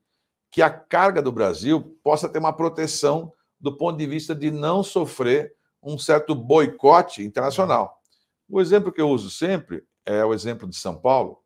que 0.51 0.63
a 0.63 0.71
carga 0.71 1.23
do 1.23 1.33
Brasil 1.33 1.99
possa 2.03 2.29
ter 2.29 2.39
uma 2.39 2.53
proteção 2.53 3.33
do 3.59 3.77
ponto 3.77 3.99
de 3.99 4.07
vista 4.07 4.35
de 4.35 4.51
não 4.51 4.83
sofrer 4.83 5.55
um 5.83 5.99
certo 5.99 6.35
boicote 6.35 7.23
internacional. 7.23 8.01
O 8.49 8.61
exemplo 8.61 8.93
que 8.93 9.01
eu 9.01 9.09
uso 9.09 9.31
sempre 9.31 9.85
é 10.05 10.25
o 10.25 10.35
exemplo 10.35 10.69
de 10.69 10.77
São 10.77 10.97
Paulo. 10.97 11.40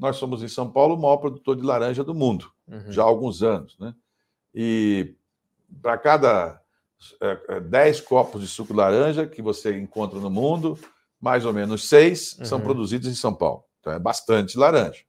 Nós 0.00 0.16
somos 0.16 0.42
em 0.42 0.48
São 0.48 0.70
Paulo 0.70 0.94
o 0.94 0.98
maior 0.98 1.18
produtor 1.18 1.54
de 1.54 1.62
laranja 1.62 2.02
do 2.02 2.14
mundo, 2.14 2.50
uhum. 2.66 2.90
já 2.90 3.02
há 3.02 3.04
alguns 3.04 3.42
anos. 3.42 3.78
Né? 3.78 3.94
E 4.54 5.14
para 5.82 5.98
cada 5.98 6.62
10 7.68 7.98
é, 7.98 8.02
copos 8.02 8.40
de 8.40 8.48
suco 8.48 8.72
de 8.72 8.78
laranja 8.78 9.26
que 9.26 9.42
você 9.42 9.78
encontra 9.78 10.18
no 10.18 10.30
mundo, 10.30 10.78
mais 11.20 11.44
ou 11.44 11.52
menos 11.52 11.86
seis 11.86 12.34
uhum. 12.38 12.46
são 12.46 12.60
produzidos 12.62 13.08
em 13.08 13.14
São 13.14 13.34
Paulo. 13.34 13.62
Então 13.78 13.92
é 13.92 13.98
bastante 13.98 14.56
laranja. 14.56 15.02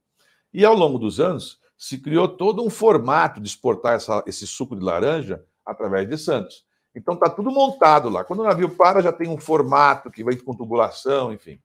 E 0.54 0.66
ao 0.66 0.76
longo 0.76 1.00
dos 1.00 1.22
anos, 1.22 1.58
se 1.78 1.98
criou 1.98 2.28
todo 2.28 2.62
um 2.62 2.70
formato 2.70 3.40
de 3.40 3.48
exportar 3.48 3.96
essa, 3.96 4.22
esse 4.28 4.46
suco 4.46 4.76
de 4.76 4.84
laranja 4.84 5.42
através 5.66 6.08
de 6.10 6.18
Santos. 6.18 6.66
Então 6.94 7.14
está 7.14 7.30
tudo 7.30 7.50
montado 7.50 8.10
lá. 8.10 8.26
Quando 8.26 8.42
o 8.42 8.44
navio 8.44 8.76
para, 8.76 9.02
já 9.02 9.14
tem 9.14 9.30
um 9.30 9.38
formato 9.38 10.12
que 10.12 10.22
vem 10.22 10.38
com 10.38 10.54
tubulação, 10.54 11.32
enfim. 11.32 11.62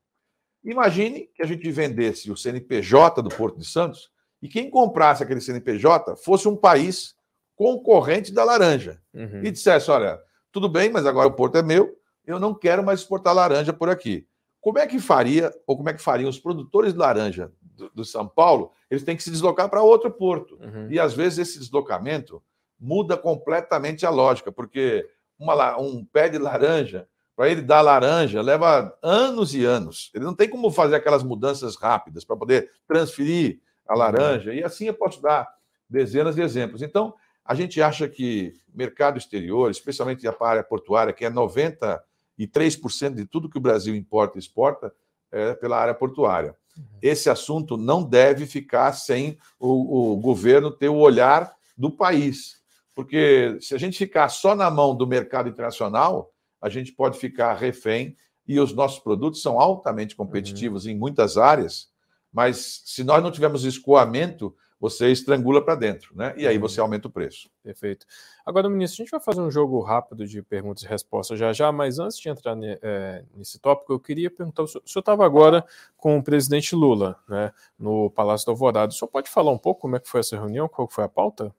Imagine 0.66 1.30
que 1.32 1.42
a 1.42 1.46
gente 1.46 1.70
vendesse 1.70 2.30
o 2.30 2.36
CNPJ 2.36 3.22
do 3.22 3.28
Porto 3.28 3.58
de 3.58 3.64
Santos 3.64 4.10
e 4.42 4.48
quem 4.48 4.68
comprasse 4.68 5.22
aquele 5.22 5.40
CNPJ 5.40 6.16
fosse 6.16 6.48
um 6.48 6.56
país 6.56 7.14
concorrente 7.54 8.32
da 8.32 8.42
laranja 8.42 9.00
uhum. 9.14 9.44
e 9.44 9.50
dissesse: 9.50 9.90
olha, 9.90 10.20
tudo 10.50 10.68
bem, 10.68 10.90
mas 10.90 11.06
agora 11.06 11.28
o 11.28 11.32
porto 11.32 11.56
é 11.56 11.62
meu, 11.62 11.96
eu 12.26 12.40
não 12.40 12.52
quero 12.52 12.84
mais 12.84 13.00
exportar 13.00 13.32
laranja 13.32 13.72
por 13.72 13.88
aqui. 13.88 14.26
Como 14.60 14.80
é 14.80 14.86
que 14.88 14.98
faria, 14.98 15.52
ou 15.64 15.76
como 15.76 15.88
é 15.88 15.94
que 15.94 16.02
fariam 16.02 16.28
os 16.28 16.40
produtores 16.40 16.92
de 16.92 16.98
laranja 16.98 17.52
do, 17.60 17.88
do 17.90 18.04
São 18.04 18.26
Paulo? 18.26 18.72
Eles 18.90 19.04
têm 19.04 19.16
que 19.16 19.22
se 19.22 19.30
deslocar 19.30 19.68
para 19.68 19.82
outro 19.82 20.10
porto. 20.10 20.58
Uhum. 20.60 20.90
E 20.90 20.98
às 20.98 21.14
vezes 21.14 21.38
esse 21.38 21.58
deslocamento 21.60 22.42
muda 22.78 23.16
completamente 23.16 24.04
a 24.04 24.10
lógica, 24.10 24.50
porque 24.50 25.08
uma, 25.38 25.80
um 25.80 26.04
pé 26.04 26.28
de 26.28 26.38
laranja, 26.38 27.08
para 27.36 27.50
ele 27.50 27.60
dar 27.60 27.82
laranja, 27.82 28.40
leva 28.40 28.96
anos 29.02 29.54
e 29.54 29.62
anos. 29.62 30.10
Ele 30.14 30.24
não 30.24 30.34
tem 30.34 30.48
como 30.48 30.70
fazer 30.70 30.96
aquelas 30.96 31.22
mudanças 31.22 31.76
rápidas 31.76 32.24
para 32.24 32.34
poder 32.34 32.70
transferir 32.88 33.60
a 33.86 33.92
uhum. 33.92 33.98
laranja. 33.98 34.54
E 34.54 34.64
assim 34.64 34.86
eu 34.86 34.94
posso 34.94 35.20
dar 35.20 35.46
dezenas 35.88 36.34
de 36.34 36.40
exemplos. 36.40 36.80
Então, 36.80 37.14
a 37.44 37.54
gente 37.54 37.80
acha 37.82 38.08
que 38.08 38.54
mercado 38.74 39.18
exterior, 39.18 39.70
especialmente 39.70 40.26
a 40.26 40.34
área 40.40 40.64
portuária, 40.64 41.12
que 41.12 41.26
é 41.26 41.30
90 41.30 42.02
e 42.38 42.46
3% 42.48 43.14
de 43.14 43.26
tudo 43.26 43.50
que 43.50 43.58
o 43.58 43.60
Brasil 43.60 43.94
importa 43.94 44.38
e 44.38 44.40
exporta 44.40 44.92
é 45.30 45.54
pela 45.54 45.78
área 45.78 45.94
portuária. 45.94 46.56
Uhum. 46.76 46.84
Esse 47.02 47.28
assunto 47.28 47.76
não 47.76 48.02
deve 48.02 48.46
ficar 48.46 48.92
sem 48.92 49.38
o, 49.58 50.12
o 50.12 50.16
governo 50.16 50.70
ter 50.70 50.88
o 50.88 50.96
olhar 50.96 51.54
do 51.76 51.90
país, 51.90 52.62
porque 52.94 53.58
se 53.60 53.74
a 53.74 53.78
gente 53.78 53.98
ficar 53.98 54.30
só 54.30 54.54
na 54.54 54.70
mão 54.70 54.96
do 54.96 55.06
mercado 55.06 55.48
internacional, 55.48 56.32
a 56.60 56.68
gente 56.68 56.92
pode 56.92 57.18
ficar 57.18 57.54
refém 57.54 58.16
e 58.46 58.60
os 58.60 58.72
nossos 58.72 58.98
produtos 58.98 59.42
são 59.42 59.60
altamente 59.60 60.14
competitivos 60.14 60.84
uhum. 60.84 60.92
em 60.92 60.96
muitas 60.96 61.36
áreas, 61.36 61.90
mas 62.32 62.82
se 62.84 63.02
nós 63.02 63.22
não 63.22 63.30
tivermos 63.30 63.64
escoamento, 63.64 64.54
você 64.78 65.10
estrangula 65.10 65.64
para 65.64 65.74
dentro, 65.74 66.14
né? 66.14 66.34
E 66.36 66.46
aí 66.46 66.58
você 66.58 66.80
uhum. 66.80 66.86
aumenta 66.86 67.08
o 67.08 67.10
preço. 67.10 67.50
Perfeito. 67.62 68.06
Agora, 68.44 68.68
ministro, 68.68 69.02
a 69.02 69.04
gente 69.04 69.10
vai 69.10 69.20
fazer 69.20 69.40
um 69.40 69.50
jogo 69.50 69.80
rápido 69.80 70.26
de 70.26 70.42
perguntas 70.42 70.82
e 70.82 70.86
respostas 70.86 71.38
já 71.38 71.52
já, 71.52 71.72
mas 71.72 71.98
antes 71.98 72.18
de 72.18 72.28
entrar 72.28 72.56
é, 72.62 73.24
nesse 73.34 73.58
tópico, 73.58 73.92
eu 73.92 73.98
queria 73.98 74.30
perguntar: 74.30 74.62
o 74.62 74.66
senhor 74.66 74.82
estava 74.84 75.24
agora 75.24 75.64
com 75.96 76.18
o 76.18 76.22
presidente 76.22 76.76
Lula, 76.76 77.18
né, 77.26 77.52
no 77.78 78.10
Palácio 78.10 78.44
do 78.44 78.50
Alvorada. 78.50 78.92
O 78.92 78.94
senhor 78.94 79.08
pode 79.08 79.30
falar 79.30 79.50
um 79.50 79.58
pouco 79.58 79.80
como 79.80 79.96
é 79.96 80.00
que 80.00 80.08
foi 80.08 80.20
essa 80.20 80.36
reunião, 80.36 80.68
qual 80.68 80.88
foi 80.88 81.04
a 81.04 81.08
pauta? 81.08 81.54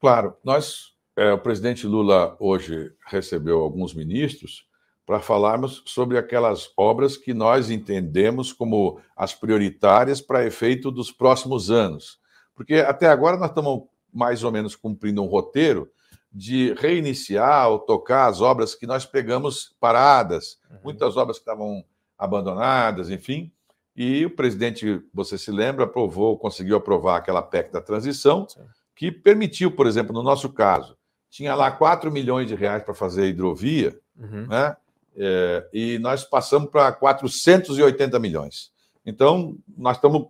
Claro, 0.00 0.36
nós, 0.44 0.93
é, 1.16 1.32
o 1.32 1.38
presidente 1.38 1.86
Lula 1.86 2.36
hoje 2.40 2.92
recebeu 3.06 3.60
alguns 3.60 3.94
ministros 3.94 4.66
para 5.06 5.20
falarmos 5.20 5.82
sobre 5.86 6.16
aquelas 6.18 6.70
obras 6.76 7.16
que 7.16 7.34
nós 7.34 7.70
entendemos 7.70 8.52
como 8.52 9.00
as 9.14 9.34
prioritárias 9.34 10.20
para 10.20 10.46
efeito 10.46 10.90
dos 10.90 11.12
próximos 11.12 11.70
anos. 11.70 12.18
Porque 12.54 12.76
até 12.76 13.08
agora 13.08 13.36
nós 13.36 13.50
estamos 13.50 13.82
mais 14.12 14.42
ou 14.42 14.50
menos 14.50 14.74
cumprindo 14.74 15.22
um 15.22 15.26
roteiro 15.26 15.90
de 16.32 16.72
reiniciar 16.74 17.68
ou 17.68 17.78
tocar 17.78 18.26
as 18.26 18.40
obras 18.40 18.74
que 18.74 18.86
nós 18.86 19.04
pegamos 19.04 19.74
paradas, 19.78 20.58
uhum. 20.70 20.78
muitas 20.84 21.16
obras 21.16 21.36
que 21.36 21.42
estavam 21.42 21.84
abandonadas, 22.18 23.10
enfim. 23.10 23.52
E 23.94 24.26
o 24.26 24.30
presidente, 24.30 25.00
você 25.12 25.38
se 25.38 25.52
lembra, 25.52 25.84
aprovou, 25.84 26.36
conseguiu 26.36 26.76
aprovar 26.76 27.18
aquela 27.18 27.42
PEC 27.42 27.70
da 27.70 27.80
transição, 27.80 28.48
Sim. 28.48 28.62
que 28.96 29.12
permitiu, 29.12 29.70
por 29.70 29.86
exemplo, 29.86 30.12
no 30.12 30.22
nosso 30.22 30.48
caso, 30.48 30.96
tinha 31.34 31.52
lá 31.56 31.68
4 31.68 32.12
milhões 32.12 32.46
de 32.46 32.54
reais 32.54 32.84
para 32.84 32.94
fazer 32.94 33.26
hidrovia, 33.26 33.98
uhum. 34.16 34.46
né? 34.46 34.76
É, 35.16 35.68
e 35.72 35.98
nós 35.98 36.22
passamos 36.22 36.70
para 36.70 36.92
480 36.92 38.20
milhões. 38.20 38.70
Então, 39.04 39.56
nós 39.76 39.96
estamos 39.96 40.28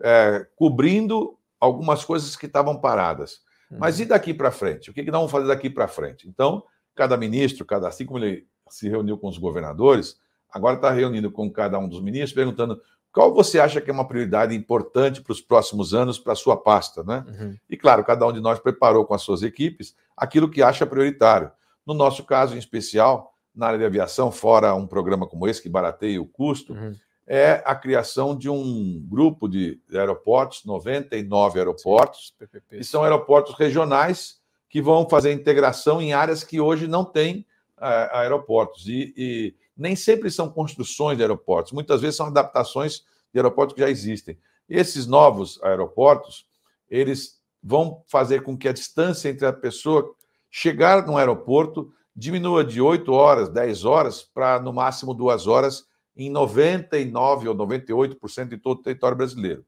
é, 0.00 0.46
cobrindo 0.56 1.38
algumas 1.60 2.06
coisas 2.06 2.34
que 2.36 2.46
estavam 2.46 2.80
paradas. 2.80 3.42
Uhum. 3.70 3.76
Mas 3.80 4.00
e 4.00 4.06
daqui 4.06 4.32
para 4.32 4.50
frente? 4.50 4.90
O 4.90 4.94
que, 4.94 5.04
que 5.04 5.10
nós 5.10 5.18
vamos 5.18 5.32
fazer 5.32 5.46
daqui 5.46 5.68
para 5.68 5.86
frente? 5.86 6.26
Então, 6.26 6.64
cada 6.94 7.18
ministro, 7.18 7.66
cada 7.66 7.88
assim 7.88 8.06
como 8.06 8.24
ele 8.24 8.46
se 8.70 8.88
reuniu 8.88 9.18
com 9.18 9.28
os 9.28 9.36
governadores, 9.36 10.18
agora 10.50 10.76
está 10.76 10.90
reunindo 10.90 11.30
com 11.30 11.50
cada 11.50 11.78
um 11.78 11.86
dos 11.86 12.00
ministros, 12.00 12.32
perguntando 12.32 12.80
qual 13.16 13.32
você 13.32 13.58
acha 13.58 13.80
que 13.80 13.88
é 13.88 13.94
uma 13.94 14.06
prioridade 14.06 14.54
importante 14.54 15.22
para 15.22 15.32
os 15.32 15.40
próximos 15.40 15.94
anos 15.94 16.18
para 16.18 16.34
a 16.34 16.36
sua 16.36 16.54
pasta, 16.54 17.02
né? 17.02 17.24
Uhum. 17.26 17.56
E 17.66 17.74
claro, 17.74 18.04
cada 18.04 18.26
um 18.26 18.32
de 18.32 18.42
nós 18.42 18.58
preparou 18.58 19.06
com 19.06 19.14
as 19.14 19.22
suas 19.22 19.42
equipes 19.42 19.96
aquilo 20.14 20.50
que 20.50 20.62
acha 20.62 20.84
prioritário. 20.84 21.50
No 21.86 21.94
nosso 21.94 22.24
caso 22.24 22.54
em 22.54 22.58
especial, 22.58 23.32
na 23.54 23.68
área 23.68 23.78
de 23.78 23.86
aviação, 23.86 24.30
fora 24.30 24.74
um 24.74 24.86
programa 24.86 25.26
como 25.26 25.48
esse, 25.48 25.62
que 25.62 25.68
barateia 25.70 26.20
o 26.20 26.26
custo, 26.26 26.74
uhum. 26.74 26.94
é 27.26 27.62
a 27.64 27.74
criação 27.74 28.36
de 28.36 28.50
um 28.50 29.02
grupo 29.08 29.48
de 29.48 29.80
aeroportos, 29.94 30.62
99 30.66 31.58
aeroportos, 31.58 32.34
Sim, 32.38 32.60
que 32.68 32.84
são 32.84 33.02
aeroportos 33.02 33.54
regionais 33.54 34.42
que 34.68 34.82
vão 34.82 35.08
fazer 35.08 35.32
integração 35.32 36.02
em 36.02 36.12
áreas 36.12 36.44
que 36.44 36.60
hoje 36.60 36.86
não 36.86 37.02
têm 37.02 37.46
uh, 37.78 38.12
aeroportos. 38.12 38.86
E, 38.86 39.14
e, 39.16 39.54
nem 39.76 39.94
sempre 39.94 40.30
são 40.30 40.50
construções 40.50 41.16
de 41.16 41.22
aeroportos, 41.22 41.72
muitas 41.72 42.00
vezes 42.00 42.16
são 42.16 42.26
adaptações 42.26 43.04
de 43.32 43.38
aeroportos 43.38 43.74
que 43.74 43.80
já 43.80 43.90
existem. 43.90 44.38
Esses 44.68 45.06
novos 45.06 45.62
aeroportos, 45.62 46.46
eles 46.88 47.40
vão 47.62 48.02
fazer 48.06 48.42
com 48.42 48.56
que 48.56 48.68
a 48.68 48.72
distância 48.72 49.28
entre 49.28 49.46
a 49.46 49.52
pessoa 49.52 50.14
chegar 50.50 51.06
no 51.06 51.16
aeroporto 51.16 51.92
diminua 52.14 52.64
de 52.64 52.80
8 52.80 53.12
horas, 53.12 53.48
10 53.48 53.84
horas, 53.84 54.22
para 54.22 54.58
no 54.60 54.72
máximo 54.72 55.12
2 55.12 55.46
horas 55.46 55.84
em 56.16 56.30
99 56.30 57.48
ou 57.48 57.54
98% 57.54 58.48
de 58.48 58.56
todo 58.56 58.78
o 58.78 58.82
território 58.82 59.16
brasileiro. 59.16 59.66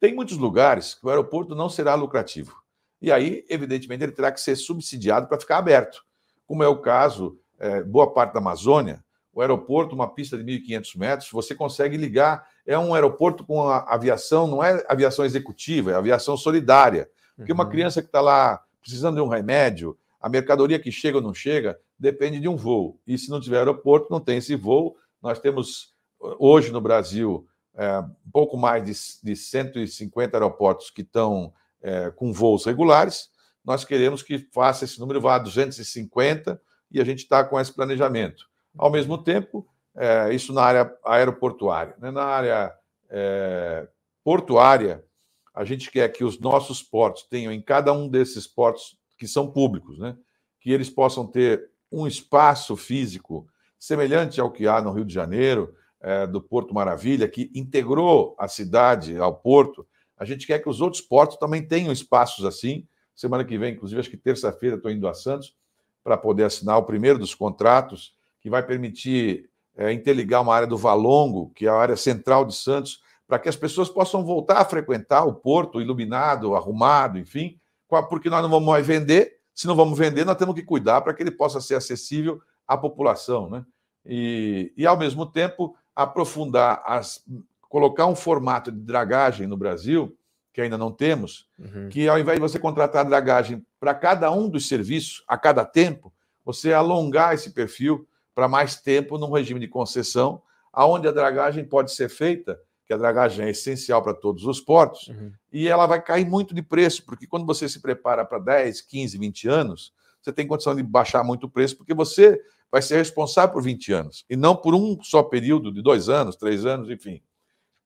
Tem 0.00 0.14
muitos 0.14 0.36
lugares 0.36 0.94
que 0.94 1.06
o 1.06 1.08
aeroporto 1.08 1.54
não 1.54 1.68
será 1.68 1.94
lucrativo. 1.94 2.56
E 3.00 3.12
aí, 3.12 3.44
evidentemente, 3.48 4.02
ele 4.02 4.12
terá 4.12 4.32
que 4.32 4.40
ser 4.40 4.56
subsidiado 4.56 5.28
para 5.28 5.38
ficar 5.38 5.58
aberto. 5.58 6.04
Como 6.46 6.64
é 6.64 6.68
o 6.68 6.80
caso, 6.80 7.38
é, 7.58 7.82
boa 7.82 8.12
parte 8.12 8.32
da 8.32 8.40
Amazônia, 8.40 9.04
o 9.38 9.40
aeroporto, 9.40 9.94
uma 9.94 10.12
pista 10.12 10.36
de 10.36 10.42
1.500 10.42 10.98
metros, 10.98 11.30
você 11.30 11.54
consegue 11.54 11.96
ligar. 11.96 12.44
É 12.66 12.76
um 12.76 12.92
aeroporto 12.92 13.46
com 13.46 13.68
aviação, 13.70 14.48
não 14.48 14.64
é 14.64 14.84
aviação 14.88 15.24
executiva, 15.24 15.92
é 15.92 15.94
aviação 15.94 16.36
solidária. 16.36 17.08
Porque 17.36 17.52
uma 17.52 17.62
uhum. 17.62 17.70
criança 17.70 18.02
que 18.02 18.08
está 18.08 18.20
lá 18.20 18.60
precisando 18.80 19.14
de 19.14 19.20
um 19.20 19.28
remédio, 19.28 19.96
a 20.20 20.28
mercadoria 20.28 20.76
que 20.76 20.90
chega 20.90 21.18
ou 21.18 21.22
não 21.22 21.32
chega 21.32 21.78
depende 21.96 22.40
de 22.40 22.48
um 22.48 22.56
voo. 22.56 22.98
E 23.06 23.16
se 23.16 23.30
não 23.30 23.40
tiver 23.40 23.58
aeroporto, 23.58 24.08
não 24.10 24.18
tem 24.18 24.38
esse 24.38 24.56
voo. 24.56 24.96
Nós 25.22 25.38
temos 25.38 25.94
hoje 26.20 26.72
no 26.72 26.80
Brasil 26.80 27.46
é, 27.76 28.00
um 28.00 28.30
pouco 28.32 28.56
mais 28.56 28.84
de, 28.84 28.92
de 29.22 29.36
150 29.36 30.36
aeroportos 30.36 30.90
que 30.90 31.02
estão 31.02 31.52
é, 31.80 32.10
com 32.10 32.32
voos 32.32 32.64
regulares. 32.64 33.30
Nós 33.64 33.84
queremos 33.84 34.20
que 34.20 34.48
faça 34.52 34.84
esse 34.84 34.98
número 34.98 35.20
vá 35.20 35.36
a 35.36 35.38
250 35.38 36.60
e 36.90 37.00
a 37.00 37.04
gente 37.04 37.20
está 37.20 37.44
com 37.44 37.60
esse 37.60 37.72
planejamento. 37.72 38.48
Ao 38.78 38.90
mesmo 38.90 39.18
tempo, 39.18 39.66
é, 39.96 40.32
isso 40.32 40.52
na 40.52 40.62
área 40.62 40.96
aeroportuária. 41.04 41.94
Né? 41.98 42.10
Na 42.10 42.24
área 42.24 42.72
é, 43.10 43.88
portuária, 44.22 45.04
a 45.52 45.64
gente 45.64 45.90
quer 45.90 46.08
que 46.10 46.22
os 46.22 46.38
nossos 46.38 46.82
portos 46.82 47.24
tenham 47.24 47.52
em 47.52 47.60
cada 47.60 47.92
um 47.92 48.08
desses 48.08 48.46
portos 48.46 48.96
que 49.18 49.26
são 49.26 49.50
públicos, 49.50 49.98
né? 49.98 50.16
que 50.60 50.70
eles 50.70 50.88
possam 50.88 51.26
ter 51.26 51.68
um 51.90 52.06
espaço 52.06 52.76
físico 52.76 53.48
semelhante 53.78 54.40
ao 54.40 54.50
que 54.50 54.68
há 54.68 54.80
no 54.80 54.92
Rio 54.92 55.04
de 55.04 55.12
Janeiro, 55.12 55.74
é, 56.00 56.26
do 56.26 56.40
Porto 56.40 56.72
Maravilha, 56.72 57.28
que 57.28 57.50
integrou 57.54 58.36
a 58.38 58.46
cidade 58.46 59.16
ao 59.18 59.34
porto. 59.34 59.86
A 60.16 60.24
gente 60.24 60.46
quer 60.46 60.60
que 60.60 60.68
os 60.68 60.80
outros 60.80 61.02
portos 61.02 61.36
também 61.38 61.66
tenham 61.66 61.92
espaços 61.92 62.44
assim. 62.44 62.86
Semana 63.14 63.44
que 63.44 63.58
vem, 63.58 63.74
inclusive, 63.74 64.00
acho 64.00 64.10
que 64.10 64.16
terça-feira, 64.16 64.76
estou 64.76 64.90
indo 64.90 65.08
a 65.08 65.14
Santos 65.14 65.56
para 66.04 66.16
poder 66.16 66.44
assinar 66.44 66.78
o 66.78 66.84
primeiro 66.84 67.18
dos 67.18 67.34
contratos, 67.34 68.14
que 68.48 68.50
vai 68.50 68.62
permitir 68.62 69.48
é, 69.76 69.92
interligar 69.92 70.42
uma 70.42 70.54
área 70.54 70.66
do 70.66 70.76
Valongo, 70.76 71.52
que 71.54 71.66
é 71.66 71.68
a 71.68 71.74
área 71.74 71.96
central 71.96 72.46
de 72.46 72.54
Santos, 72.56 73.02
para 73.26 73.38
que 73.38 73.48
as 73.48 73.56
pessoas 73.56 73.90
possam 73.90 74.24
voltar 74.24 74.58
a 74.58 74.64
frequentar 74.64 75.24
o 75.24 75.34
porto 75.34 75.82
iluminado, 75.82 76.56
arrumado, 76.56 77.18
enfim, 77.18 77.60
porque 78.08 78.30
nós 78.30 78.42
não 78.42 78.48
vamos 78.48 78.66
mais 78.66 78.86
vender. 78.86 79.36
Se 79.54 79.66
não 79.66 79.76
vamos 79.76 79.98
vender, 79.98 80.24
nós 80.24 80.36
temos 80.36 80.54
que 80.54 80.62
cuidar 80.62 81.02
para 81.02 81.12
que 81.12 81.22
ele 81.22 81.30
possa 81.30 81.60
ser 81.60 81.74
acessível 81.74 82.40
à 82.66 82.76
população, 82.76 83.50
né? 83.50 83.64
E, 84.06 84.72
e 84.76 84.86
ao 84.86 84.96
mesmo 84.96 85.26
tempo 85.26 85.76
aprofundar 85.94 86.82
as, 86.86 87.22
colocar 87.68 88.06
um 88.06 88.16
formato 88.16 88.72
de 88.72 88.80
dragagem 88.80 89.46
no 89.46 89.56
Brasil 89.56 90.16
que 90.54 90.62
ainda 90.62 90.78
não 90.78 90.90
temos, 90.90 91.46
uhum. 91.58 91.88
que 91.90 92.08
ao 92.08 92.18
invés 92.18 92.36
de 92.36 92.40
você 92.40 92.58
contratar 92.58 93.04
dragagem 93.04 93.64
para 93.78 93.94
cada 93.94 94.30
um 94.30 94.48
dos 94.48 94.66
serviços 94.66 95.22
a 95.28 95.36
cada 95.36 95.64
tempo, 95.64 96.12
você 96.44 96.72
alongar 96.72 97.34
esse 97.34 97.50
perfil 97.50 98.08
para 98.38 98.46
mais 98.46 98.80
tempo 98.80 99.18
num 99.18 99.32
regime 99.32 99.58
de 99.58 99.66
concessão, 99.66 100.40
aonde 100.72 101.08
a 101.08 101.10
dragagem 101.10 101.64
pode 101.64 101.92
ser 101.92 102.08
feita, 102.08 102.56
que 102.86 102.92
a 102.92 102.96
dragagem 102.96 103.44
é 103.44 103.50
essencial 103.50 104.00
para 104.00 104.14
todos 104.14 104.44
os 104.44 104.60
portos, 104.60 105.08
uhum. 105.08 105.32
e 105.52 105.66
ela 105.66 105.86
vai 105.86 106.00
cair 106.00 106.24
muito 106.24 106.54
de 106.54 106.62
preço, 106.62 107.04
porque 107.04 107.26
quando 107.26 107.44
você 107.44 107.68
se 107.68 107.82
prepara 107.82 108.24
para 108.24 108.38
10, 108.38 108.82
15, 108.82 109.18
20 109.18 109.48
anos, 109.48 109.92
você 110.22 110.32
tem 110.32 110.46
condição 110.46 110.76
de 110.76 110.84
baixar 110.84 111.24
muito 111.24 111.48
o 111.48 111.50
preço, 111.50 111.76
porque 111.76 111.92
você 111.92 112.40
vai 112.70 112.80
ser 112.80 112.98
responsável 112.98 113.54
por 113.54 113.60
20 113.60 113.92
anos, 113.92 114.24
e 114.30 114.36
não 114.36 114.54
por 114.54 114.72
um 114.72 115.02
só 115.02 115.20
período 115.20 115.72
de 115.72 115.82
dois 115.82 116.08
anos, 116.08 116.36
três 116.36 116.64
anos, 116.64 116.88
enfim. 116.88 117.20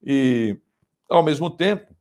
E, 0.03 0.55
ao 1.09 1.23
mesmo 1.23 1.49
tempo, 1.49 1.95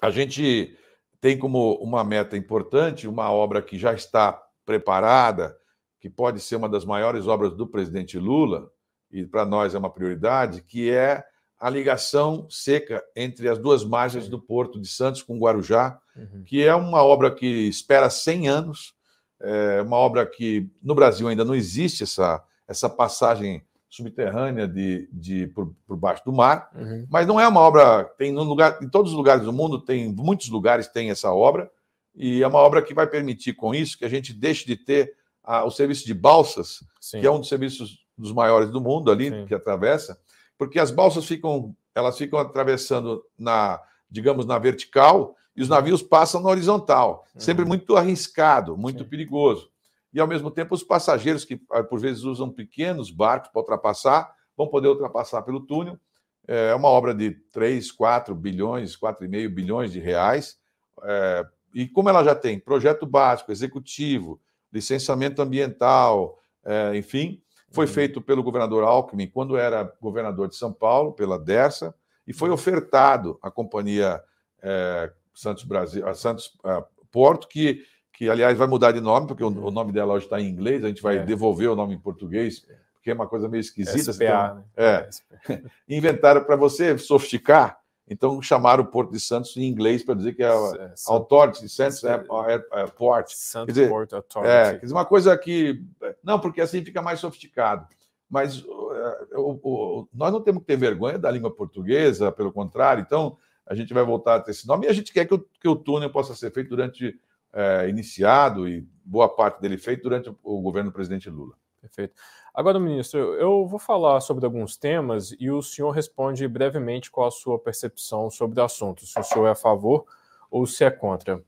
a 0.00 0.08
gente 0.08 0.74
tem 1.20 1.38
como 1.38 1.74
uma 1.74 2.02
meta 2.02 2.38
importante 2.38 3.06
uma 3.06 3.30
obra 3.30 3.60
que 3.60 3.76
já 3.76 3.92
está 3.92 4.32
preparada, 4.64 5.54
que 6.00 6.10
pode 6.10 6.40
ser 6.40 6.56
uma 6.56 6.68
das 6.68 6.84
maiores 6.84 7.26
obras 7.26 7.52
do 7.52 7.66
presidente 7.66 8.18
Lula, 8.18 8.70
e 9.10 9.24
para 9.24 9.44
nós 9.44 9.74
é 9.74 9.78
uma 9.78 9.90
prioridade, 9.90 10.62
que 10.62 10.90
é 10.90 11.24
a 11.58 11.70
ligação 11.70 12.46
seca 12.50 13.02
entre 13.14 13.48
as 13.48 13.58
duas 13.58 13.84
margens 13.84 14.28
do 14.28 14.38
Porto 14.38 14.80
de 14.80 14.88
Santos 14.88 15.22
com 15.22 15.38
Guarujá, 15.38 15.98
uhum. 16.14 16.42
que 16.44 16.62
é 16.62 16.74
uma 16.74 17.02
obra 17.02 17.30
que 17.30 17.46
espera 17.46 18.10
100 18.10 18.48
anos, 18.48 18.94
é 19.40 19.82
uma 19.82 19.96
obra 19.96 20.26
que 20.26 20.68
no 20.82 20.94
Brasil 20.94 21.28
ainda 21.28 21.44
não 21.44 21.54
existe 21.54 22.02
essa, 22.02 22.42
essa 22.68 22.88
passagem 22.88 23.62
subterrânea 23.88 24.66
de, 24.66 25.08
de 25.12 25.46
por, 25.48 25.74
por 25.86 25.96
baixo 25.96 26.22
do 26.24 26.32
mar, 26.32 26.70
uhum. 26.74 27.06
mas 27.08 27.26
não 27.26 27.40
é 27.40 27.48
uma 27.48 27.60
obra 27.60 28.04
tem 28.18 28.32
no 28.32 28.42
lugar 28.42 28.78
em 28.82 28.88
todos 28.88 29.12
os 29.12 29.16
lugares 29.16 29.44
do 29.44 29.52
mundo 29.52 29.80
tem 29.80 30.12
muitos 30.12 30.48
lugares 30.48 30.88
tem 30.88 31.10
essa 31.10 31.32
obra 31.32 31.70
e 32.14 32.42
é 32.42 32.46
uma 32.46 32.58
obra 32.58 32.82
que 32.82 32.92
vai 32.92 33.06
permitir 33.06 33.54
com 33.54 33.74
isso 33.74 33.96
que 33.96 34.04
a 34.04 34.08
gente 34.08 34.34
deixe 34.34 34.66
de 34.66 34.76
ter 34.76 35.14
a, 35.46 35.64
o 35.64 35.70
serviço 35.70 36.04
de 36.04 36.12
balsas, 36.12 36.84
Sim. 37.00 37.20
que 37.20 37.26
é 37.26 37.30
um 37.30 37.38
dos 37.38 37.48
serviços 37.48 38.04
dos 38.18 38.32
maiores 38.32 38.70
do 38.70 38.80
mundo 38.80 39.10
ali 39.10 39.30
Sim. 39.30 39.46
que 39.46 39.54
atravessa, 39.54 40.18
porque 40.58 40.78
as 40.78 40.90
balsas 40.90 41.24
ficam 41.24 41.74
elas 41.94 42.18
ficam 42.18 42.38
atravessando 42.38 43.24
na 43.38 43.80
digamos 44.10 44.44
na 44.44 44.58
vertical 44.58 45.34
e 45.56 45.62
os 45.62 45.68
navios 45.68 46.02
passam 46.02 46.42
na 46.42 46.50
horizontal, 46.50 47.24
uhum. 47.34 47.40
sempre 47.40 47.64
muito 47.64 47.96
arriscado, 47.96 48.76
muito 48.76 49.04
Sim. 49.04 49.08
perigoso 49.08 49.70
e, 50.16 50.20
ao 50.20 50.26
mesmo 50.26 50.50
tempo, 50.50 50.74
os 50.74 50.82
passageiros 50.82 51.44
que, 51.44 51.60
ah, 51.70 51.84
por 51.84 52.00
vezes, 52.00 52.22
usam 52.22 52.50
pequenos 52.50 53.10
barcos 53.10 53.50
para 53.50 53.60
ultrapassar, 53.60 54.32
vão 54.56 54.66
poder 54.66 54.88
ultrapassar 54.88 55.42
pelo 55.42 55.60
túnel. 55.60 56.00
É 56.48 56.74
uma 56.74 56.88
obra 56.88 57.14
de 57.14 57.32
3, 57.52 57.92
4 57.92 58.34
bilhões, 58.34 58.96
4,5 58.96 59.48
bilhões 59.50 59.92
de 59.92 60.00
reais. 60.00 60.56
É, 61.02 61.46
e 61.74 61.86
como 61.86 62.08
ela 62.08 62.24
já 62.24 62.34
tem 62.34 62.58
projeto 62.58 63.04
básico, 63.04 63.52
executivo, 63.52 64.40
licenciamento 64.76 65.42
ambiental, 65.42 66.38
é, 66.64 66.96
enfim, 66.96 67.42
foi 67.70 67.86
uhum. 67.86 67.92
feito 67.92 68.20
pelo 68.20 68.42
governador 68.42 68.84
Alckmin 68.84 69.26
quando 69.26 69.56
era 69.56 69.92
governador 70.00 70.48
de 70.48 70.56
São 70.56 70.72
Paulo, 70.72 71.12
pela 71.12 71.38
Dersa, 71.38 71.94
e 72.26 72.32
foi 72.32 72.50
ofertado 72.50 73.38
à 73.42 73.50
companhia 73.50 74.22
é, 74.62 75.10
Santos 75.34 75.64
Brasil, 75.64 76.06
a 76.06 76.14
Santos 76.14 76.56
a 76.62 76.84
Porto, 77.10 77.48
que 77.48 77.84
que 78.16 78.30
aliás 78.30 78.56
vai 78.56 78.66
mudar 78.66 78.92
de 78.92 79.00
nome, 79.00 79.26
porque 79.26 79.44
o, 79.44 79.48
o 79.48 79.70
nome 79.70 79.92
dela 79.92 80.14
hoje 80.14 80.24
está 80.24 80.40
em 80.40 80.48
inglês, 80.48 80.82
a 80.82 80.88
gente 80.88 81.02
vai 81.02 81.18
é. 81.18 81.22
devolver 81.22 81.68
o 81.68 81.76
nome 81.76 81.94
em 81.94 81.98
português, 81.98 82.66
porque 82.94 83.10
é 83.10 83.14
uma 83.14 83.26
coisa 83.26 83.46
meio 83.46 83.60
esquisita. 83.60 84.10
SPA, 84.10 84.24
então, 84.24 84.54
né? 84.54 84.64
É. 84.74 85.60
Inventaram 85.94 86.42
para 86.42 86.56
você 86.56 86.96
sofisticar, 86.96 87.78
então 88.08 88.40
chamaram 88.40 88.84
o 88.84 88.86
Porto 88.86 89.12
de 89.12 89.18
Santos 89.18 89.56
em 89.56 89.64
inglês 89.64 90.04
para 90.04 90.14
dizer 90.14 90.34
que 90.34 90.42
é, 90.42 90.46
é 90.46 90.94
Authority, 91.08 91.68
Santos 91.68 92.04
Airport. 92.04 93.30
Santos 93.30 93.74
dizer, 93.74 93.88
Port 93.88 94.12
Authority. 94.12 94.52
É, 94.52 94.72
quer 94.74 94.80
dizer, 94.80 94.94
uma 94.94 95.04
coisa 95.04 95.36
que... 95.36 95.82
Não, 96.22 96.38
porque 96.38 96.60
assim 96.60 96.84
fica 96.84 97.02
mais 97.02 97.18
sofisticado. 97.18 97.86
Mas 98.28 98.64
o, 98.64 99.58
o, 99.62 100.08
nós 100.12 100.32
não 100.32 100.40
temos 100.40 100.62
que 100.62 100.66
ter 100.66 100.76
vergonha 100.76 101.18
da 101.18 101.30
língua 101.30 101.50
portuguesa, 101.50 102.32
pelo 102.32 102.52
contrário. 102.52 103.00
Então, 103.00 103.36
a 103.66 103.74
gente 103.74 103.92
vai 103.92 104.04
voltar 104.04 104.36
a 104.36 104.40
ter 104.40 104.52
esse 104.52 104.66
nome 104.66 104.86
e 104.86 104.88
a 104.88 104.92
gente 104.92 105.12
quer 105.12 105.26
que 105.26 105.34
o, 105.34 105.38
que 105.38 105.68
o 105.68 105.76
túnel 105.76 106.10
possa 106.10 106.34
ser 106.34 106.52
feito 106.52 106.70
durante 106.70 107.18
é, 107.52 107.88
iniciado 107.88 108.68
e 108.68 108.86
boa 109.04 109.28
parte 109.28 109.60
dele 109.60 109.78
feito 109.78 110.02
durante 110.02 110.28
o 110.42 110.60
governo 110.60 110.90
do 110.90 110.94
presidente 110.94 111.28
Lula. 111.30 111.54
Perfeito. 111.86 112.14
Agora, 112.52 112.80
ministro, 112.80 113.18
eu 113.34 113.66
vou 113.66 113.78
falar 113.78 114.20
sobre 114.20 114.44
alguns 114.44 114.76
temas 114.76 115.34
e 115.38 115.50
o 115.50 115.62
senhor 115.62 115.90
responde 115.90 116.46
brevemente 116.48 117.10
qual 117.10 117.28
a 117.28 117.30
sua 117.30 117.58
percepção 117.58 118.30
sobre 118.30 118.60
o 118.60 118.64
assunto, 118.64 119.06
se 119.06 119.18
o 119.18 119.22
senhor 119.22 119.46
é 119.46 119.50
a 119.50 119.54
favor 119.54 120.04
ou 120.50 120.66
se 120.66 120.84
é 120.84 120.90
contra. 120.90 121.36
O 121.36 121.42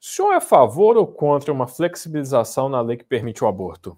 senhor 0.00 0.32
é 0.32 0.36
a 0.36 0.40
favor 0.40 0.96
ou 0.96 1.06
contra 1.06 1.52
uma 1.52 1.66
flexibilização 1.66 2.68
na 2.68 2.80
lei 2.80 2.96
que 2.96 3.04
permite 3.04 3.44
o 3.44 3.46
aborto? 3.46 3.96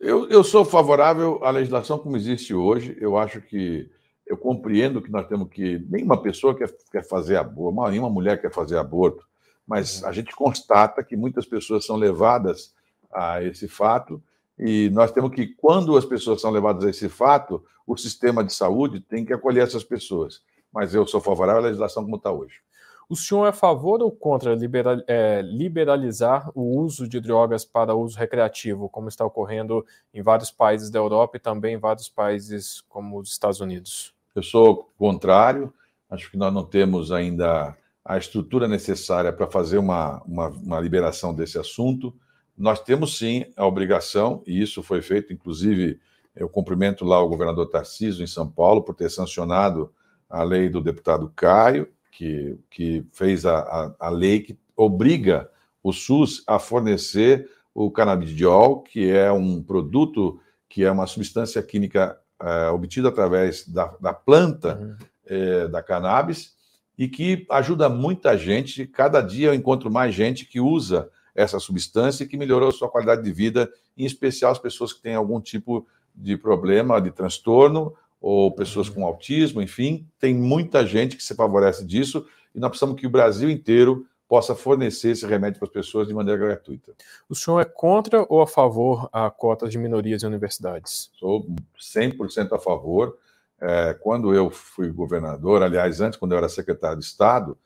Eu, 0.00 0.28
eu 0.28 0.42
sou 0.42 0.64
favorável 0.64 1.40
à 1.42 1.50
legislação 1.50 1.98
como 1.98 2.16
existe 2.16 2.54
hoje. 2.54 2.96
Eu 3.00 3.16
acho 3.16 3.40
que 3.40 3.90
eu 4.26 4.36
compreendo 4.36 5.00
que 5.00 5.10
nós 5.10 5.26
temos 5.26 5.48
que. 5.48 5.78
Nenhuma 5.88 6.20
pessoa 6.20 6.54
quer, 6.54 6.70
quer 6.90 7.04
fazer 7.04 7.36
aborto, 7.36 7.90
nenhuma 7.90 8.10
mulher 8.10 8.40
quer 8.40 8.52
fazer 8.52 8.76
aborto 8.76 9.26
mas 9.66 10.00
uhum. 10.00 10.08
a 10.08 10.12
gente 10.12 10.34
constata 10.34 11.02
que 11.02 11.16
muitas 11.16 11.44
pessoas 11.44 11.84
são 11.84 11.96
levadas 11.96 12.72
a 13.12 13.42
esse 13.42 13.68
fato 13.68 14.22
e 14.58 14.88
nós 14.90 15.12
temos 15.12 15.34
que, 15.34 15.46
quando 15.46 15.96
as 15.96 16.04
pessoas 16.04 16.40
são 16.40 16.50
levadas 16.50 16.84
a 16.84 16.90
esse 16.90 17.08
fato, 17.08 17.62
o 17.86 17.96
sistema 17.96 18.42
de 18.42 18.54
saúde 18.54 19.00
tem 19.00 19.24
que 19.24 19.32
acolher 19.32 19.62
essas 19.62 19.84
pessoas. 19.84 20.40
Mas 20.72 20.94
eu 20.94 21.06
sou 21.06 21.20
favorável 21.20 21.62
à 21.62 21.64
legislação 21.66 22.04
como 22.04 22.16
está 22.16 22.32
hoje. 22.32 22.60
O 23.08 23.14
senhor 23.14 23.46
é 23.46 23.50
a 23.50 23.52
favor 23.52 24.02
ou 24.02 24.10
contra 24.10 24.54
liberal, 24.54 24.96
é, 25.06 25.40
liberalizar 25.40 26.50
o 26.54 26.80
uso 26.80 27.08
de 27.08 27.20
drogas 27.20 27.64
para 27.64 27.94
uso 27.94 28.18
recreativo, 28.18 28.88
como 28.88 29.08
está 29.08 29.24
ocorrendo 29.24 29.86
em 30.12 30.22
vários 30.22 30.50
países 30.50 30.90
da 30.90 30.98
Europa 30.98 31.36
e 31.36 31.40
também 31.40 31.74
em 31.74 31.78
vários 31.78 32.08
países 32.08 32.82
como 32.88 33.20
os 33.20 33.30
Estados 33.30 33.60
Unidos? 33.60 34.12
Eu 34.34 34.42
sou 34.42 34.90
contrário. 34.98 35.72
Acho 36.10 36.30
que 36.30 36.36
nós 36.36 36.52
não 36.52 36.64
temos 36.64 37.12
ainda 37.12 37.76
a 38.04 38.18
estrutura 38.18 38.66
necessária 38.66 39.32
para 39.32 39.46
fazer 39.46 39.78
uma, 39.78 40.20
uma, 40.24 40.48
uma, 40.48 40.80
liberação 40.80 41.32
desse 41.34 41.58
assunto. 41.58 42.14
Nós 42.56 42.80
temos 42.80 43.18
sim 43.18 43.44
a 43.56 43.66
obrigação, 43.66 44.42
e 44.46 44.60
isso 44.60 44.82
foi 44.82 45.02
feito, 45.02 45.32
inclusive, 45.32 46.00
eu 46.34 46.48
cumprimento 46.48 47.04
lá 47.04 47.22
o 47.22 47.28
governador 47.28 47.68
Tarcísio 47.68 48.22
em 48.22 48.26
São 48.26 48.48
Paulo 48.48 48.82
por 48.82 48.94
ter 48.94 49.10
sancionado 49.10 49.92
a 50.28 50.42
lei 50.42 50.68
do 50.68 50.80
deputado 50.80 51.32
Caio, 51.34 51.88
que, 52.10 52.58
que 52.70 53.04
fez 53.12 53.44
a, 53.44 53.58
a, 53.58 53.94
a 54.06 54.08
lei 54.08 54.40
que 54.40 54.58
obriga 54.76 55.50
o 55.82 55.92
SUS 55.92 56.42
a 56.46 56.58
fornecer 56.58 57.48
o 57.74 57.90
canabidiol, 57.90 58.82
que 58.82 59.10
é 59.10 59.30
um 59.30 59.62
produto 59.62 60.40
que 60.68 60.82
é 60.82 60.90
uma 60.90 61.06
substância 61.06 61.62
química 61.62 62.18
é, 62.40 62.68
obtida 62.68 63.08
através 63.08 63.66
da, 63.68 63.94
da 64.00 64.12
planta 64.12 64.78
uhum. 64.78 64.96
é, 65.26 65.68
da 65.68 65.82
cannabis 65.82 66.54
e 66.98 67.08
que 67.08 67.46
ajuda 67.50 67.88
muita 67.88 68.36
gente. 68.36 68.86
Cada 68.86 69.20
dia 69.20 69.48
eu 69.48 69.54
encontro 69.54 69.90
mais 69.90 70.14
gente 70.14 70.44
que 70.44 70.60
usa 70.60 71.10
essa 71.36 71.60
substância 71.60 72.24
e 72.24 72.26
que 72.26 72.36
melhorou 72.36 72.70
a 72.70 72.72
sua 72.72 72.88
qualidade 72.88 73.22
de 73.22 73.32
vida, 73.32 73.70
em 73.96 74.04
especial 74.04 74.50
as 74.50 74.58
pessoas 74.58 74.92
que 74.92 75.02
têm 75.02 75.14
algum 75.14 75.40
tipo 75.40 75.86
de 76.14 76.36
problema, 76.36 77.00
de 77.00 77.10
transtorno, 77.10 77.94
ou 78.20 78.50
pessoas 78.50 78.88
com 78.88 79.04
autismo, 79.04 79.62
enfim, 79.62 80.08
tem 80.18 80.34
muita 80.34 80.84
gente 80.86 81.16
que 81.16 81.22
se 81.22 81.34
favorece 81.34 81.84
disso 81.84 82.26
e 82.54 82.58
nós 82.58 82.70
precisamos 82.70 82.98
que 82.98 83.06
o 83.06 83.10
Brasil 83.10 83.50
inteiro 83.50 84.06
possa 84.28 84.54
fornecer 84.54 85.10
esse 85.10 85.26
remédio 85.26 85.60
para 85.60 85.68
as 85.68 85.72
pessoas 85.72 86.08
de 86.08 86.14
maneira 86.14 86.38
gratuita. 86.38 86.92
O 87.28 87.34
senhor 87.34 87.60
é 87.60 87.64
contra 87.64 88.26
ou 88.28 88.40
a 88.42 88.46
favor 88.46 89.08
a 89.12 89.30
cotas 89.30 89.70
de 89.70 89.78
minorias 89.78 90.22
em 90.22 90.26
universidades? 90.26 91.10
Sou 91.18 91.46
100% 91.78 92.52
a 92.52 92.58
favor. 92.58 93.16
É, 93.60 93.94
quando 93.94 94.34
eu 94.34 94.50
fui 94.50 94.90
governador, 94.90 95.62
aliás, 95.62 96.00
antes, 96.00 96.18
quando 96.18 96.32
eu 96.32 96.38
era 96.38 96.48
secretário 96.48 96.98
de 96.98 97.04
Estado, 97.04 97.56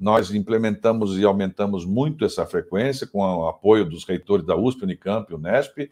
nós 0.00 0.32
implementamos 0.32 1.18
e 1.18 1.24
aumentamos 1.24 1.84
muito 1.84 2.24
essa 2.24 2.46
frequência 2.46 3.06
com 3.06 3.20
o 3.20 3.46
apoio 3.46 3.84
dos 3.84 4.04
reitores 4.04 4.46
da 4.46 4.56
USP, 4.56 4.84
Unicamp 4.84 5.30
e 5.30 5.34
Unesp. 5.34 5.90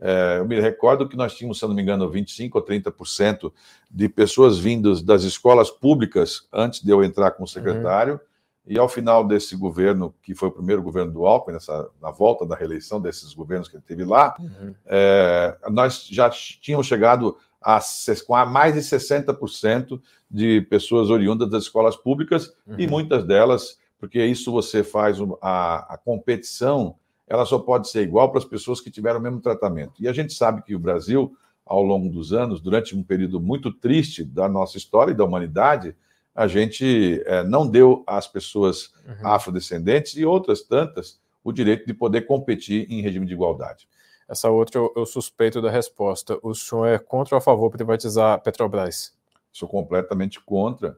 É, 0.00 0.38
eu 0.38 0.46
me 0.46 0.58
recordo 0.58 1.06
que 1.06 1.16
nós 1.16 1.34
tínhamos, 1.34 1.58
se 1.58 1.66
não 1.66 1.74
me 1.74 1.82
engano, 1.82 2.10
25% 2.10 2.50
ou 2.54 2.64
30% 2.64 3.52
de 3.90 4.08
pessoas 4.08 4.58
vindas 4.58 5.02
das 5.02 5.24
escolas 5.24 5.70
públicas 5.70 6.48
antes 6.50 6.82
de 6.82 6.90
eu 6.90 7.04
entrar 7.04 7.32
como 7.32 7.46
secretário. 7.46 8.14
Uhum. 8.14 8.20
E 8.66 8.78
ao 8.78 8.88
final 8.88 9.26
desse 9.26 9.54
governo, 9.56 10.14
que 10.22 10.34
foi 10.34 10.48
o 10.48 10.52
primeiro 10.52 10.82
governo 10.82 11.12
do 11.12 11.26
Alckmin, 11.26 11.54
nessa, 11.54 11.90
na 12.00 12.10
volta 12.10 12.46
da 12.46 12.56
reeleição 12.56 13.00
desses 13.00 13.34
governos 13.34 13.68
que 13.68 13.76
ele 13.76 13.84
teve 13.86 14.04
lá, 14.04 14.34
uhum. 14.38 14.74
é, 14.86 15.58
nós 15.70 16.06
já 16.10 16.30
tínhamos 16.30 16.86
chegado 16.86 17.36
a, 17.60 17.80
com 18.26 18.34
a 18.34 18.46
mais 18.46 18.74
de 18.74 18.80
60% 18.80 20.00
de 20.30 20.62
pessoas 20.62 21.10
oriundas 21.10 21.50
das 21.50 21.64
escolas 21.64 21.96
públicas 21.96 22.54
uhum. 22.66 22.76
e 22.78 22.86
muitas 22.86 23.24
delas, 23.24 23.78
porque 23.98 24.24
isso 24.24 24.50
você 24.50 24.82
faz 24.82 25.18
a, 25.42 25.94
a 25.94 25.98
competição, 25.98 26.96
ela 27.26 27.44
só 27.44 27.58
pode 27.58 27.88
ser 27.88 28.02
igual 28.02 28.30
para 28.30 28.38
as 28.38 28.44
pessoas 28.44 28.80
que 28.80 28.90
tiveram 28.90 29.20
o 29.20 29.22
mesmo 29.22 29.40
tratamento. 29.40 29.94
E 30.00 30.08
a 30.08 30.12
gente 30.12 30.32
sabe 30.32 30.62
que 30.62 30.74
o 30.74 30.78
Brasil, 30.78 31.36
ao 31.66 31.82
longo 31.82 32.08
dos 32.08 32.32
anos, 32.32 32.60
durante 32.60 32.96
um 32.96 33.02
período 33.02 33.40
muito 33.40 33.72
triste 33.72 34.24
da 34.24 34.48
nossa 34.48 34.78
história 34.78 35.12
e 35.12 35.16
da 35.16 35.24
humanidade, 35.24 35.94
a 36.34 36.46
gente 36.46 37.22
é, 37.26 37.44
não 37.44 37.68
deu 37.68 38.02
às 38.06 38.26
pessoas 38.26 38.92
uhum. 39.06 39.26
afrodescendentes 39.28 40.16
e 40.16 40.24
outras 40.24 40.62
tantas 40.62 41.20
o 41.42 41.52
direito 41.52 41.86
de 41.86 41.94
poder 41.94 42.22
competir 42.22 42.86
em 42.90 43.00
regime 43.00 43.26
de 43.26 43.32
igualdade. 43.32 43.88
Essa 44.30 44.48
outra 44.48 44.78
eu, 44.78 44.92
eu 44.96 45.04
suspeito 45.04 45.60
da 45.60 45.68
resposta. 45.68 46.38
O 46.40 46.54
senhor 46.54 46.86
é 46.86 46.98
contra 47.00 47.34
ou 47.34 47.38
a 47.38 47.40
favor 47.40 47.68
de 47.68 47.78
privatizar 47.78 48.34
a 48.34 48.38
Petrobras? 48.38 49.12
Sou 49.50 49.68
completamente 49.68 50.38
contra. 50.38 50.96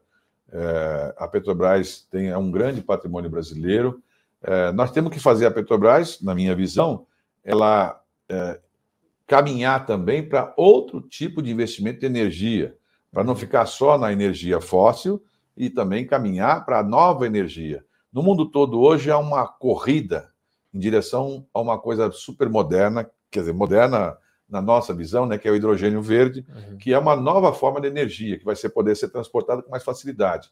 É, 0.52 1.14
a 1.16 1.26
Petrobras 1.26 2.06
tem 2.10 2.28
é 2.28 2.36
um 2.36 2.50
grande 2.50 2.82
patrimônio 2.82 3.30
brasileiro. 3.30 4.02
É, 4.42 4.70
nós 4.72 4.90
temos 4.90 5.10
que 5.10 5.18
fazer 5.18 5.46
a 5.46 5.50
Petrobras, 5.50 6.20
na 6.20 6.34
minha 6.34 6.54
visão, 6.54 7.06
ela 7.42 7.98
é, 8.28 8.60
caminhar 9.26 9.86
também 9.86 10.28
para 10.28 10.52
outro 10.54 11.00
tipo 11.00 11.40
de 11.40 11.50
investimento 11.50 12.00
de 12.00 12.06
energia, 12.06 12.76
para 13.10 13.24
não 13.24 13.34
ficar 13.34 13.64
só 13.64 13.96
na 13.96 14.12
energia 14.12 14.60
fóssil 14.60 15.24
e 15.56 15.70
também 15.70 16.06
caminhar 16.06 16.66
para 16.66 16.80
a 16.80 16.82
nova 16.82 17.26
energia. 17.26 17.82
No 18.12 18.22
mundo 18.22 18.44
todo 18.44 18.78
hoje 18.78 19.10
há 19.10 19.16
uma 19.16 19.48
corrida 19.48 20.30
em 20.74 20.78
direção 20.78 21.46
a 21.54 21.60
uma 21.62 21.78
coisa 21.78 22.10
super 22.10 22.50
moderna, 22.50 23.10
quer 23.32 23.40
dizer, 23.40 23.52
moderna 23.52 24.16
na 24.48 24.60
nossa 24.60 24.92
visão, 24.92 25.24
né, 25.24 25.38
que 25.38 25.48
é 25.48 25.50
o 25.50 25.56
hidrogênio 25.56 26.02
verde, 26.02 26.44
uhum. 26.48 26.76
que 26.76 26.92
é 26.92 26.98
uma 26.98 27.16
nova 27.16 27.54
forma 27.54 27.80
de 27.80 27.86
energia 27.88 28.38
que 28.38 28.44
vai 28.44 28.54
ser, 28.54 28.68
poder 28.68 28.94
ser 28.94 29.08
transportada 29.08 29.62
com 29.62 29.70
mais 29.70 29.82
facilidade. 29.82 30.50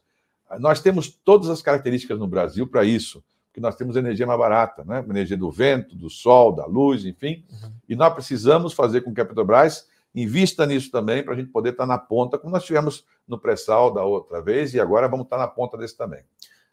Nós 0.59 0.81
temos 0.81 1.07
todas 1.07 1.49
as 1.49 1.61
características 1.61 2.17
no 2.19 2.27
Brasil 2.27 2.67
para 2.67 2.83
isso, 2.83 3.23
porque 3.47 3.61
nós 3.61 3.75
temos 3.75 3.95
energia 3.95 4.25
mais 4.25 4.39
barata, 4.39 4.83
né? 4.83 5.05
energia 5.07 5.37
do 5.37 5.51
vento, 5.51 5.95
do 5.95 6.09
sol, 6.09 6.51
da 6.51 6.65
luz, 6.65 7.05
enfim, 7.05 7.45
uhum. 7.51 7.71
e 7.87 7.95
nós 7.95 8.13
precisamos 8.13 8.73
fazer 8.73 9.01
com 9.01 9.13
que 9.13 9.21
a 9.21 9.25
Petrobras 9.25 9.87
invista 10.15 10.65
nisso 10.65 10.91
também 10.91 11.23
para 11.23 11.33
a 11.33 11.37
gente 11.37 11.49
poder 11.51 11.69
estar 11.69 11.85
na 11.85 11.97
ponta, 11.97 12.37
como 12.37 12.51
nós 12.51 12.65
tivemos 12.65 13.05
no 13.27 13.37
pré-sal 13.37 13.93
da 13.93 14.03
outra 14.03 14.41
vez, 14.41 14.73
e 14.73 14.79
agora 14.79 15.07
vamos 15.07 15.25
estar 15.25 15.37
na 15.37 15.47
ponta 15.47 15.77
desse 15.77 15.95
também. 15.95 16.21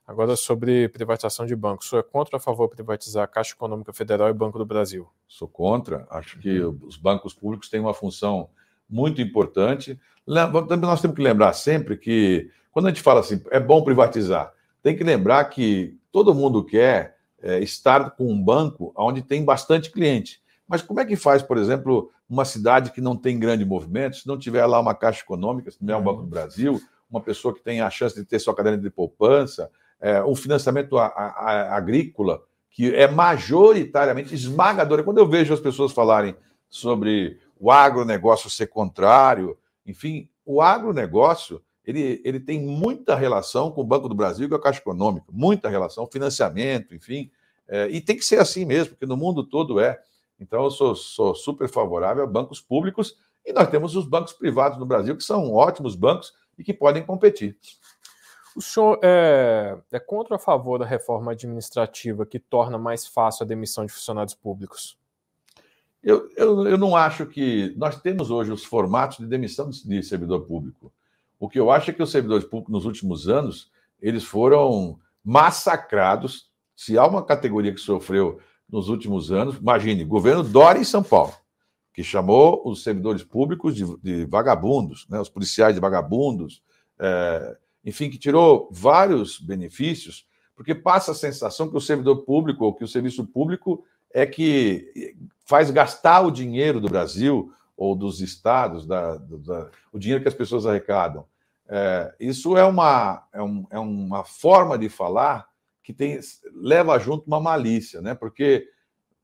Agora, 0.09 0.35
sobre 0.37 0.89
privatização 0.89 1.45
de 1.45 1.55
bancos. 1.55 1.87
O 1.87 1.91
senhor 1.91 2.01
é 2.01 2.03
contra 2.03 2.37
ou 2.37 2.39
a 2.39 2.41
favor 2.41 2.67
de 2.67 2.77
privatizar 2.77 3.25
a 3.25 3.27
Caixa 3.27 3.53
Econômica 3.53 3.93
Federal 3.93 4.29
e 4.29 4.31
o 4.31 4.35
Banco 4.35 4.57
do 4.57 4.65
Brasil? 4.65 5.07
Sou 5.29 5.47
contra. 5.47 6.07
Acho 6.09 6.39
que 6.39 6.61
uhum. 6.61 6.79
os 6.85 6.97
bancos 6.97 7.35
públicos 7.35 7.69
têm 7.69 7.79
uma 7.79 7.93
função 7.93 8.49
muito 8.89 9.21
importante. 9.21 10.01
Nós 10.27 11.03
temos 11.03 11.15
que 11.15 11.23
lembrar 11.23 11.53
sempre 11.53 11.95
que, 11.95 12.51
quando 12.71 12.87
a 12.87 12.89
gente 12.89 13.03
fala 13.03 13.21
assim, 13.21 13.43
é 13.51 13.61
bom 13.61 13.85
privatizar, 13.85 14.51
tem 14.83 14.97
que 14.97 15.05
lembrar 15.05 15.45
que 15.45 15.99
todo 16.11 16.35
mundo 16.35 16.65
quer 16.65 17.19
é, 17.43 17.59
estar 17.59 18.13
com 18.13 18.33
um 18.33 18.43
banco 18.43 18.95
onde 18.97 19.21
tem 19.21 19.45
bastante 19.45 19.91
cliente. 19.91 20.41
Mas 20.67 20.81
como 20.81 21.01
é 21.01 21.05
que 21.05 21.17
faz, 21.17 21.43
por 21.43 21.59
exemplo, 21.59 22.11
uma 22.27 22.47
cidade 22.47 22.93
que 22.93 23.03
não 23.03 23.15
tem 23.15 23.39
grande 23.39 23.63
movimento, 23.63 24.17
se 24.17 24.27
não 24.27 24.39
tiver 24.39 24.65
lá 24.65 24.81
uma 24.81 24.95
Caixa 24.95 25.21
Econômica, 25.21 25.71
se 25.71 25.77
não 25.83 25.87
tiver 25.87 26.01
um 26.01 26.03
Banco 26.03 26.23
do 26.23 26.29
Brasil, 26.29 26.81
uma 27.11 27.21
pessoa 27.21 27.53
que 27.53 27.61
tem 27.61 27.83
a 27.83 27.91
chance 27.91 28.15
de 28.15 28.25
ter 28.25 28.39
sua 28.39 28.55
cadeira 28.55 28.79
de 28.79 28.89
poupança, 28.89 29.71
é, 30.01 30.22
um 30.22 30.34
financiamento 30.34 30.99
a, 30.99 31.07
a, 31.07 31.26
a, 31.26 31.76
agrícola 31.76 32.42
que 32.70 32.94
é 32.94 33.09
majoritariamente 33.09 34.34
esmagador. 34.34 35.03
Quando 35.03 35.18
eu 35.18 35.26
vejo 35.26 35.53
as 35.53 35.61
pessoas 35.61 35.92
falarem 35.92 36.36
sobre 36.68 37.40
o 37.59 37.72
agronegócio 37.72 38.49
ser 38.49 38.68
contrário, 38.68 39.59
enfim, 39.84 40.28
o 40.44 40.62
agronegócio 40.62 41.61
ele, 41.84 42.20
ele 42.22 42.38
tem 42.38 42.61
muita 42.61 43.16
relação 43.16 43.70
com 43.70 43.80
o 43.80 43.84
Banco 43.84 44.09
do 44.09 44.14
Brasil 44.14 44.46
e 44.46 44.49
com 44.49 44.55
a 44.55 44.61
Caixa 44.61 44.78
Econômica, 44.78 45.26
muita 45.32 45.70
relação, 45.70 46.07
financiamento, 46.07 46.94
enfim, 46.94 47.30
é, 47.66 47.88
e 47.88 48.01
tem 48.01 48.16
que 48.16 48.24
ser 48.24 48.38
assim 48.38 48.66
mesmo, 48.66 48.90
porque 48.90 49.07
no 49.07 49.16
mundo 49.16 49.42
todo 49.42 49.80
é. 49.80 49.99
Então, 50.38 50.64
eu 50.64 50.70
sou, 50.70 50.94
sou 50.94 51.34
super 51.34 51.68
favorável 51.68 52.22
a 52.22 52.26
bancos 52.26 52.61
públicos 52.61 53.16
e 53.44 53.53
nós 53.53 53.70
temos 53.70 53.96
os 53.96 54.07
bancos 54.07 54.34
privados 54.34 54.78
no 54.78 54.86
Brasil, 54.86 55.16
que 55.16 55.24
são 55.24 55.53
ótimos 55.53 55.96
bancos 55.96 56.32
e 56.59 56.62
que 56.62 56.74
podem 56.74 57.03
competir. 57.03 57.57
O 58.59 58.61
senhor 58.61 58.99
é, 59.05 59.79
é 59.93 60.01
contra 60.01 60.35
ou 60.35 60.37
a 60.37 60.41
favor 60.41 60.81
da 60.81 60.85
reforma 60.85 61.31
administrativa 61.31 62.27
que 62.27 62.41
torna 62.41 62.77
mais 62.77 63.07
fácil 63.07 63.45
a 63.45 63.47
demissão 63.47 63.87
de 63.87 63.93
funcionários 63.93 64.35
públicos? 64.35 64.99
Eu, 66.03 66.29
eu, 66.37 66.67
eu 66.67 66.77
não 66.77 66.97
acho 66.97 67.25
que. 67.27 67.73
Nós 67.77 68.01
temos 68.01 68.33
hoje 68.33 68.51
os 68.51 68.65
formatos 68.65 69.19
de 69.19 69.27
demissão 69.27 69.71
de 69.71 70.03
servidor 70.03 70.41
público. 70.41 70.93
O 71.39 71.49
que 71.49 71.61
eu 71.61 71.71
acho 71.71 71.93
é 71.93 71.95
que 71.95 72.03
os 72.03 72.11
servidores 72.11 72.45
públicos, 72.45 72.73
nos 72.73 72.85
últimos 72.85 73.29
anos, 73.29 73.71
eles 74.03 74.25
foram 74.25 74.99
massacrados. 75.25 76.51
Se 76.75 76.99
há 76.99 77.07
uma 77.07 77.25
categoria 77.25 77.73
que 77.73 77.81
sofreu 77.81 78.41
nos 78.69 78.89
últimos 78.89 79.31
anos, 79.31 79.57
imagine, 79.57 80.03
governo 80.03 80.43
Dória 80.43 80.81
em 80.81 80.85
São 80.85 81.05
Paulo, 81.05 81.33
que 81.95 82.03
chamou 82.03 82.61
os 82.65 82.83
servidores 82.83 83.23
públicos 83.23 83.77
de, 83.77 83.85
de 83.99 84.25
vagabundos, 84.25 85.07
né, 85.09 85.21
os 85.21 85.29
policiais 85.29 85.77
de 85.77 85.81
vagabundos, 85.81 86.61
é, 86.99 87.57
enfim, 87.89 88.11
que 88.11 88.18
tirou 88.18 88.68
vários 88.70 89.41
benefícios, 89.41 90.26
porque 90.55 90.74
passa 90.74 91.12
a 91.12 91.14
sensação 91.14 91.70
que 91.70 91.76
o 91.76 91.80
servidor 91.80 92.18
público 92.24 92.66
ou 92.66 92.74
que 92.74 92.84
o 92.84 92.89
serviço 92.89 93.26
público 93.26 93.82
é 94.12 94.26
que 94.26 95.16
faz 95.47 95.70
gastar 95.70 96.20
o 96.20 96.30
dinheiro 96.30 96.80
do 96.80 96.89
Brasil 96.89 97.51
ou 97.74 97.95
dos 97.95 98.20
estados, 98.20 98.84
da, 98.86 99.16
da, 99.16 99.70
o 99.91 99.99
dinheiro 99.99 100.20
que 100.20 100.28
as 100.28 100.34
pessoas 100.34 100.66
arrecadam. 100.66 101.24
É, 101.66 102.14
isso 102.20 102.57
é 102.59 102.64
uma, 102.64 103.26
é, 103.32 103.43
um, 103.43 103.66
é, 103.70 103.78
uma 103.78 104.22
forma 104.22 104.76
de 104.76 104.91
falar 104.91 105.49
que 105.82 105.95
tem, 105.95 106.20
leva 106.53 106.99
junto 106.99 107.26
uma 107.26 107.41
malícia, 107.41 108.03
né? 108.03 108.14
Porque 108.14 108.68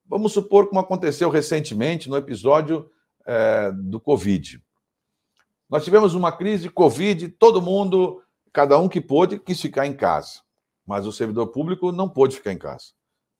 vamos 0.06 0.32
supor 0.32 0.68
como 0.68 0.80
aconteceu 0.80 1.28
recentemente 1.28 2.08
no 2.08 2.16
episódio 2.16 2.90
é, 3.26 3.70
do 3.72 4.00
Covid. 4.00 4.62
Nós 5.68 5.84
tivemos 5.84 6.14
uma 6.14 6.32
crise 6.32 6.64
de 6.64 6.70
Covid, 6.70 7.28
todo 7.30 7.60
mundo 7.60 8.22
Cada 8.54 8.78
um 8.78 8.88
que 8.88 9.00
pôde 9.00 9.40
quis 9.40 9.60
ficar 9.60 9.84
em 9.84 9.92
casa, 9.92 10.40
mas 10.86 11.08
o 11.08 11.12
servidor 11.12 11.48
público 11.48 11.90
não 11.90 12.08
pôde 12.08 12.36
ficar 12.36 12.52
em 12.52 12.56
casa. 12.56 12.92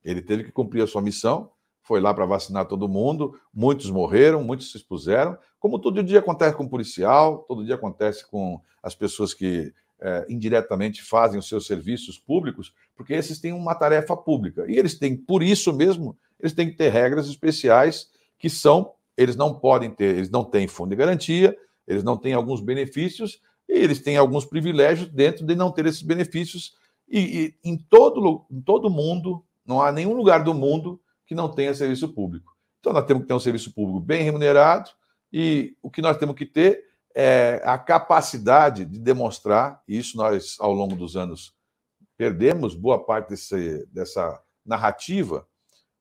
Ele 0.04 0.20
teve 0.20 0.42
que 0.42 0.50
cumprir 0.50 0.82
a 0.82 0.88
sua 0.88 1.00
missão, 1.00 1.52
foi 1.82 2.00
lá 2.00 2.12
para 2.12 2.26
vacinar 2.26 2.66
todo 2.66 2.88
mundo, 2.88 3.38
muitos 3.52 3.88
morreram, 3.92 4.42
muitos 4.42 4.72
se 4.72 4.76
expuseram, 4.76 5.38
como 5.60 5.78
todo 5.78 6.02
dia 6.02 6.18
acontece 6.18 6.56
com 6.56 6.64
o 6.64 6.68
policial, 6.68 7.44
todo 7.46 7.64
dia 7.64 7.76
acontece 7.76 8.28
com 8.28 8.60
as 8.82 8.92
pessoas 8.96 9.32
que 9.32 9.72
é, 10.00 10.26
indiretamente 10.28 11.00
fazem 11.00 11.38
os 11.38 11.48
seus 11.48 11.64
serviços 11.64 12.18
públicos, 12.18 12.74
porque 12.96 13.14
esses 13.14 13.38
têm 13.38 13.52
uma 13.52 13.76
tarefa 13.76 14.16
pública. 14.16 14.64
E 14.68 14.76
eles 14.76 14.98
têm, 14.98 15.16
por 15.16 15.44
isso 15.44 15.72
mesmo, 15.72 16.18
eles 16.40 16.52
têm 16.52 16.68
que 16.68 16.76
ter 16.76 16.88
regras 16.88 17.28
especiais 17.28 18.10
que 18.36 18.50
são, 18.50 18.92
eles 19.16 19.36
não 19.36 19.54
podem 19.54 19.92
ter, 19.92 20.16
eles 20.16 20.28
não 20.28 20.42
têm 20.42 20.66
fundo 20.66 20.90
de 20.90 20.96
garantia, 20.96 21.56
eles 21.86 22.02
não 22.02 22.16
têm 22.16 22.32
alguns 22.32 22.60
benefícios, 22.60 23.40
eles 23.68 24.00
têm 24.00 24.16
alguns 24.16 24.44
privilégios 24.44 25.08
dentro 25.08 25.44
de 25.44 25.54
não 25.54 25.70
ter 25.70 25.86
esses 25.86 26.02
benefícios. 26.02 26.74
E, 27.08 27.54
e 27.64 27.70
em 27.70 27.76
todo 27.76 28.46
em 28.50 28.60
todo 28.60 28.90
mundo, 28.90 29.44
não 29.64 29.82
há 29.82 29.92
nenhum 29.92 30.14
lugar 30.14 30.42
do 30.42 30.54
mundo 30.54 31.00
que 31.26 31.34
não 31.34 31.48
tenha 31.48 31.74
serviço 31.74 32.08
público. 32.08 32.54
Então 32.80 32.92
nós 32.92 33.06
temos 33.06 33.22
que 33.22 33.28
ter 33.28 33.34
um 33.34 33.40
serviço 33.40 33.72
público 33.72 34.00
bem 34.00 34.22
remunerado 34.22 34.90
e 35.32 35.76
o 35.82 35.90
que 35.90 36.02
nós 36.02 36.16
temos 36.16 36.36
que 36.36 36.46
ter 36.46 36.84
é 37.14 37.62
a 37.64 37.78
capacidade 37.78 38.84
de 38.84 38.98
demonstrar, 38.98 39.80
e 39.86 39.96
isso 39.96 40.16
nós, 40.16 40.56
ao 40.58 40.72
longo 40.72 40.96
dos 40.96 41.16
anos, 41.16 41.54
perdemos 42.16 42.74
boa 42.74 43.04
parte 43.04 43.30
desse, 43.30 43.86
dessa 43.86 44.40
narrativa, 44.66 45.46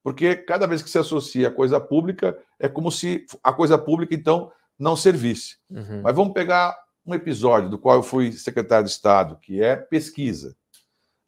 porque 0.03 0.35
cada 0.35 0.67
vez 0.67 0.81
que 0.81 0.89
se 0.89 0.97
associa 0.97 1.47
a 1.47 1.51
coisa 1.51 1.79
pública, 1.79 2.37
é 2.59 2.67
como 2.67 2.91
se 2.91 3.25
a 3.43 3.53
coisa 3.53 3.77
pública, 3.77 4.13
então, 4.13 4.51
não 4.77 4.95
servisse. 4.95 5.57
Uhum. 5.69 6.01
Mas 6.01 6.15
vamos 6.15 6.33
pegar 6.33 6.75
um 7.05 7.13
episódio 7.13 7.69
do 7.69 7.77
qual 7.77 7.97
eu 7.97 8.03
fui 8.03 8.31
secretário 8.31 8.85
de 8.85 8.91
Estado, 8.91 9.37
que 9.41 9.61
é 9.61 9.75
pesquisa. 9.75 10.55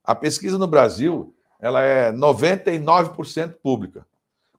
A 0.04 0.16
pesquisa 0.16 0.58
no 0.58 0.68
Brasil 0.68 1.36
ela 1.60 1.82
é 1.82 2.12
99% 2.12 3.56
pública. 3.62 4.06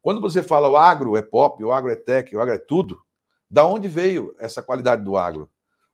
Quando 0.03 0.21
você 0.21 0.43
fala 0.43 0.69
o 0.69 0.77
agro 0.77 1.17
é 1.17 1.23
pop, 1.23 1.62
o 1.62 1.73
agro 1.73 1.91
é 1.91 1.97
tech, 1.97 2.35
o 2.35 2.41
agro 2.41 2.55
é 2.55 2.59
tudo, 2.59 3.01
da 3.51 3.67
onde 3.67 3.89
veio 3.89 4.35
essa 4.39 4.62
qualidade 4.62 5.05
do 5.05 5.17
agro? 5.17 5.49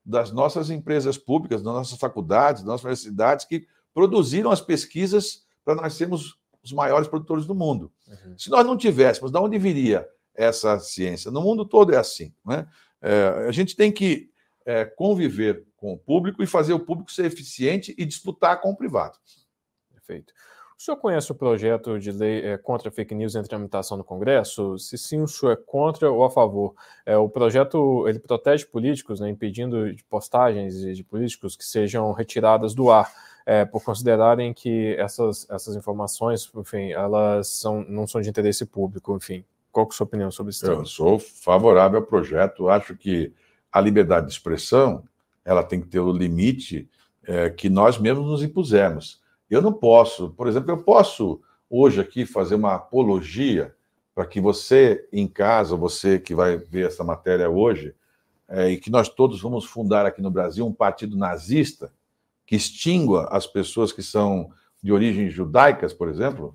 Das 0.04 0.32
nossas 0.32 0.70
empresas 0.70 1.18
públicas, 1.18 1.62
das 1.62 1.72
nossas 1.72 1.98
faculdades, 1.98 2.62
das 2.62 2.68
nossas 2.68 2.84
universidades 2.84 3.44
que 3.46 3.66
produziram 3.94 4.50
as 4.50 4.60
pesquisas 4.60 5.44
para 5.64 5.74
nós 5.74 5.94
sermos 5.94 6.38
os 6.62 6.72
maiores 6.72 7.08
produtores 7.08 7.46
do 7.46 7.54
mundo. 7.54 7.92
Uhum. 8.08 8.38
Se 8.38 8.48
nós 8.50 8.64
não 8.64 8.76
tivéssemos, 8.76 9.30
da 9.30 9.40
onde 9.40 9.58
viria 9.58 10.08
essa 10.34 10.78
ciência? 10.78 11.30
No 11.30 11.42
mundo 11.42 11.64
todo 11.64 11.92
é 11.92 11.98
assim. 11.98 12.32
Né? 12.44 12.66
É, 13.00 13.46
a 13.48 13.52
gente 13.52 13.76
tem 13.76 13.92
que 13.92 14.31
é, 14.64 14.84
conviver 14.84 15.64
com 15.76 15.92
o 15.92 15.98
público 15.98 16.42
e 16.42 16.46
fazer 16.46 16.72
o 16.72 16.80
público 16.80 17.10
ser 17.10 17.26
eficiente 17.26 17.94
e 17.98 18.04
disputar 18.04 18.60
com 18.60 18.70
o 18.70 18.76
privado. 18.76 19.18
Perfeito. 19.92 20.32
O 20.78 20.84
senhor 20.84 20.96
conhece 20.96 21.30
o 21.30 21.34
projeto 21.34 21.96
de 21.96 22.10
lei 22.10 22.44
é, 22.44 22.58
contra 22.58 22.90
fake 22.90 23.14
news 23.14 23.36
em 23.36 23.42
tramitação 23.44 23.96
no 23.96 24.02
Congresso? 24.02 24.76
Se 24.78 24.98
sim, 24.98 25.22
o 25.22 25.28
senhor 25.28 25.52
é 25.52 25.56
contra 25.56 26.10
ou 26.10 26.24
a 26.24 26.30
favor? 26.30 26.74
É, 27.06 27.16
o 27.16 27.28
projeto 27.28 28.08
ele 28.08 28.18
protege 28.18 28.66
políticos, 28.66 29.20
né, 29.20 29.28
impedindo 29.28 29.94
de 29.94 30.02
postagens 30.02 30.74
de 30.96 31.04
políticos 31.04 31.54
que 31.54 31.64
sejam 31.64 32.10
retiradas 32.10 32.74
do 32.74 32.90
ar, 32.90 33.08
é, 33.46 33.64
por 33.64 33.84
considerarem 33.84 34.52
que 34.52 34.96
essas, 34.98 35.48
essas 35.48 35.76
informações, 35.76 36.50
enfim, 36.56 36.90
elas 36.90 37.46
são, 37.46 37.84
não 37.88 38.04
são 38.06 38.20
de 38.20 38.28
interesse 38.28 38.66
público, 38.66 39.16
enfim. 39.16 39.44
Qual 39.70 39.86
é 39.86 39.88
a 39.88 39.92
sua 39.92 40.04
opinião 40.04 40.32
sobre 40.32 40.50
isso? 40.50 40.66
Eu 40.66 40.84
sou 40.84 41.18
favorável 41.18 42.00
ao 42.00 42.06
projeto. 42.06 42.68
Acho 42.68 42.96
que 42.96 43.32
a 43.72 43.80
liberdade 43.80 44.26
de 44.26 44.32
expressão 44.32 45.04
ela 45.44 45.62
tem 45.62 45.80
que 45.80 45.88
ter 45.88 46.00
o 46.00 46.12
limite 46.12 46.88
é, 47.24 47.50
que 47.50 47.68
nós 47.68 47.98
mesmos 47.98 48.26
nos 48.26 48.42
impusemos. 48.42 49.20
Eu 49.50 49.60
não 49.60 49.72
posso, 49.72 50.30
por 50.30 50.46
exemplo, 50.46 50.70
eu 50.70 50.78
posso 50.78 51.40
hoje 51.68 52.00
aqui 52.00 52.24
fazer 52.26 52.54
uma 52.54 52.74
apologia 52.74 53.74
para 54.14 54.26
que 54.26 54.40
você 54.40 55.08
em 55.12 55.26
casa, 55.26 55.74
você 55.74 56.18
que 56.18 56.34
vai 56.34 56.56
ver 56.56 56.86
essa 56.86 57.02
matéria 57.02 57.48
hoje, 57.48 57.94
é, 58.48 58.70
e 58.70 58.76
que 58.76 58.90
nós 58.90 59.08
todos 59.08 59.40
vamos 59.40 59.64
fundar 59.64 60.04
aqui 60.04 60.20
no 60.20 60.30
Brasil 60.30 60.66
um 60.66 60.72
partido 60.72 61.16
nazista 61.16 61.92
que 62.46 62.54
extingua 62.54 63.28
as 63.30 63.46
pessoas 63.46 63.92
que 63.92 64.02
são 64.02 64.50
de 64.82 64.92
origens 64.92 65.32
judaicas, 65.32 65.94
por 65.94 66.08
exemplo, 66.08 66.54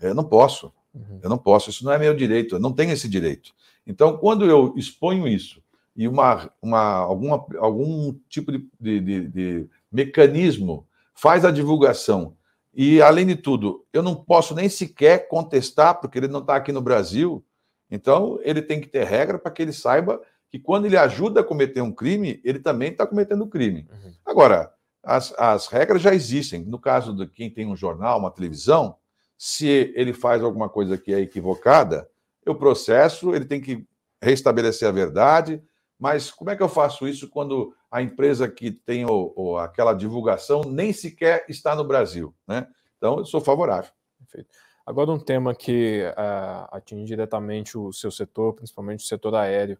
eu 0.00 0.14
não 0.14 0.24
posso. 0.24 0.72
Uhum. 0.92 1.20
Eu 1.22 1.30
não 1.30 1.38
posso. 1.38 1.70
Isso 1.70 1.84
não 1.84 1.92
é 1.92 1.98
meu 1.98 2.14
direito. 2.14 2.56
Eu 2.56 2.60
não 2.60 2.72
tenho 2.72 2.92
esse 2.92 3.08
direito. 3.08 3.54
Então, 3.86 4.16
quando 4.16 4.44
eu 4.46 4.74
exponho 4.76 5.28
isso 5.28 5.62
e 5.96 6.06
uma, 6.06 6.50
uma, 6.60 6.80
alguma, 6.80 7.46
algum 7.58 8.14
tipo 8.28 8.52
de, 8.52 8.68
de, 8.78 9.00
de, 9.00 9.28
de 9.28 9.70
mecanismo 9.90 10.86
faz 11.14 11.44
a 11.44 11.50
divulgação 11.50 12.36
e, 12.78 13.00
além 13.00 13.26
de 13.26 13.36
tudo, 13.36 13.86
eu 13.90 14.02
não 14.02 14.14
posso 14.14 14.54
nem 14.54 14.68
sequer 14.68 15.28
contestar, 15.28 15.98
porque 15.98 16.18
ele 16.18 16.28
não 16.28 16.40
está 16.40 16.56
aqui 16.56 16.70
no 16.70 16.82
Brasil. 16.82 17.42
Então, 17.90 18.38
ele 18.42 18.60
tem 18.60 18.82
que 18.82 18.86
ter 18.86 19.04
regra 19.04 19.38
para 19.38 19.50
que 19.50 19.62
ele 19.62 19.72
saiba 19.72 20.20
que 20.50 20.58
quando 20.58 20.84
ele 20.84 20.98
ajuda 20.98 21.40
a 21.40 21.44
cometer 21.44 21.80
um 21.80 21.90
crime, 21.90 22.38
ele 22.44 22.58
também 22.58 22.90
está 22.90 23.06
cometendo 23.06 23.46
crime. 23.46 23.88
Uhum. 23.90 24.12
Agora, 24.26 24.70
as, 25.02 25.32
as 25.38 25.68
regras 25.68 26.02
já 26.02 26.14
existem. 26.14 26.66
No 26.66 26.78
caso 26.78 27.14
de 27.14 27.26
quem 27.26 27.48
tem 27.48 27.66
um 27.66 27.74
jornal, 27.74 28.18
uma 28.18 28.30
televisão, 28.30 28.96
se 29.38 29.66
ele 29.96 30.12
faz 30.12 30.42
alguma 30.42 30.68
coisa 30.68 30.98
que 30.98 31.14
é 31.14 31.20
equivocada, 31.20 32.06
eu 32.44 32.54
processo, 32.54 33.34
ele 33.34 33.46
tem 33.46 33.58
que 33.60 33.86
restabelecer 34.20 34.86
a 34.86 34.92
verdade. 34.92 35.62
Mas 35.98 36.30
como 36.30 36.50
é 36.50 36.56
que 36.56 36.62
eu 36.62 36.68
faço 36.68 37.08
isso 37.08 37.28
quando 37.28 37.74
a 37.90 38.02
empresa 38.02 38.48
que 38.48 38.70
tem 38.70 39.06
o, 39.06 39.32
o, 39.34 39.58
aquela 39.58 39.94
divulgação 39.94 40.62
nem 40.62 40.92
sequer 40.92 41.44
está 41.48 41.74
no 41.74 41.84
Brasil? 41.84 42.34
Né? 42.46 42.66
Então, 42.98 43.18
eu 43.18 43.24
sou 43.24 43.40
favorável. 43.40 43.90
Perfeito. 44.18 44.50
Agora, 44.84 45.10
um 45.10 45.18
tema 45.18 45.54
que 45.54 46.02
uh, 46.10 46.68
atinge 46.70 47.06
diretamente 47.06 47.76
o 47.76 47.92
seu 47.92 48.10
setor, 48.10 48.54
principalmente 48.54 49.04
o 49.04 49.08
setor 49.08 49.34
aéreo. 49.34 49.78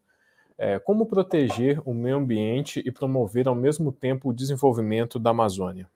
É, 0.58 0.78
como 0.78 1.06
proteger 1.06 1.80
o 1.84 1.92
meio 1.92 2.16
ambiente 2.16 2.82
e 2.84 2.90
promover 2.90 3.46
ao 3.46 3.54
mesmo 3.54 3.92
tempo 3.92 4.30
o 4.30 4.32
desenvolvimento 4.32 5.18
da 5.18 5.30
Amazônia? 5.30 5.88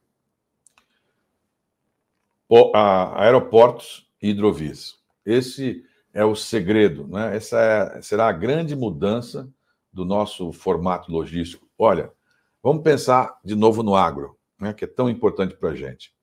O, 2.48 2.70
a, 2.76 3.24
aeroportos 3.24 4.08
e 4.22 4.30
hidrovias. 4.30 4.98
Esse 5.24 5.84
é 6.12 6.24
o 6.24 6.36
segredo, 6.36 7.08
né? 7.08 7.34
Essa 7.34 7.58
é, 7.96 8.02
será 8.02 8.28
a 8.28 8.32
grande 8.32 8.76
mudança 8.76 9.48
do 9.93 10.05
nosso 10.05 10.53
formato 10.53 11.11
logístico. 11.11 11.68
Olha, 11.78 12.12
vamos 12.62 12.82
pensar 12.82 13.38
de 13.45 13.55
novo 13.55 13.82
no 13.82 13.95
agro, 13.95 14.38
né, 14.59 14.72
que 14.72 14.84
é 14.84 14.88
tão 14.88 15.09
importante 15.09 15.55
para 15.57 15.70
a 15.70 15.74
gente. 15.74 16.14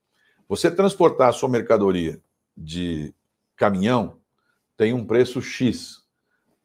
Você 0.47 0.72
transportar 0.72 1.30
a 1.30 1.34
sua 1.34 1.49
mercadoria 1.49 2.22
de 2.55 3.13
caminhão 3.55 4.20
tem 4.78 4.93
um 4.93 5.05
preço 5.05 5.41
X. 5.41 6.03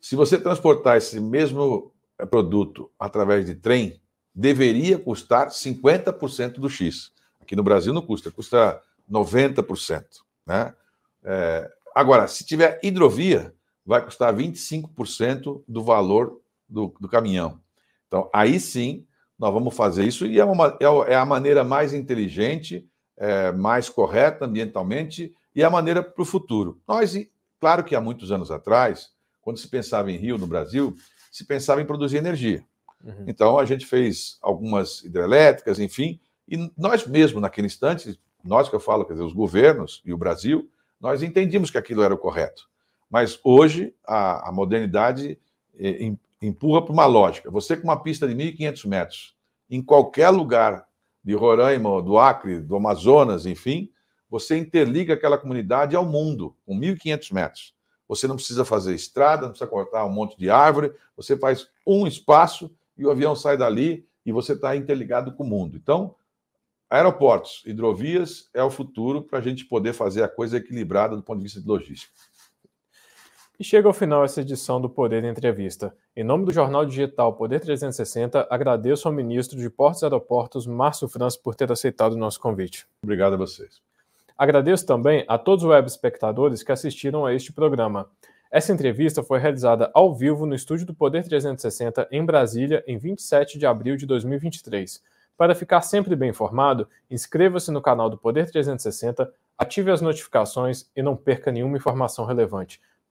Se 0.01 0.15
você 0.15 0.39
transportar 0.39 0.97
esse 0.99 1.19
mesmo 1.19 1.93
eh, 2.19 2.27
produto 2.27 2.91
através 2.99 3.47
de 3.47 3.55
trem, 3.55 4.01
deveria 4.35 4.99
custar 4.99 5.49
50% 5.49 6.55
do 6.55 6.69
X. 6.69 7.13
Aqui 7.41 7.57
no 7.57 7.63
Brasil 7.63 7.93
não 7.93 8.03
custa, 8.03 8.31
custa 8.31 8.81
90%. 9.11 10.05
Né? 10.47 10.75
É, 11.25 11.71
agora, 11.95 12.27
se 12.27 12.45
tiver 12.45 12.81
hidrovia, 12.83 13.55
vai 13.85 14.05
custar 14.05 14.35
25% 14.35 15.63
do 15.67 15.83
valor 15.83 16.41
do, 16.73 16.95
do, 16.99 17.09
caminhão. 17.09 17.61
Então, 18.09 18.31
aí 18.33 18.59
sim, 18.59 19.07
nós 19.39 19.53
vamos 19.53 19.75
fazer 19.75 20.05
isso 20.05 20.27
e 20.27 20.39
é, 20.39 20.45
uma, 20.45 20.77
é, 20.81 21.13
é 21.13 21.17
a 21.17 21.27
maneira 21.27 21.63
mais 21.63 21.93
inteligente, 21.93 22.87
é, 23.17 23.53
mais 23.53 23.89
correta 23.89 24.45
ambientalmente 24.47 25.35
e 25.55 25.63
é 25.63 25.65
a 25.65 25.71
maneira 25.71 26.03
para 26.03 26.23
o 26.23 26.27
futuro. 26.27 26.81
Nós, 26.89 27.15
claro 27.61 27.85
que 27.85 27.95
há 27.95 28.01
muitos 28.01 28.33
anos 28.33 28.51
atrás, 28.51 29.11
quando 29.41 29.59
se 29.59 29.69
pensava 29.69 30.11
em 30.11 30.17
rio 30.17 30.39
no 30.39 30.47
Brasil, 30.47 30.97
se 31.31 31.45
pensava 31.45 31.83
em 31.83 31.87
produzir 31.87 32.17
energia. 32.17 32.65
Uhum. 33.05 33.25
Então, 33.27 33.59
a 33.59 33.65
gente 33.65 33.85
fez 33.85 34.39
algumas 34.41 35.03
hidrelétricas, 35.03 35.79
enfim, 35.79 36.21
e 36.49 36.71
nós 36.77 37.07
mesmo, 37.07 37.41
naquele 37.41 37.67
instante, 37.67 38.19
nós 38.45 38.69
que 38.69 38.75
eu 38.75 38.81
falo, 38.81 39.05
quer 39.05 39.15
dizer, 39.15 39.25
os 39.25 39.33
governos 39.33 40.03
e 40.05 40.13
o 40.13 40.19
Brasil, 40.19 40.69
nós 41.01 41.23
entendíamos 41.23 41.71
que 41.71 41.79
aquilo 41.79 42.03
era 42.03 42.15
o 42.15 42.19
correto. 42.19 42.69
Mas 43.11 43.39
hoje, 43.45 43.95
a, 44.07 44.49
a 44.49 44.53
modernidade 44.53 45.39
eh, 45.79 46.13
empurra 46.43 46.83
para 46.83 46.93
uma 46.93 47.07
lógica. 47.07 47.51
Você 47.51 47.77
com 47.77 47.85
uma 47.85 48.03
pista 48.03 48.27
de 48.27 48.35
1.500 48.35 48.87
metros, 48.87 49.37
em 49.71 49.81
qualquer 49.81 50.31
lugar 50.31 50.87
de 51.25 51.35
Roraima, 51.35 52.03
do 52.03 52.19
Acre, 52.19 52.61
do 52.61 52.77
Amazonas, 52.77 53.47
enfim, 53.47 53.89
você 54.29 54.59
interliga 54.59 55.15
aquela 55.15 55.39
comunidade 55.39 55.95
ao 55.95 56.05
mundo, 56.05 56.57
com 56.67 56.77
1.500 56.77 57.33
metros. 57.33 57.75
Você 58.09 58.27
não 58.27 58.37
precisa 58.37 58.65
fazer 58.65 58.95
estrada, 58.95 59.43
não 59.43 59.51
precisa 59.51 59.71
cortar 59.71 60.05
um 60.05 60.13
monte 60.13 60.37
de 60.37 60.51
árvore, 60.51 60.93
você 61.17 61.37
faz 61.37 61.69
um 61.87 62.07
espaço 62.07 62.71
e 62.99 63.07
o 63.07 63.11
avião 63.11 63.37
sai 63.37 63.57
dali 63.57 64.07
e 64.27 64.33
você 64.33 64.53
está 64.53 64.77
interligado 64.77 65.33
com 65.33 65.45
o 65.45 65.47
mundo. 65.47 65.77
Então, 65.77 66.15
aeroportos, 66.91 67.63
hidrovias 67.65 68.51
é 68.53 68.63
o 68.63 68.71
futuro 68.71 69.23
para 69.23 69.39
a 69.39 69.43
gente 69.43 69.65
poder 69.65 69.93
fazer 69.93 70.23
a 70.23 70.29
coisa 70.29 70.59
equilibrada 70.59 71.17
do 71.17 71.23
ponto 71.23 71.39
de 71.39 71.45
vista 71.45 71.61
de 71.61 71.67
logística. 71.67 72.13
E 73.61 73.65
chega 73.65 73.87
ao 73.87 73.93
final 73.93 74.25
essa 74.25 74.41
edição 74.41 74.81
do 74.81 74.89
Poder 74.89 75.23
Entrevista. 75.25 75.95
Em 76.17 76.25
nome 76.25 76.45
do 76.47 76.53
jornal 76.53 76.85
digital 76.87 77.35
Poder 77.35 77.61
360, 77.61 78.49
agradeço 78.51 79.07
ao 79.07 79.15
ministro 79.15 79.59
de 79.59 79.69
Portos 79.69 80.03
e 80.03 80.05
Aeroportos, 80.07 80.67
Márcio 80.67 81.07
França, 81.07 81.39
por 81.43 81.55
ter 81.55 81.71
aceitado 81.71 82.15
o 82.15 82.19
nosso 82.19 82.41
convite. 82.41 82.87
Obrigado 83.03 83.35
a 83.35 83.37
vocês. 83.37 83.81
Agradeço 84.37 84.87
também 84.87 85.25
a 85.29 85.39
todos 85.39 85.65
os 85.65 85.71
web 85.71 85.87
espectadores 85.87 86.63
que 86.63 86.73
assistiram 86.73 87.27
a 87.27 87.35
este 87.35 87.53
programa. 87.53 88.09
Essa 88.51 88.73
entrevista 88.73 89.23
foi 89.23 89.39
realizada 89.39 89.91
ao 89.95 90.15
vivo 90.15 90.45
no 90.45 90.55
estúdio 90.55 90.87
do 90.87 90.95
Poder 90.95 91.23
360 91.23 92.09
em 92.11 92.25
Brasília, 92.25 92.83
em 92.87 92.99
27 92.99 93.59
de 93.59 93.67
abril 93.67 93.97
de 93.97 94.07
2023. 94.07 95.03
Para 95.37 95.55
ficar 95.55 95.83
sempre 95.83 96.17
bem 96.17 96.31
informado, 96.31 96.89
inscreva-se 97.11 97.71
no 97.71 97.81
canal 97.81 98.11
do 98.11 98.19
Poder 98.19 98.51
360, 98.51 99.33
ative 99.57 99.91
as 99.91 100.01
notificações 100.01 100.91
e 100.97 101.03
não 101.03 101.17
perca 101.17 101.53
nenhuma 101.53 101.77
informação 101.77 102.25
relevante. 102.25 102.81